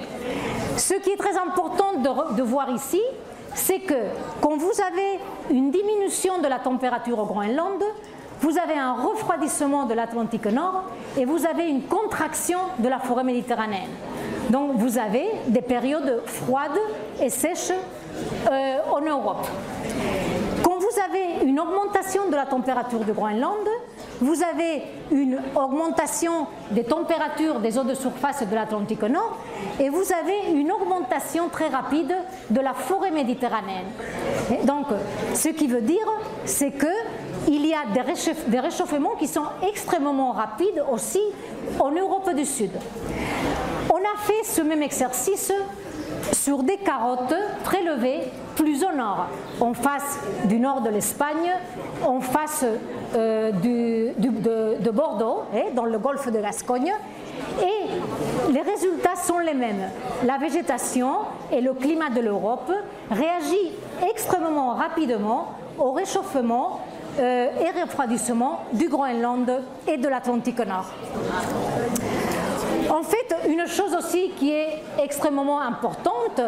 Ce 0.78 0.96
qui 0.96 1.12
est 1.12 1.18
très 1.18 1.38
important 1.38 1.94
de, 2.36 2.42
voir 2.42 2.70
ici, 2.70 3.02
c'est 3.54 3.80
que 3.80 3.96
quand 4.42 4.58
vous 4.58 4.82
avez 4.82 5.20
une 5.50 5.72
diminution 5.72 6.40
de 6.40 6.48
la 6.48 6.60
température 6.60 7.20
au 7.20 7.26
Groenland, 7.26 7.82
vous 8.42 8.58
avez 8.58 8.74
un 8.74 8.94
refroidissement 8.94 9.86
de 9.86 9.94
l'Atlantique 9.94 10.48
Nord 10.48 10.84
et 11.18 11.26
vous 11.26 11.46
avez 11.46 11.68
une 11.70 11.84
contraction 11.84 12.60
de 12.80 12.88
la 12.88 13.00
forêt 13.00 13.24
méditerranéenne. 13.24 13.92
Donc 14.50 14.78
vous 14.78 14.98
avez 14.98 15.26
des 15.48 15.62
périodes 15.62 16.24
froides 16.26 16.80
et 17.22 17.30
sèches 17.30 17.72
euh, 17.72 18.78
en 18.92 19.02
Europe. 19.02 19.46
Quand 20.64 20.80
vous 20.80 21.00
avez 21.08 21.46
une 21.46 21.60
augmentation 21.60 22.30
de 22.30 22.36
la 22.36 22.46
température 22.46 23.00
du 23.00 23.14
Groenland, 23.14 23.68
vous 24.22 24.44
avez 24.44 24.84
une 25.12 25.40
augmentation 25.56 26.46
des 26.70 26.84
températures 26.84 27.60
des 27.60 27.78
eaux 27.78 27.84
de 27.84 27.96
surface 27.96 28.48
de 28.48 28.56
l'Atlantique 28.56 29.02
Nord 29.02 29.38
et 29.80 29.90
vous 29.90 30.06
avez 30.14 30.52
une 30.54 30.72
augmentation 30.72 31.50
très 31.50 31.68
rapide 31.68 32.14
de 32.50 32.62
la 32.62 32.74
forêt 32.74 33.12
méditerranéenne. 33.12 33.88
donc, 34.64 34.88
ce 35.34 35.50
qui 35.50 35.68
veut 35.68 35.82
dire, 35.82 36.08
c'est 36.46 36.72
qu'il 36.72 37.66
y 37.66 37.74
a 37.74 37.86
des 38.48 38.60
réchauffements 38.60 39.16
qui 39.18 39.28
sont 39.28 39.46
extrêmement 39.68 40.32
rapides 40.32 40.84
aussi 40.92 41.22
en 41.80 41.92
Europe 41.92 42.30
du 42.36 42.46
Sud. 42.46 42.72
On 43.90 43.98
a 43.98 44.18
fait 44.20 44.44
ce 44.44 44.62
même 44.62 44.84
exercice 44.84 45.52
sur 46.32 46.64
des 46.64 46.78
carottes 46.78 47.36
prélevées 47.64 48.22
plus 48.56 48.84
au 48.84 48.96
nord, 48.96 49.28
en 49.60 49.74
face 49.74 50.20
du 50.46 50.60
nord 50.60 50.82
de 50.82 50.90
l'Espagne, 50.90 51.52
en 52.06 52.20
face 52.20 52.66
euh, 53.16 53.52
de, 53.52 54.92
Bordeaux, 54.92 55.44
et 55.56 55.72
dans 55.74 55.86
le 55.86 55.98
golfe 55.98 56.32
de 56.32 56.40
Gascogne. 56.40 56.94
Et 57.62 58.52
les 58.52 58.62
résultats 58.62 59.16
sont 59.16 59.40
les 59.40 59.54
mêmes. 59.54 59.90
La 60.26 60.38
végétation 60.38 61.20
et 61.52 61.62
le 61.62 61.74
climat 61.74 62.10
de 62.10 62.22
l'Europe 62.22 62.72
réagissent 63.10 63.74
extrêmement 64.10 64.76
rapidement 64.76 65.48
au 65.78 65.92
réchauffement 65.92 66.82
euh, 67.20 67.48
et 67.60 67.82
refroidissement 67.82 68.62
du 68.74 68.88
Groenland 68.88 69.62
et 69.88 69.98
de 69.98 70.08
l'Atlantique 70.08 70.60
Nord. 70.60 70.92
En 72.90 73.04
fait, 73.04 73.36
une 73.48 73.68
chose 73.68 73.96
aussi 73.96 74.32
qui 74.38 74.52
est 74.52 74.82
extrêmement 75.02 75.62
importante, 75.62 76.42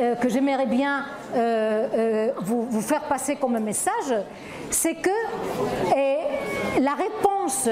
euh, 0.00 0.14
que 0.16 0.28
j'aimerais 0.28 0.66
bien 0.66 1.04
euh, 1.34 1.88
euh, 1.94 2.28
vous, 2.42 2.80
faire 2.80 3.02
passer 3.02 3.36
comme 3.36 3.58
message, 3.58 4.14
c'est 4.70 4.94
que 4.94 5.10
la 6.80 6.94
réponse 6.94 7.68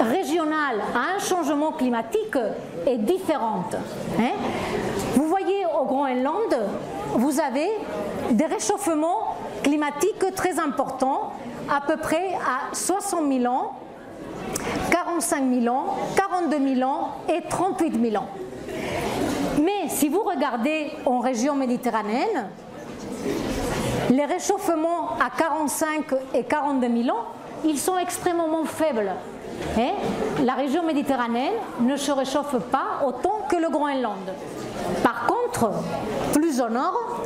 régionale 0.00 0.80
à 0.94 1.16
un 1.16 1.18
changement 1.18 1.72
climatique 1.72 2.36
est 2.86 2.98
différente. 2.98 3.76
Hein. 4.18 4.32
vous 5.14 5.26
voyez 5.26 5.64
au 5.80 5.84
Groenland, 5.84 6.56
vous 7.14 7.40
avez 7.40 7.68
des 8.30 8.46
réchauffements 8.46 9.36
climatique 9.62 10.34
très 10.34 10.58
important, 10.58 11.32
à 11.70 11.80
peu 11.80 11.96
près 11.96 12.34
à 12.34 12.74
60 12.74 13.32
000 13.32 13.52
ans, 13.52 13.78
45 14.90 15.44
000 15.62 15.74
ans, 15.74 15.96
42 16.16 16.74
000 16.76 16.88
ans 16.88 17.16
et 17.28 17.42
38 17.48 18.10
000 18.10 18.22
ans. 18.22 18.28
Mais 19.62 19.88
si 19.88 20.08
vous 20.08 20.22
regardez 20.22 20.90
en 21.06 21.20
région 21.20 21.54
méditerranéenne, 21.54 22.48
les 24.10 24.24
réchauffements 24.24 25.10
à 25.20 25.30
45 25.36 26.14
et 26.34 26.44
42 26.44 27.02
000 27.04 27.16
ans, 27.16 27.24
ils 27.64 27.78
sont 27.78 27.98
extrêmement 27.98 28.64
faibles. 28.64 29.12
Hein? 29.78 29.92
la 30.44 30.54
région 30.54 30.82
méditerranéenne 30.82 31.52
ne 31.80 31.96
se 31.96 32.10
réchauffe 32.10 32.58
pas 32.70 33.04
autant 33.06 33.42
que 33.48 33.56
le 33.56 33.68
Groenland. 33.68 34.32
Par 35.02 35.26
contre, 35.26 35.70
plus 36.32 36.60
au 36.60 36.68
nord, 36.68 37.20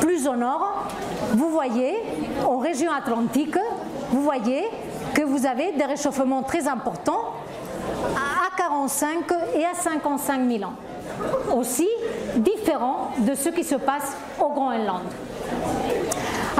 plus 0.00 0.26
au 0.26 0.36
nord, 0.36 0.86
vous 1.34 1.50
voyez, 1.50 1.96
en 2.46 2.58
région 2.58 2.90
atlantique, 2.92 3.58
vous 4.10 4.22
voyez 4.22 4.64
que 5.22 5.26
vous 5.28 5.46
avez 5.46 5.70
des 5.72 5.84
réchauffements 5.84 6.42
très 6.42 6.66
importants 6.66 7.34
à 8.16 8.56
45 8.56 9.32
et 9.54 9.64
à 9.64 9.74
55 9.74 10.48
000 10.48 10.64
ans. 10.64 10.74
Aussi 11.54 11.88
différents 12.36 13.10
de 13.18 13.34
ce 13.34 13.50
qui 13.50 13.62
se 13.62 13.76
passe 13.76 14.16
au 14.40 14.48
Groenland. 14.48 15.02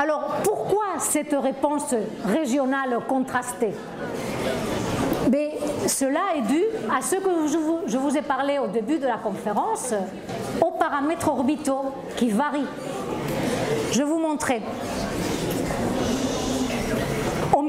Alors 0.01 0.37
pourquoi 0.45 0.85
cette 0.99 1.33
réponse 1.33 1.95
régionale 2.25 3.01
contrastée? 3.09 3.73
Mais 5.31 5.59
Cela 5.89 6.21
est 6.37 6.43
dû 6.43 6.63
à 6.97 7.03
ce 7.03 7.17
que 7.17 7.31
je 7.87 7.99
vous 7.99 8.17
ai 8.17 8.23
parlé 8.23 8.61
au 8.61 8.69
début 8.69 8.99
de 8.99 9.07
la 9.07 9.17
conférence, 9.17 9.93
aux 10.61 10.71
paramètres 10.71 11.29
orbitaux 11.29 11.93
qui 12.17 12.31
varient. 12.31 12.67
Je 13.91 14.03
vous 14.03 14.19
montrer. 14.19 14.63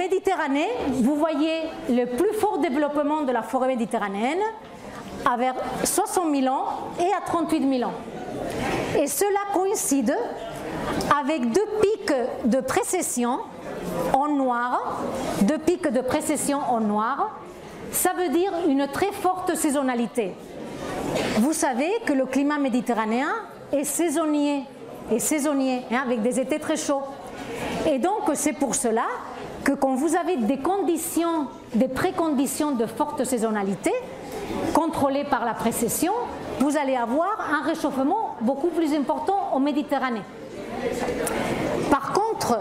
Méditerranée, 0.03 0.67
vous 0.89 1.15
voyez 1.15 1.61
le 1.89 2.03
plus 2.03 2.33
fort 2.33 2.57
développement 2.57 3.21
de 3.21 3.31
la 3.31 3.41
forêt 3.41 3.67
méditerranéenne 3.67 4.41
à 5.23 5.37
vers 5.37 5.55
60 5.81 6.25
000 6.35 6.53
ans 6.53 6.65
et 6.99 7.13
à 7.13 7.21
38 7.25 7.77
000 7.79 7.89
ans. 7.89 7.93
Et 8.99 9.07
cela 9.07 9.39
coïncide 9.53 10.13
avec 11.17 11.49
deux 11.53 11.65
pics 11.81 12.13
de 12.43 12.59
précession 12.59 13.39
en 14.11 14.27
noir, 14.27 14.99
deux 15.43 15.57
pics 15.57 15.87
de 15.87 16.01
précession 16.01 16.59
en 16.67 16.81
noir, 16.81 17.39
ça 17.93 18.11
veut 18.11 18.27
dire 18.27 18.51
une 18.67 18.89
très 18.89 19.13
forte 19.13 19.55
saisonnalité. 19.55 20.33
Vous 21.37 21.53
savez 21.53 21.89
que 22.05 22.11
le 22.11 22.25
climat 22.25 22.57
méditerranéen 22.57 23.31
est 23.71 23.85
saisonnier, 23.85 24.63
est 25.09 25.19
saisonnier 25.19 25.83
hein, 25.91 26.01
avec 26.03 26.21
des 26.21 26.41
étés 26.41 26.59
très 26.59 26.75
chauds. 26.75 27.03
Et 27.89 27.99
donc 27.99 28.31
c'est 28.33 28.53
pour 28.53 28.75
cela 28.75 29.05
que 29.63 29.71
quand 29.71 29.95
vous 29.95 30.15
avez 30.15 30.37
des 30.37 30.57
conditions, 30.57 31.47
des 31.73 31.87
préconditions 31.87 32.71
de 32.71 32.85
forte 32.85 33.23
saisonnalité, 33.23 33.91
contrôlées 34.73 35.23
par 35.23 35.45
la 35.45 35.53
précession, 35.53 36.13
vous 36.59 36.77
allez 36.77 36.95
avoir 36.95 37.37
un 37.51 37.65
réchauffement 37.65 38.35
beaucoup 38.41 38.69
plus 38.69 38.93
important 38.93 39.49
en 39.51 39.59
Méditerranée. 39.59 40.21
Par 41.89 42.13
contre, 42.13 42.59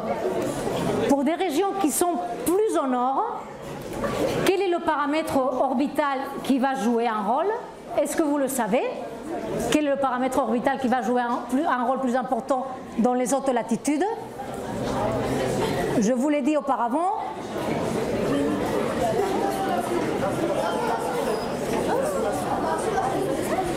pour 1.08 1.24
des 1.24 1.34
régions 1.34 1.72
qui 1.80 1.90
sont 1.90 2.14
plus 2.44 2.78
au 2.78 2.86
nord, 2.86 3.42
quel 4.46 4.60
est 4.60 4.68
le 4.68 4.80
paramètre 4.80 5.36
orbital 5.36 6.18
qui 6.44 6.58
va 6.58 6.74
jouer 6.74 7.06
un 7.06 7.22
rôle? 7.22 7.50
Est-ce 8.00 8.16
que 8.16 8.22
vous 8.22 8.38
le 8.38 8.48
savez? 8.48 8.82
Quel 9.70 9.86
est 9.86 9.90
le 9.90 9.96
paramètre 9.96 10.38
orbital 10.38 10.78
qui 10.78 10.88
va 10.88 11.02
jouer 11.02 11.22
un, 11.22 11.84
rôle 11.84 12.00
plus 12.00 12.16
important 12.16 12.66
dans 12.98 13.14
les 13.14 13.34
hautes 13.34 13.52
latitudes? 13.52 14.04
Je 16.00 16.12
vous 16.12 16.28
l'ai 16.28 16.42
dit 16.42 16.56
auparavant. 16.56 17.12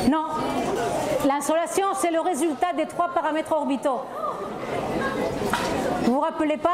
Non, 0.09 0.25
l'insolation, 1.27 1.87
c'est 1.95 2.11
le 2.11 2.21
résultat 2.21 2.73
des 2.75 2.85
trois 2.85 3.09
paramètres 3.09 3.51
orbitaux. 3.51 4.01
Vous 6.03 6.13
vous 6.13 6.19
rappelez 6.19 6.57
pas 6.57 6.69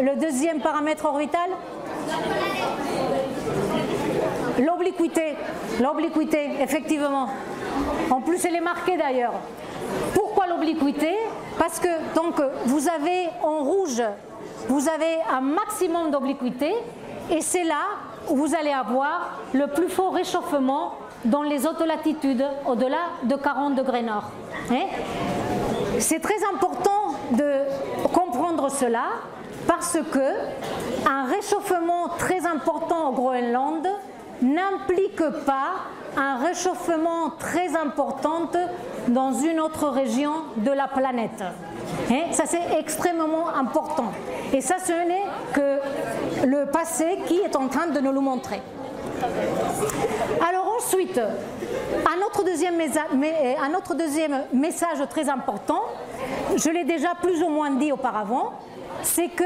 le 0.00 0.16
deuxième 0.16 0.60
paramètre 0.60 1.04
orbital? 1.04 1.50
L'obliquité, 4.58 5.36
l'obliquité, 5.80 6.50
effectivement. 6.60 7.28
En 8.10 8.20
plus, 8.20 8.44
elle 8.44 8.56
est 8.56 8.60
marquée 8.60 8.96
d'ailleurs. 8.96 9.34
Pourquoi 10.14 10.46
l'obliquité? 10.46 11.14
Parce 11.58 11.78
que 11.78 11.88
donc 12.14 12.40
vous 12.64 12.88
avez 12.88 13.28
en 13.42 13.64
rouge, 13.64 14.02
vous 14.68 14.88
avez 14.88 15.18
un 15.30 15.40
maximum 15.40 16.10
d'obliquité 16.10 16.74
et 17.30 17.40
c'est 17.40 17.64
là 17.64 17.82
où 18.28 18.36
vous 18.36 18.54
allez 18.54 18.72
avoir 18.72 19.40
le 19.52 19.66
plus 19.68 19.88
fort 19.88 20.14
réchauffement 20.14 20.94
dans 21.24 21.42
les 21.42 21.66
hautes 21.66 21.84
latitudes, 21.84 22.44
au-delà 22.66 22.98
de 23.24 23.34
40 23.34 23.74
degrés 23.74 24.02
nord. 24.02 24.30
Hein? 24.70 24.86
C'est 25.98 26.20
très 26.20 26.38
important 26.52 27.14
de 27.32 27.62
comprendre 28.12 28.70
cela 28.70 29.04
parce 29.66 29.98
que 30.12 31.08
un 31.08 31.24
réchauffement 31.24 32.08
très 32.18 32.46
important 32.46 33.10
au 33.10 33.12
Groenland 33.12 33.86
n'implique 34.42 35.22
pas 35.44 35.74
un 36.16 36.38
réchauffement 36.38 37.30
très 37.38 37.76
important 37.76 38.50
dans 39.08 39.32
une 39.32 39.60
autre 39.60 39.88
région 39.88 40.32
de 40.56 40.70
la 40.70 40.88
planète. 40.88 41.42
Et 42.10 42.32
ça 42.32 42.44
c'est 42.46 42.78
extrêmement 42.78 43.48
important. 43.48 44.12
Et 44.52 44.60
ça 44.60 44.76
ce 44.84 44.92
n'est 44.92 45.26
que 45.52 46.46
le 46.46 46.66
passé 46.66 47.18
qui 47.26 47.38
est 47.38 47.56
en 47.56 47.68
train 47.68 47.88
de 47.88 48.00
nous 48.00 48.12
le 48.12 48.20
montrer. 48.20 48.60
Alors 50.46 50.74
ensuite, 50.76 51.18
un 51.18 52.26
autre, 52.26 52.44
deuxième 52.44 52.80
un 52.80 53.74
autre 53.74 53.94
deuxième 53.94 54.42
message 54.52 54.98
très 55.08 55.28
important, 55.28 55.82
je 56.56 56.68
l'ai 56.70 56.84
déjà 56.84 57.14
plus 57.20 57.42
ou 57.42 57.48
moins 57.48 57.70
dit 57.70 57.92
auparavant, 57.92 58.52
c'est 59.02 59.28
que 59.28 59.44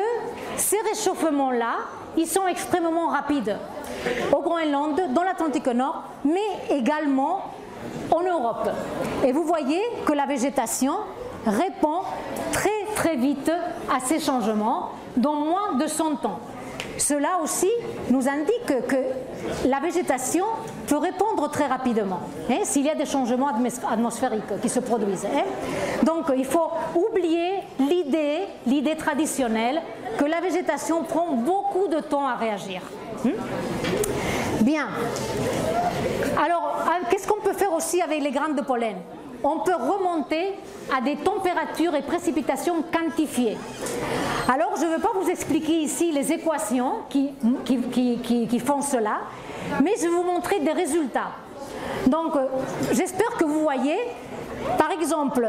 ces 0.56 0.78
réchauffements-là, 0.88 1.74
ils 2.16 2.26
sont 2.26 2.46
extrêmement 2.46 3.08
rapides 3.08 3.56
au 4.32 4.40
Groenland, 4.40 5.00
dans 5.14 5.22
l'Atlantique 5.22 5.66
Nord, 5.68 6.02
mais 6.24 6.40
également 6.70 7.42
en 8.10 8.22
Europe. 8.22 8.70
Et 9.24 9.32
vous 9.32 9.44
voyez 9.44 9.80
que 10.06 10.12
la 10.12 10.26
végétation 10.26 10.94
répond 11.46 12.02
très 12.52 12.84
très 12.94 13.16
vite 13.16 13.50
à 13.90 14.00
ces 14.00 14.20
changements 14.20 14.90
dans 15.16 15.34
moins 15.34 15.74
de 15.78 15.86
100 15.86 16.24
ans. 16.24 16.40
Cela 16.98 17.38
aussi 17.42 17.70
nous 18.10 18.28
indique 18.28 18.86
que 18.86 19.68
la 19.68 19.80
végétation 19.80 20.44
peut 20.86 20.98
répondre 20.98 21.50
très 21.50 21.66
rapidement 21.66 22.20
hein, 22.50 22.58
s'il 22.64 22.84
y 22.84 22.90
a 22.90 22.94
des 22.94 23.06
changements 23.06 23.48
atmosphériques 23.48 24.60
qui 24.62 24.68
se 24.68 24.80
produisent. 24.80 25.26
Hein. 25.26 25.44
Donc 26.04 26.26
il 26.36 26.44
faut 26.44 26.70
oublier 26.94 27.60
l'idée, 27.78 28.40
l'idée 28.66 28.96
traditionnelle 28.96 29.80
que 30.18 30.24
la 30.24 30.40
végétation 30.40 31.04
prend 31.04 31.32
beaucoup 31.32 31.88
de 31.88 32.00
temps 32.00 32.26
à 32.26 32.34
réagir. 32.34 32.82
Hmm? 33.24 33.30
Bien. 34.62 34.88
Alors, 36.42 36.84
qu'est-ce 37.10 37.26
qu'on 37.26 37.40
peut 37.40 37.52
faire 37.52 37.72
aussi 37.72 38.00
avec 38.00 38.22
les 38.22 38.30
graines 38.30 38.54
de 38.54 38.62
pollen? 38.62 38.96
On 39.42 39.60
peut 39.60 39.74
remonter 39.74 40.54
à 40.94 41.00
des 41.00 41.16
températures 41.16 41.94
et 41.94 42.02
précipitations 42.02 42.82
quantifiées. 42.92 43.56
Alors, 44.52 44.72
je 44.76 44.84
ne 44.84 44.90
veux 44.90 45.00
pas 45.00 45.12
vous 45.14 45.28
expliquer 45.30 45.80
ici 45.80 46.12
les 46.12 46.32
équations 46.32 46.96
qui, 47.08 47.32
font 48.58 48.82
cela, 48.82 49.20
mais 49.82 49.94
je 49.96 50.02
vais 50.02 50.08
vous 50.08 50.22
montrer 50.22 50.60
des 50.60 50.72
résultats. 50.72 51.32
Donc, 52.06 52.36
euh, 52.36 52.46
j'espère 52.92 53.30
que 53.38 53.44
vous 53.44 53.60
voyez, 53.60 53.96
par 54.76 54.90
exemple, 54.90 55.48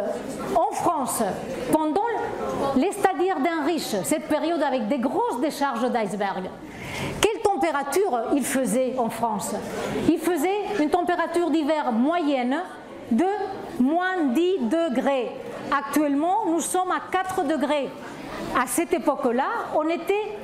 en 0.56 0.74
France, 0.74 1.24
pendant 1.72 2.02
les 2.76 2.92
d'un 3.44 3.66
riche, 3.66 3.96
cette 4.04 4.28
période 4.28 4.62
avec 4.62 4.88
des 4.88 4.98
grosses 4.98 5.40
décharges 5.40 5.90
d'iceberg, 5.90 6.50
quelle 7.22 7.42
température 7.42 8.20
il 8.34 8.44
faisait 8.44 8.96
en 8.98 9.10
France? 9.10 9.54
Il 10.10 10.20
faisait 10.20 10.80
une 10.80 10.90
température 10.90 11.50
d'hiver 11.50 11.92
moyenne 11.92 12.60
de 13.12 13.26
moins 13.80 14.26
10 14.34 14.60
degrés. 14.70 15.32
Actuellement, 15.72 16.46
nous 16.48 16.62
sommes 16.62 16.92
à 16.92 17.02
4 17.12 17.44
degrés. 17.46 17.90
À 18.60 18.68
cette 18.68 18.94
époque-là, 18.94 19.48
on 19.76 19.88
était 19.88 20.38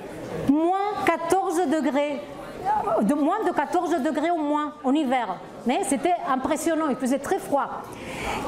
moins 0.49 1.03
14 1.05 1.67
degrés, 1.67 2.21
de 3.01 3.13
moins 3.13 3.43
de 3.45 3.51
14 3.51 4.01
degrés 4.01 4.31
au 4.31 4.37
moins 4.37 4.73
en 4.83 4.93
hiver. 4.93 5.35
Mais 5.65 5.81
c'était 5.83 6.15
impressionnant, 6.29 6.85
il 6.89 6.95
faisait 6.95 7.19
très 7.19 7.39
froid. 7.39 7.69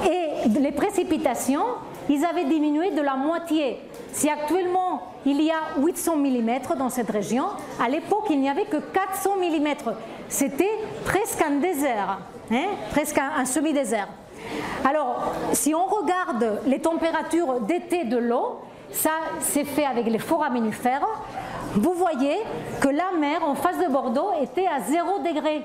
Et 0.10 0.48
les 0.60 0.72
précipitations, 0.72 1.66
ils 2.10 2.24
avaient 2.26 2.46
diminué 2.46 2.92
de 2.92 3.02
la 3.02 3.16
moitié. 3.16 3.80
Si 4.12 4.30
actuellement 4.30 5.04
il 5.26 5.42
y 5.42 5.52
a 5.52 5.80
800 5.80 6.16
mm 6.16 6.78
dans 6.78 6.90
cette 6.90 7.10
région, 7.10 7.46
à 7.82 7.90
l'époque 7.90 8.26
il 8.30 8.40
n'y 8.40 8.50
avait 8.50 8.66
que 8.66 8.78
400 8.78 9.32
mm. 9.38 9.94
C'était 10.28 10.80
presque 11.06 11.42
un 11.42 11.60
désert, 11.60 12.20
hein, 12.52 12.68
presque 12.92 13.18
un 13.18 13.46
semi-désert. 13.46 14.08
Alors, 14.86 15.34
si 15.54 15.74
on 15.76 15.86
regarde 15.86 16.62
les 16.66 16.80
températures 16.80 17.62
d'été 17.62 18.06
de 18.06 18.18
l'eau, 18.18 18.60
ça 18.92 19.12
c'est 19.40 19.66
fait 19.66 19.86
avec 19.86 20.08
les 20.08 20.20
foraminifères, 20.20 21.08
vous 21.76 21.94
voyez 21.94 22.38
que 22.82 22.88
la 22.88 23.12
mer 23.20 23.44
en 23.44 23.56
face 23.56 23.78
de 23.78 23.88
Bordeaux 23.92 24.32
était 24.42 24.66
à 24.66 24.82
0 24.82 25.20
degré. 25.20 25.62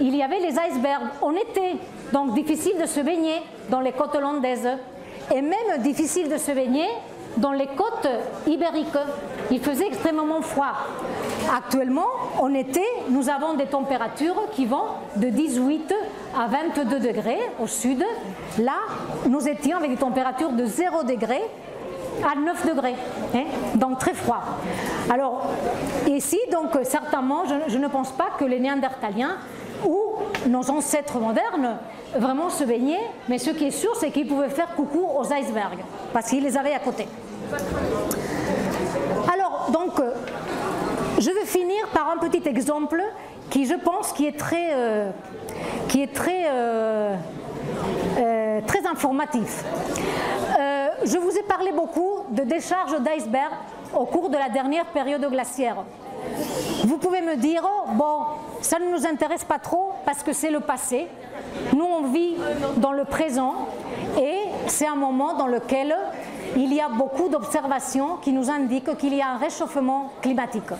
Il 0.00 0.14
y 0.14 0.22
avait 0.22 0.40
les 0.40 0.56
icebergs 0.58 1.08
en 1.22 1.32
été, 1.32 1.76
donc 2.12 2.34
difficile 2.34 2.80
de 2.80 2.86
se 2.86 3.00
baigner 3.00 3.42
dans 3.70 3.80
les 3.80 3.92
côtes 3.92 4.14
hollandaises. 4.14 4.68
Et 5.34 5.40
même 5.40 5.78
difficile 5.80 6.28
de 6.28 6.36
se 6.36 6.52
baigner 6.52 6.88
dans 7.36 7.52
les 7.52 7.66
côtes 7.66 8.08
ibériques. 8.46 8.96
Il 9.50 9.60
faisait 9.60 9.86
extrêmement 9.86 10.40
froid. 10.40 10.72
Actuellement, 11.54 12.06
en 12.38 12.52
été, 12.54 12.82
nous 13.10 13.28
avons 13.28 13.54
des 13.54 13.66
températures 13.66 14.48
qui 14.52 14.66
vont 14.66 14.84
de 15.16 15.28
18 15.28 15.94
à 16.38 16.46
22 16.46 17.00
degrés 17.00 17.40
au 17.60 17.66
sud. 17.66 18.02
Là, 18.58 18.78
nous 19.28 19.46
étions 19.46 19.76
avec 19.76 19.90
des 19.90 19.96
températures 19.96 20.52
de 20.52 20.64
0 20.64 21.04
degré 21.04 21.40
à 22.22 22.38
9 22.38 22.66
degrés, 22.66 22.94
hein, 23.34 23.44
donc 23.74 23.98
très 23.98 24.14
froid. 24.14 24.42
Alors, 25.10 25.46
ici, 26.06 26.38
donc, 26.52 26.70
certainement, 26.84 27.44
je, 27.66 27.78
ne 27.78 27.88
pense 27.88 28.12
pas 28.12 28.28
que 28.38 28.44
les 28.44 28.60
Néandertaliens 28.60 29.36
ou 29.84 29.98
nos 30.48 30.70
ancêtres 30.70 31.18
modernes 31.18 31.76
vraiment 32.16 32.48
se 32.48 32.64
baignaient, 32.64 33.10
mais 33.28 33.38
ce 33.38 33.50
qui 33.50 33.64
est 33.64 33.70
sûr, 33.70 33.94
c'est 33.96 34.10
qu'ils 34.10 34.28
pouvaient 34.28 34.48
faire 34.48 34.74
coucou 34.74 35.04
aux 35.04 35.24
icebergs, 35.24 35.84
parce 36.12 36.30
qu'ils 36.30 36.42
les 36.42 36.56
avaient 36.56 36.72
à 36.72 36.78
côté. 36.78 37.06
Alors, 39.32 39.70
donc, 39.72 40.00
je 41.18 41.30
vais 41.30 41.46
finir 41.46 41.86
par 41.92 42.10
un 42.10 42.18
petit 42.18 42.46
exemple 42.48 43.02
qui, 43.50 43.66
je 43.66 43.74
pense, 43.74 44.12
qui 44.12 44.26
est 44.26 44.36
très, 44.36 44.70
euh, 44.72 45.10
qui 45.88 46.02
est 46.02 46.12
très, 46.12 46.44
euh, 46.48 47.14
euh, 48.18 48.60
très 48.66 48.86
informatif. 48.86 49.64
je 51.04 51.18
vous 51.18 51.36
ai 51.36 51.42
parlé 51.42 51.70
beaucoup 51.70 52.24
de 52.30 52.42
décharges 52.44 52.98
d'iceberg 53.00 53.52
au 53.94 54.06
cours 54.06 54.30
de 54.30 54.38
la 54.38 54.48
dernière 54.48 54.86
période 54.86 55.24
glaciaire. 55.30 55.84
Vous 56.84 56.96
pouvez 56.96 57.20
me 57.20 57.36
dire, 57.36 57.62
bon, 57.92 58.24
ça 58.62 58.78
ne 58.78 58.86
nous 58.90 59.06
intéresse 59.06 59.44
pas 59.44 59.58
trop 59.58 59.92
parce 60.06 60.22
que 60.22 60.32
c'est 60.32 60.50
le 60.50 60.60
passé. 60.60 61.06
Nous, 61.74 61.84
on 61.84 62.08
vit 62.08 62.36
dans 62.78 62.92
le 62.92 63.04
présent 63.04 63.68
et 64.18 64.38
c'est 64.66 64.86
un 64.86 64.96
moment 64.96 65.34
dans 65.34 65.46
lequel 65.46 65.94
il 66.56 66.72
y 66.72 66.80
a 66.80 66.88
beaucoup 66.88 67.28
d'observations 67.28 68.16
qui 68.16 68.32
nous 68.32 68.50
indiquent 68.50 68.96
qu'il 68.96 69.14
y 69.14 69.20
a 69.20 69.30
un 69.30 69.38
réchauffement 69.38 70.12
climatique. 70.22 70.70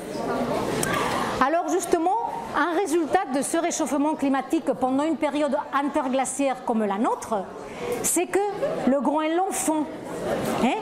Alors 1.44 1.68
justement, 1.68 2.16
un 2.56 2.78
résultat 2.78 3.24
de 3.34 3.42
ce 3.42 3.56
réchauffement 3.56 4.14
climatique 4.14 4.72
pendant 4.80 5.04
une 5.04 5.16
période 5.16 5.56
interglaciaire 5.72 6.64
comme 6.64 6.84
la 6.84 6.98
nôtre, 6.98 7.44
c'est 8.02 8.26
que 8.26 8.38
le 8.86 9.00
Groenland 9.00 9.52
fond. 9.52 9.84
Hein? 10.62 10.78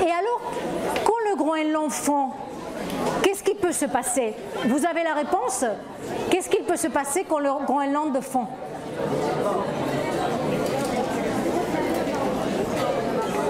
Et 0.00 0.10
alors, 0.10 0.40
quand 1.04 1.30
le 1.30 1.36
Groenland 1.36 1.90
fond, 1.90 2.28
qu'est-ce 3.22 3.42
qui 3.42 3.54
peut 3.54 3.72
se 3.72 3.86
passer? 3.86 4.34
Vous 4.66 4.84
avez 4.86 5.02
la 5.02 5.14
réponse 5.14 5.64
Qu'est-ce 6.30 6.48
qu'il 6.48 6.64
peut 6.64 6.76
se 6.76 6.88
passer 6.88 7.24
quand 7.28 7.38
le 7.38 7.50
Groenland 7.64 8.20
fond? 8.20 8.46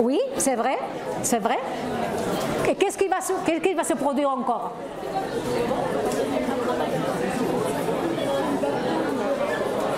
Oui, 0.01 0.21
c'est 0.37 0.55
vrai, 0.55 0.79
c'est 1.23 1.39
vrai. 1.39 1.59
Et 2.69 2.75
qu'est-ce 2.75 2.99
qui, 2.99 3.09
va 3.09 3.21
se, 3.21 3.95
produire 3.95 4.31
encore? 4.31 4.73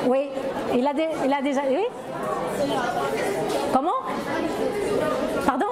Oui, 0.07 0.31
il 0.75 0.87
a, 0.87 1.43
déjà... 1.43 1.61
Comment? 3.73 3.91
Pardon? 5.45 5.67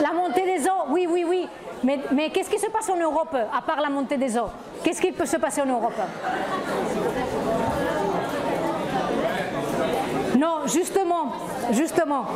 La 0.00 0.12
montée 0.12 0.44
des 0.44 0.66
eaux, 0.68 0.84
oui, 0.90 1.08
oui, 1.10 1.24
oui. 1.26 1.48
Mais 1.82 2.30
qu'est-ce 2.30 2.50
qui 2.50 2.58
se 2.58 2.68
passe 2.68 2.88
en 2.90 2.96
Europe, 2.96 3.34
à 3.34 3.62
part 3.62 3.80
la 3.80 3.88
montée 3.88 4.16
des 4.16 4.36
eaux? 4.38 4.50
Qu'est-ce 4.84 5.00
qui 5.00 5.12
peut 5.12 5.26
se 5.26 5.36
passer 5.36 5.62
en 5.62 5.66
Europe? 5.66 6.00
Non, 10.38 10.66
justement, 10.66 11.32
justement. 11.72 12.26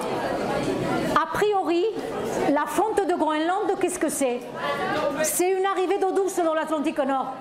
A 1.15 1.27
priori, 1.33 1.85
la 2.53 2.67
fonte 2.67 3.07
de 3.07 3.15
Groenland, 3.15 3.79
qu'est-ce 3.81 3.99
que 3.99 4.09
c'est? 4.09 4.41
C'est 5.23 5.53
une 5.53 5.65
arrivée 5.65 5.99
d'eau 5.99 6.11
douce 6.11 6.41
dans 6.45 6.55
l'Atlantique 6.55 6.99
Nord. 6.99 7.35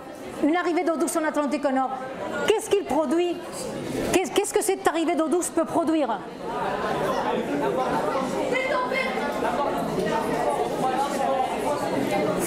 Une 0.44 0.56
arrivée 0.56 0.84
d'eau 0.84 0.98
douce 0.98 1.18
en 1.18 1.24
Atlantique 1.24 1.64
Nord. 1.64 1.90
Qu'est-ce 2.48 2.70
qu'il 2.70 2.86
produit? 2.86 3.38
Qu'est-ce 4.14 4.54
que 4.54 4.62
cette 4.62 4.88
arrivée 4.88 5.16
d'eau 5.16 5.30
douce 5.30 5.50
peut 5.50 5.66
produire? 5.66 6.20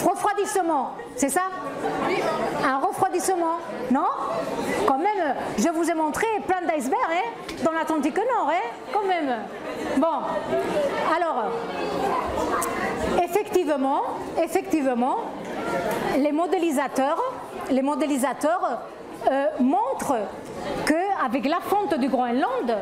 Refroidissement, 0.05 0.93
c'est 1.17 1.29
ça 1.29 1.43
Un 2.65 2.79
refroidissement, 2.79 3.59
non 3.91 4.07
Quand 4.87 4.99
même, 4.99 5.35
je 5.59 5.69
vous 5.69 5.91
ai 5.91 5.95
montré 5.95 6.27
plein 6.47 6.63
d'icebergs 6.63 7.01
hein, 7.11 7.55
dans 7.65 7.73
l'Atlantique 7.73 8.17
Nord, 8.17 8.51
hein, 8.51 8.69
quand 8.93 9.05
même. 9.07 9.35
Bon, 9.99 10.07
alors, 11.15 11.45
effectivement, 13.23 14.03
effectivement, 14.43 15.19
les 16.17 16.33
modélisateurs, 16.33 17.21
les 17.71 17.83
modélisateurs 17.83 18.81
euh, 19.31 19.47
montrent 19.61 20.19
qu'avec 20.87 21.47
la 21.47 21.61
fonte 21.61 21.95
du 21.99 22.09
Groenland, 22.09 22.77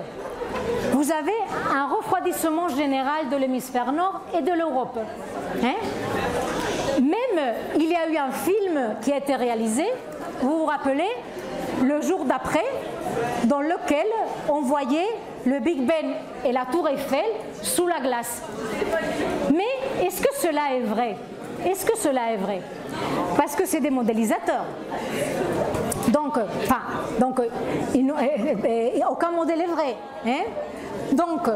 vous 0.93 1.11
avez 1.13 1.33
un 1.73 1.87
refroidissement 1.87 2.69
général 2.69 3.29
de 3.31 3.37
l'hémisphère 3.37 3.93
nord 3.93 4.23
et 4.37 4.43
de 4.43 4.53
l'Europe. 4.53 4.99
Hein 5.63 5.75
il 7.77 7.89
y 7.89 7.95
a 7.95 8.09
eu 8.09 8.17
un 8.17 8.33
film 8.33 8.97
qui 9.03 9.13
a 9.13 9.19
été 9.19 9.35
réalisé, 9.35 9.85
vous 10.41 10.59
vous 10.59 10.65
rappelez, 10.65 11.11
le 11.83 12.01
jour 12.01 12.25
d'après, 12.25 12.65
dans 13.45 13.61
lequel 13.61 14.07
on 14.49 14.61
voyait 14.63 15.09
le 15.45 15.59
Big 15.59 15.85
Ben 15.87 16.15
et 16.45 16.53
la 16.53 16.67
tour 16.71 16.89
Eiffel 16.89 17.25
sous 17.63 17.87
la 17.87 18.01
glace. 18.01 18.43
Mais 19.53 20.05
est-ce 20.05 20.23
que 20.23 20.35
cela 20.37 20.75
est 20.75 20.81
vrai? 20.81 21.17
Est-ce 21.67 21.85
que 21.85 21.97
cela 21.97 22.33
est 22.33 22.37
vrai? 22.37 22.61
Parce 23.37 23.55
que 23.55 23.67
c'est 23.67 23.81
des 23.81 23.91
modélisateurs. 23.91 24.65
Donc, 26.09 26.39
enfin, 26.63 26.81
donc 27.19 27.41
aucun 29.11 29.31
modèle 29.31 29.61
est 29.61 29.67
vrai. 29.67 29.97
Hein? 30.27 30.43
Donc, 31.13 31.49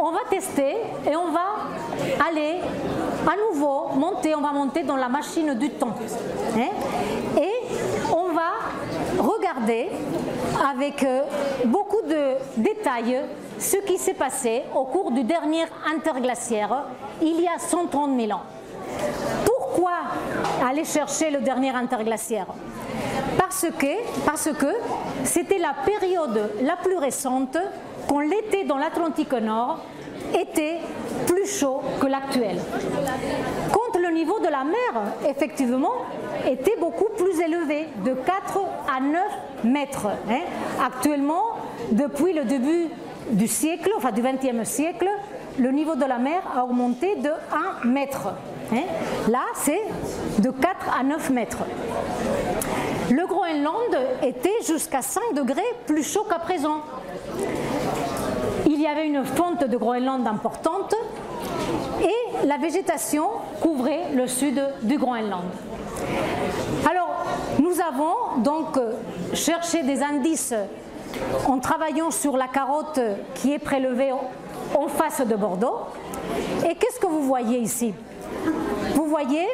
on 0.00 0.10
va 0.10 0.20
tester 0.30 0.76
et 1.06 1.16
on 1.16 1.30
va 1.30 2.26
aller 2.28 2.56
à 3.28 3.36
nouveau 3.36 3.88
monter, 3.94 4.34
on 4.34 4.40
va 4.40 4.52
monter 4.52 4.82
dans 4.82 4.96
la 4.96 5.08
machine 5.08 5.54
du 5.54 5.70
temps. 5.70 5.94
Hein. 6.56 6.70
et 7.36 7.52
on 8.10 8.32
va 8.32 8.52
regarder 9.18 9.88
avec 10.70 11.02
euh, 11.02 11.22
beaucoup 11.66 12.02
de 12.08 12.36
détails 12.56 13.20
ce 13.58 13.76
qui 13.78 13.98
s'est 13.98 14.14
passé 14.14 14.62
au 14.74 14.84
cours 14.84 15.10
du 15.10 15.24
dernier 15.24 15.64
interglaciaire 15.92 16.84
il 17.20 17.40
y 17.40 17.46
a 17.46 17.58
130 17.58 18.18
000 18.18 18.32
ans. 18.32 18.42
Pourquoi 19.44 19.92
aller 20.66 20.84
chercher 20.84 21.30
le 21.30 21.40
dernier 21.40 21.70
interglaciaire? 21.70 22.46
Parce 23.36 23.66
que, 24.56 24.74
c'était 25.24 25.58
la 25.58 25.74
période 25.84 26.50
la 26.62 26.76
plus 26.76 26.96
récente 26.96 27.58
quand 28.08 28.20
l'été 28.20 28.64
dans 28.64 28.78
l'Atlantique 28.78 29.32
Nord 29.32 29.80
était 30.34 30.78
plus 31.26 31.46
chaud 31.58 31.80
que 32.00 32.06
l'actuel. 32.06 32.58
Quand 33.72 33.98
le 33.98 34.10
niveau 34.14 34.38
de 34.40 34.48
la 34.48 34.64
mer, 34.64 35.12
effectivement, 35.28 35.92
était 36.46 36.76
beaucoup 36.78 37.08
plus 37.16 37.40
élevé, 37.40 37.88
de 38.04 38.14
4 38.14 38.60
à 38.96 39.00
9 39.00 39.22
mètres. 39.64 40.08
Hein. 40.30 40.40
Actuellement, 40.84 41.44
depuis 41.90 42.32
le 42.32 42.44
début 42.44 42.88
du 43.30 43.46
siècle, 43.46 43.90
enfin 43.96 44.12
du 44.12 44.22
XXe 44.22 44.68
siècle, 44.68 45.08
le 45.58 45.70
niveau 45.72 45.96
de 45.96 46.04
la 46.04 46.18
mer 46.18 46.40
a 46.56 46.64
augmenté 46.64 47.16
de 47.16 47.30
1 47.84 47.86
mètre. 47.88 48.28
Hein. 48.72 48.84
Là, 49.28 49.42
c'est 49.54 49.82
de 50.38 50.50
4 50.50 50.98
à 50.98 51.02
9 51.02 51.30
mètres. 51.30 51.64
Le 53.10 53.26
Groenland 53.26 53.96
était 54.22 54.62
jusqu'à 54.66 55.02
5 55.02 55.34
degrés 55.34 55.62
plus 55.86 56.02
chaud 56.02 56.26
qu'à 56.28 56.38
présent 56.38 56.82
il 58.78 58.84
y 58.84 58.86
avait 58.86 59.08
une 59.08 59.24
fonte 59.24 59.64
de 59.64 59.76
Groenland 59.76 60.24
importante 60.24 60.94
et 62.00 62.46
la 62.46 62.58
végétation 62.58 63.26
couvrait 63.60 64.12
le 64.14 64.28
sud 64.28 64.62
du 64.82 64.98
Groenland. 64.98 65.42
Alors, 66.88 67.24
nous 67.58 67.80
avons 67.80 68.40
donc 68.40 68.78
cherché 69.34 69.82
des 69.82 70.00
indices 70.00 70.54
en 71.48 71.58
travaillant 71.58 72.12
sur 72.12 72.36
la 72.36 72.46
carotte 72.46 73.00
qui 73.34 73.52
est 73.52 73.58
prélevée 73.58 74.12
en 74.12 74.86
face 74.86 75.26
de 75.26 75.34
Bordeaux. 75.34 75.80
Et 76.64 76.76
qu'est-ce 76.76 77.00
que 77.00 77.08
vous 77.08 77.22
voyez 77.22 77.58
ici? 77.58 77.92
Vous 78.94 79.06
voyez 79.06 79.48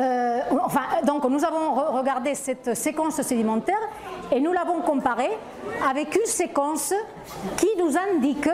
euh, 0.00 0.40
enfin, 0.64 0.80
donc 1.04 1.24
nous 1.28 1.44
avons 1.44 1.74
regardé 1.98 2.34
cette 2.34 2.74
séquence 2.74 3.20
sédimentaire 3.20 3.80
et 4.32 4.40
nous 4.40 4.52
l'avons 4.52 4.80
comparée 4.80 5.30
avec 5.88 6.16
une 6.16 6.26
séquence 6.26 6.94
qui 7.58 7.68
nous 7.78 7.92
indique 7.98 8.48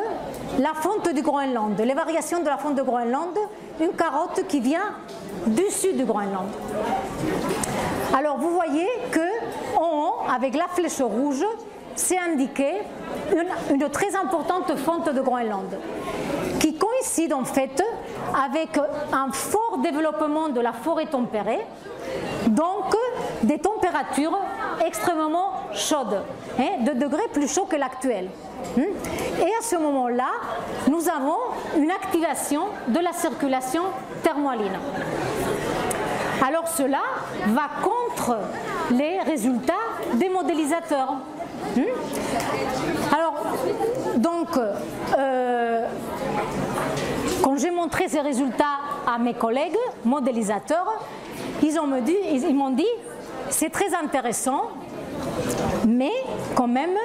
la 0.58 0.74
fonte 0.74 1.08
du 1.14 1.22
Groenland, 1.22 1.78
les 1.78 1.94
variations 1.94 2.40
de 2.40 2.46
la 2.46 2.56
fonte 2.56 2.74
du 2.74 2.82
Groenland, 2.82 3.38
une 3.80 3.92
carotte 3.92 4.44
qui 4.48 4.58
vient 4.58 4.94
du 5.46 5.70
sud 5.70 5.96
du 5.96 6.04
Groenland. 6.04 6.48
Alors 8.16 8.38
vous 8.38 8.50
voyez 8.50 8.88
que 9.12 9.20
haut, 9.78 10.14
avec 10.34 10.56
la 10.56 10.66
flèche 10.66 11.00
rouge, 11.00 11.44
c'est 11.94 12.18
indiqué 12.18 12.72
une, 13.32 13.76
une, 13.76 13.88
très 13.90 14.16
importante 14.16 14.76
fonte 14.76 15.14
de 15.14 15.20
Groenland 15.20 15.78
coïncide 16.96 17.32
en 17.32 17.44
fait 17.44 17.82
avec 18.34 18.78
un 19.12 19.30
fort 19.32 19.78
développement 19.82 20.48
de 20.48 20.60
la 20.60 20.72
forêt 20.72 21.06
tempérée, 21.06 21.60
donc 22.48 22.94
des 23.42 23.58
températures 23.58 24.38
extrêmement 24.84 25.52
chaudes, 25.72 26.22
hein, 26.58 26.84
de 26.84 26.92
degrés 26.92 27.28
plus 27.32 27.52
chauds 27.52 27.64
que 27.66 27.76
l'actuel. 27.76 28.28
Hmm. 28.76 28.82
Et 29.40 29.52
à 29.58 29.62
ce 29.62 29.76
moment-là, 29.76 30.30
nous 30.88 31.08
avons 31.08 31.38
une 31.76 31.90
activation 31.90 32.64
de 32.88 32.98
la 32.98 33.12
circulation 33.12 33.82
thermohaline. 34.22 34.78
Alors 36.46 36.68
cela 36.68 37.00
va 37.48 37.68
contre 37.82 38.38
les 38.90 39.20
résultats 39.20 39.74
des 40.14 40.28
modélisateurs. 40.28 41.14
Hmm. 41.74 41.82
Alors, 43.14 43.34
donc, 44.16 44.48
euh, 45.18 45.86
j'ai 47.56 47.70
montré 47.70 48.08
ces 48.08 48.20
résultats 48.20 48.78
à 49.06 49.18
mes 49.18 49.34
collègues 49.34 49.76
modélisateurs, 50.04 51.02
ils 51.62 51.74
m'ont 52.54 52.70
dit, 52.70 52.76
dit 52.76 52.86
c'est 53.50 53.70
très 53.70 53.94
intéressant, 53.94 54.70
mais 55.86 56.12
quand 56.54 56.68
même, 56.68 56.96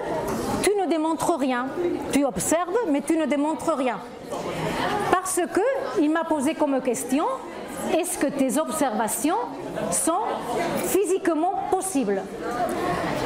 tu 0.61 0.71
ne 0.79 0.87
démontres 0.87 1.37
rien. 1.37 1.67
Tu 2.11 2.25
observes, 2.25 2.77
mais 2.89 3.01
tu 3.01 3.17
ne 3.17 3.25
démontres 3.25 3.75
rien. 3.75 3.99
Parce 5.11 5.39
qu'il 5.97 6.11
m'a 6.11 6.23
posé 6.23 6.55
comme 6.55 6.81
question, 6.81 7.25
est-ce 7.97 8.17
que 8.17 8.27
tes 8.27 8.57
observations 8.59 9.37
sont 9.91 10.21
physiquement 10.85 11.53
possibles? 11.69 12.21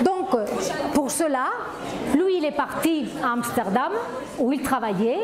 Donc, 0.03 0.29
pour 0.93 1.11
cela, 1.11 1.47
lui, 2.13 2.37
il 2.37 2.45
est 2.45 2.51
parti 2.51 3.09
à 3.23 3.33
Amsterdam, 3.33 3.91
où 4.39 4.51
il 4.51 4.61
travaillait. 4.61 5.19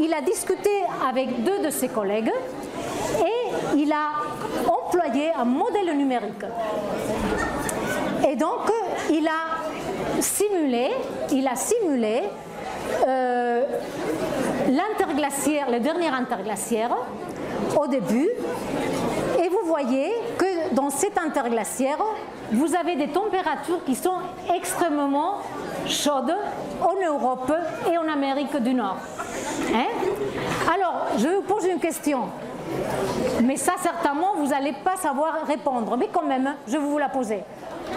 Il 0.00 0.12
a 0.12 0.20
discuté 0.20 0.70
avec 1.06 1.44
deux 1.44 1.60
de 1.60 1.70
ses 1.70 1.88
collègues 1.88 2.32
et 3.20 3.76
il 3.76 3.92
a 3.92 4.10
employé 4.68 5.32
un 5.36 5.44
modèle 5.44 5.96
numérique. 5.96 6.44
Et 8.28 8.36
donc, 8.36 8.70
il 9.10 9.26
a 9.26 10.20
simulé, 10.20 10.90
il 11.30 11.46
a 11.46 11.56
simulé 11.56 12.22
euh, 13.06 13.64
l'interglaciaire, 14.68 15.70
le 15.70 15.80
dernier 15.80 16.08
interglaciaire, 16.08 16.96
au 17.76 17.86
début, 17.86 18.28
et 19.42 19.48
vous 19.48 19.66
voyez 19.66 20.12
que 20.38 20.74
dans 20.74 20.90
cet 20.90 21.18
interglaciaire, 21.18 21.98
vous 22.52 22.74
avez 22.74 22.96
des 22.96 23.08
températures 23.08 23.84
qui 23.84 23.94
sont 23.94 24.18
extrêmement 24.54 25.38
chaudes 25.86 26.34
en 26.80 26.94
Europe 27.04 27.52
et 27.90 27.98
en 27.98 28.08
Amérique 28.08 28.56
du 28.56 28.74
Nord. 28.74 28.96
Hein? 29.74 29.86
Alors, 30.72 31.06
je 31.18 31.28
vous 31.28 31.42
pose 31.42 31.64
une 31.66 31.78
question. 31.78 32.24
Mais 33.42 33.56
ça, 33.56 33.74
certainement, 33.80 34.34
vous 34.36 34.48
n'allez 34.48 34.72
pas 34.84 34.96
savoir 34.96 35.46
répondre. 35.46 35.96
Mais 35.96 36.08
quand 36.12 36.24
même, 36.24 36.54
je 36.66 36.72
vais 36.72 36.78
vous 36.78 36.98
la 36.98 37.08
poser. 37.08 37.40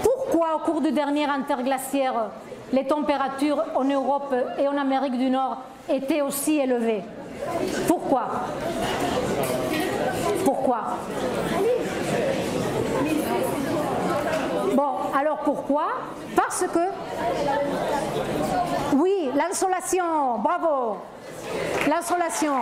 Pourquoi, 0.04 0.56
au 0.56 0.60
cours 0.60 0.82
du 0.82 0.92
dernier 0.92 1.26
interglaciaire, 1.26 2.30
les 2.72 2.86
températures 2.86 3.64
en 3.76 3.84
Europe 3.84 4.36
et 4.60 4.68
en 4.68 4.78
Amérique 4.78 5.18
du 5.18 5.30
Nord 5.30 5.58
étaient 5.90 6.22
aussi 6.22 6.58
élevées? 6.58 7.04
Pourquoi? 7.88 8.28
Pourquoi? 10.44 10.80
Bon, 14.76 14.92
alors 15.18 15.38
pourquoi? 15.40 15.86
Parce 16.36 16.66
que, 16.74 16.90
oui, 18.96 19.32
l'insolation, 19.36 20.38
bravo, 20.40 20.98
l'insolation. 21.88 22.56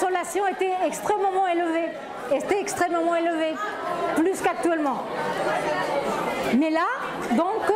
L'insolation 0.00 0.46
était 0.46 0.72
extrêmement 0.86 1.46
élevée. 1.46 1.90
Était 2.32 2.58
extrêmement 2.58 3.14
élevée, 3.14 3.54
plus 4.16 4.40
qu'actuellement. 4.40 5.02
Mais 6.56 6.70
là, 6.70 6.86
donc, 7.32 7.70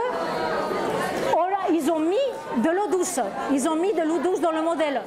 ils 1.71 1.91
ont 1.91 1.99
mis 1.99 2.17
de 2.57 2.71
l'eau 2.71 2.87
douce. 2.91 3.21
Ils 3.53 3.69
ont 3.69 3.77
mis 3.77 3.93
de 3.93 4.03
l'eau 4.03 4.19
douce 4.19 4.41
dans 4.41 4.53
le 4.53 4.63
modèle. 4.63 5.03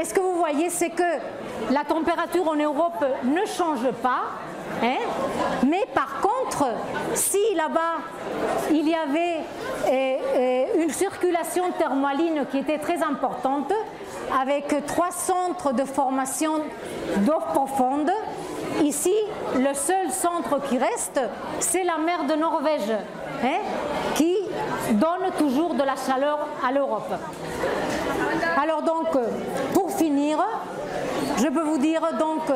Et 0.00 0.04
ce 0.04 0.12
que 0.12 0.20
vous 0.20 0.36
voyez, 0.36 0.68
c'est 0.68 0.90
que 0.90 1.02
la 1.70 1.84
température 1.84 2.48
en 2.48 2.56
Europe 2.56 3.04
ne 3.22 3.46
change 3.46 3.88
pas. 4.02 4.22
Hein, 4.82 4.96
mais 5.68 5.86
par 5.94 6.20
contre, 6.20 6.64
si 7.14 7.54
là-bas 7.54 8.00
il 8.70 8.88
y 8.88 8.94
avait 8.94 9.40
eh, 9.88 10.18
eh, 10.34 10.82
une 10.82 10.90
circulation 10.90 11.70
thermaline 11.78 12.46
qui 12.50 12.58
était 12.58 12.78
très 12.78 13.00
importante, 13.02 13.72
avec 14.40 14.86
trois 14.86 15.10
centres 15.10 15.72
de 15.72 15.84
formation 15.84 16.54
d'eau 17.18 17.40
profonde, 17.52 18.10
Ici, 18.80 19.14
le 19.54 19.74
seul 19.74 20.10
centre 20.10 20.60
qui 20.68 20.78
reste, 20.78 21.20
c'est 21.60 21.84
la 21.84 21.98
mer 21.98 22.24
de 22.24 22.34
Norvège, 22.34 22.90
hein, 23.44 23.58
qui 24.14 24.36
donne 24.92 25.30
toujours 25.38 25.74
de 25.74 25.82
la 25.82 25.94
chaleur 25.94 26.48
à 26.66 26.72
l'Europe. 26.72 27.12
Alors 28.60 28.82
donc, 28.82 29.08
pour 29.74 29.90
finir, 29.92 30.38
je 31.38 31.48
peux 31.48 31.62
vous 31.62 31.78
dire 31.78 32.00
donc 32.18 32.46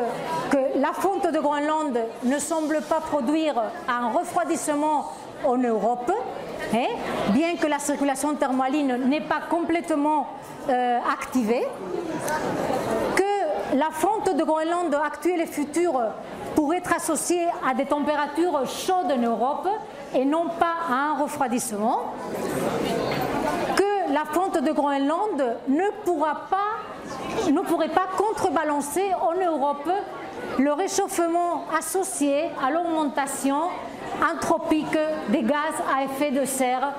que 0.51 0.81
la 0.81 0.93
fonte 0.93 1.31
de 1.31 1.39
Groenland 1.39 1.97
ne 2.25 2.39
semble 2.39 2.81
pas 2.81 3.01
produire 3.01 3.63
un 3.87 4.09
refroidissement 4.11 5.13
en 5.45 5.59
Europe, 5.59 6.11
bien 7.31 7.57
que 7.57 7.67
la 7.67 7.79
circulation 7.79 8.35
thermaline 8.35 9.09
n'est 9.09 9.21
pas 9.21 9.41
complètement 9.49 10.29
euh, 10.69 10.99
activée, 11.13 11.65
la 13.75 13.91
fonte 13.91 14.35
de 14.35 14.43
Groenland 14.45 14.95
actuelle 14.95 15.41
et 15.41 15.47
future 15.47 16.01
pourrait 16.55 16.79
être 16.79 16.95
associée 16.95 17.47
à 17.69 17.75
des 17.75 17.85
températures 17.85 18.67
chaudes 18.67 19.11
en 19.11 19.19
Europe 19.19 19.69
et 20.15 20.25
non 20.25 20.47
pas 20.59 20.75
à 20.89 20.95
un 20.95 21.23
refroidissement, 21.23 22.15
que 23.77 24.13
la 24.13 24.25
fonte 24.25 24.63
de 24.63 24.73
Groenland 24.73 25.59
ne, 25.69 25.91
pourra 26.05 26.47
pas, 26.49 27.51
ne 27.51 27.61
pourrait 27.61 27.89
pas 27.89 28.07
contrebalancer 28.17 29.13
en 29.21 29.35
Europe 29.35 29.91
le 30.59 30.73
réchauffement 30.73 31.65
associé 31.77 32.45
à 32.65 32.71
l'augmentation 32.71 33.65
anthropique 34.23 34.99
des 35.29 35.43
gaz 35.43 35.75
à 35.95 36.05
effet 36.05 36.31
de 36.31 36.45
serre, 36.45 36.93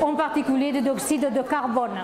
en 0.00 0.14
particulier 0.14 0.72
des 0.72 0.80
dioxyde 0.80 1.32
de 1.32 1.42
carbone. 1.42 1.98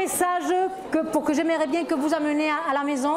Message 0.00 0.54
que, 0.90 0.98
pour 0.98 1.24
que 1.24 1.34
j'aimerais 1.34 1.66
bien 1.66 1.84
que 1.84 1.94
vous 1.94 2.14
ameniez 2.14 2.48
à, 2.48 2.72
la 2.72 2.84
maison. 2.84 3.16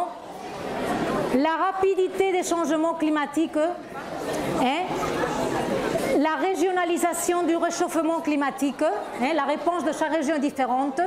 La 1.33 1.55
rapidité 1.71 2.33
des 2.33 2.43
changements 2.43 2.95
climatiques, 2.95 3.55
hein, 3.55 4.81
la 6.19 6.35
régionalisation 6.35 7.43
du 7.43 7.55
réchauffement 7.55 8.19
climatique, 8.19 8.81
hein, 8.81 9.33
la 9.33 9.43
réponse 9.43 9.85
de 9.85 9.93
chaque 9.93 10.11
région 10.11 10.35
est 10.35 10.39
différente, 10.39 10.99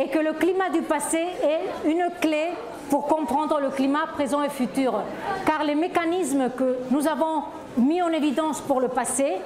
et 0.00 0.08
que 0.08 0.18
le 0.18 0.32
climat 0.32 0.70
du 0.70 0.82
passé 0.82 1.24
est 1.40 1.88
une 1.88 2.10
clé 2.20 2.48
pour 2.90 3.06
comprendre 3.06 3.60
le 3.60 3.70
climat 3.70 4.06
présent 4.14 4.42
et 4.42 4.50
futur. 4.50 5.00
Car 5.46 5.64
les 5.64 5.74
mécanismes 5.74 6.50
que 6.50 6.78
nous 6.90 7.06
avons 7.06 7.44
mis 7.78 8.02
en 8.02 8.08
évidence 8.08 8.60
pour 8.60 8.80
le 8.80 8.88
passé, 8.88 9.36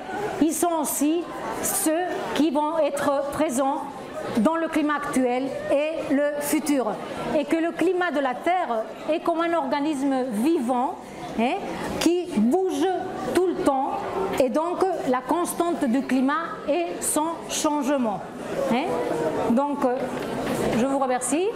ils 0.41 0.53
sont 0.53 0.73
aussi 0.81 1.23
ceux 1.63 1.93
qui 2.35 2.51
vont 2.51 2.79
être 2.79 3.31
présents 3.33 3.83
dans 4.39 4.57
le 4.57 4.69
climat 4.69 4.97
actuel 4.97 5.45
et 5.71 6.15
le 6.15 6.41
futur. 6.41 6.93
Et 7.39 7.45
que 7.45 7.57
le 7.57 7.73
climat 7.73 8.11
de 8.11 8.21
la 8.21 8.35
Terre 8.35 8.85
est 9.13 9.21
comme 9.21 9.41
un 9.41 9.53
organisme 9.53 10.25
vivant 10.33 10.97
hein, 11.39 11.55
qui 12.01 12.27
bouge 12.37 12.87
tout 13.35 13.47
le 13.47 13.57
temps 13.57 13.91
et 14.43 14.49
donc 14.49 14.85
la 15.09 15.21
constante 15.21 15.85
du 15.85 16.03
climat 16.03 16.57
est 16.69 17.03
son 17.03 17.27
changement. 17.49 18.21
Hein. 18.73 18.85
Donc, 19.51 19.85
euh, 19.85 19.97
je 20.79 20.87
vous 20.87 20.99
remercie. 20.99 21.49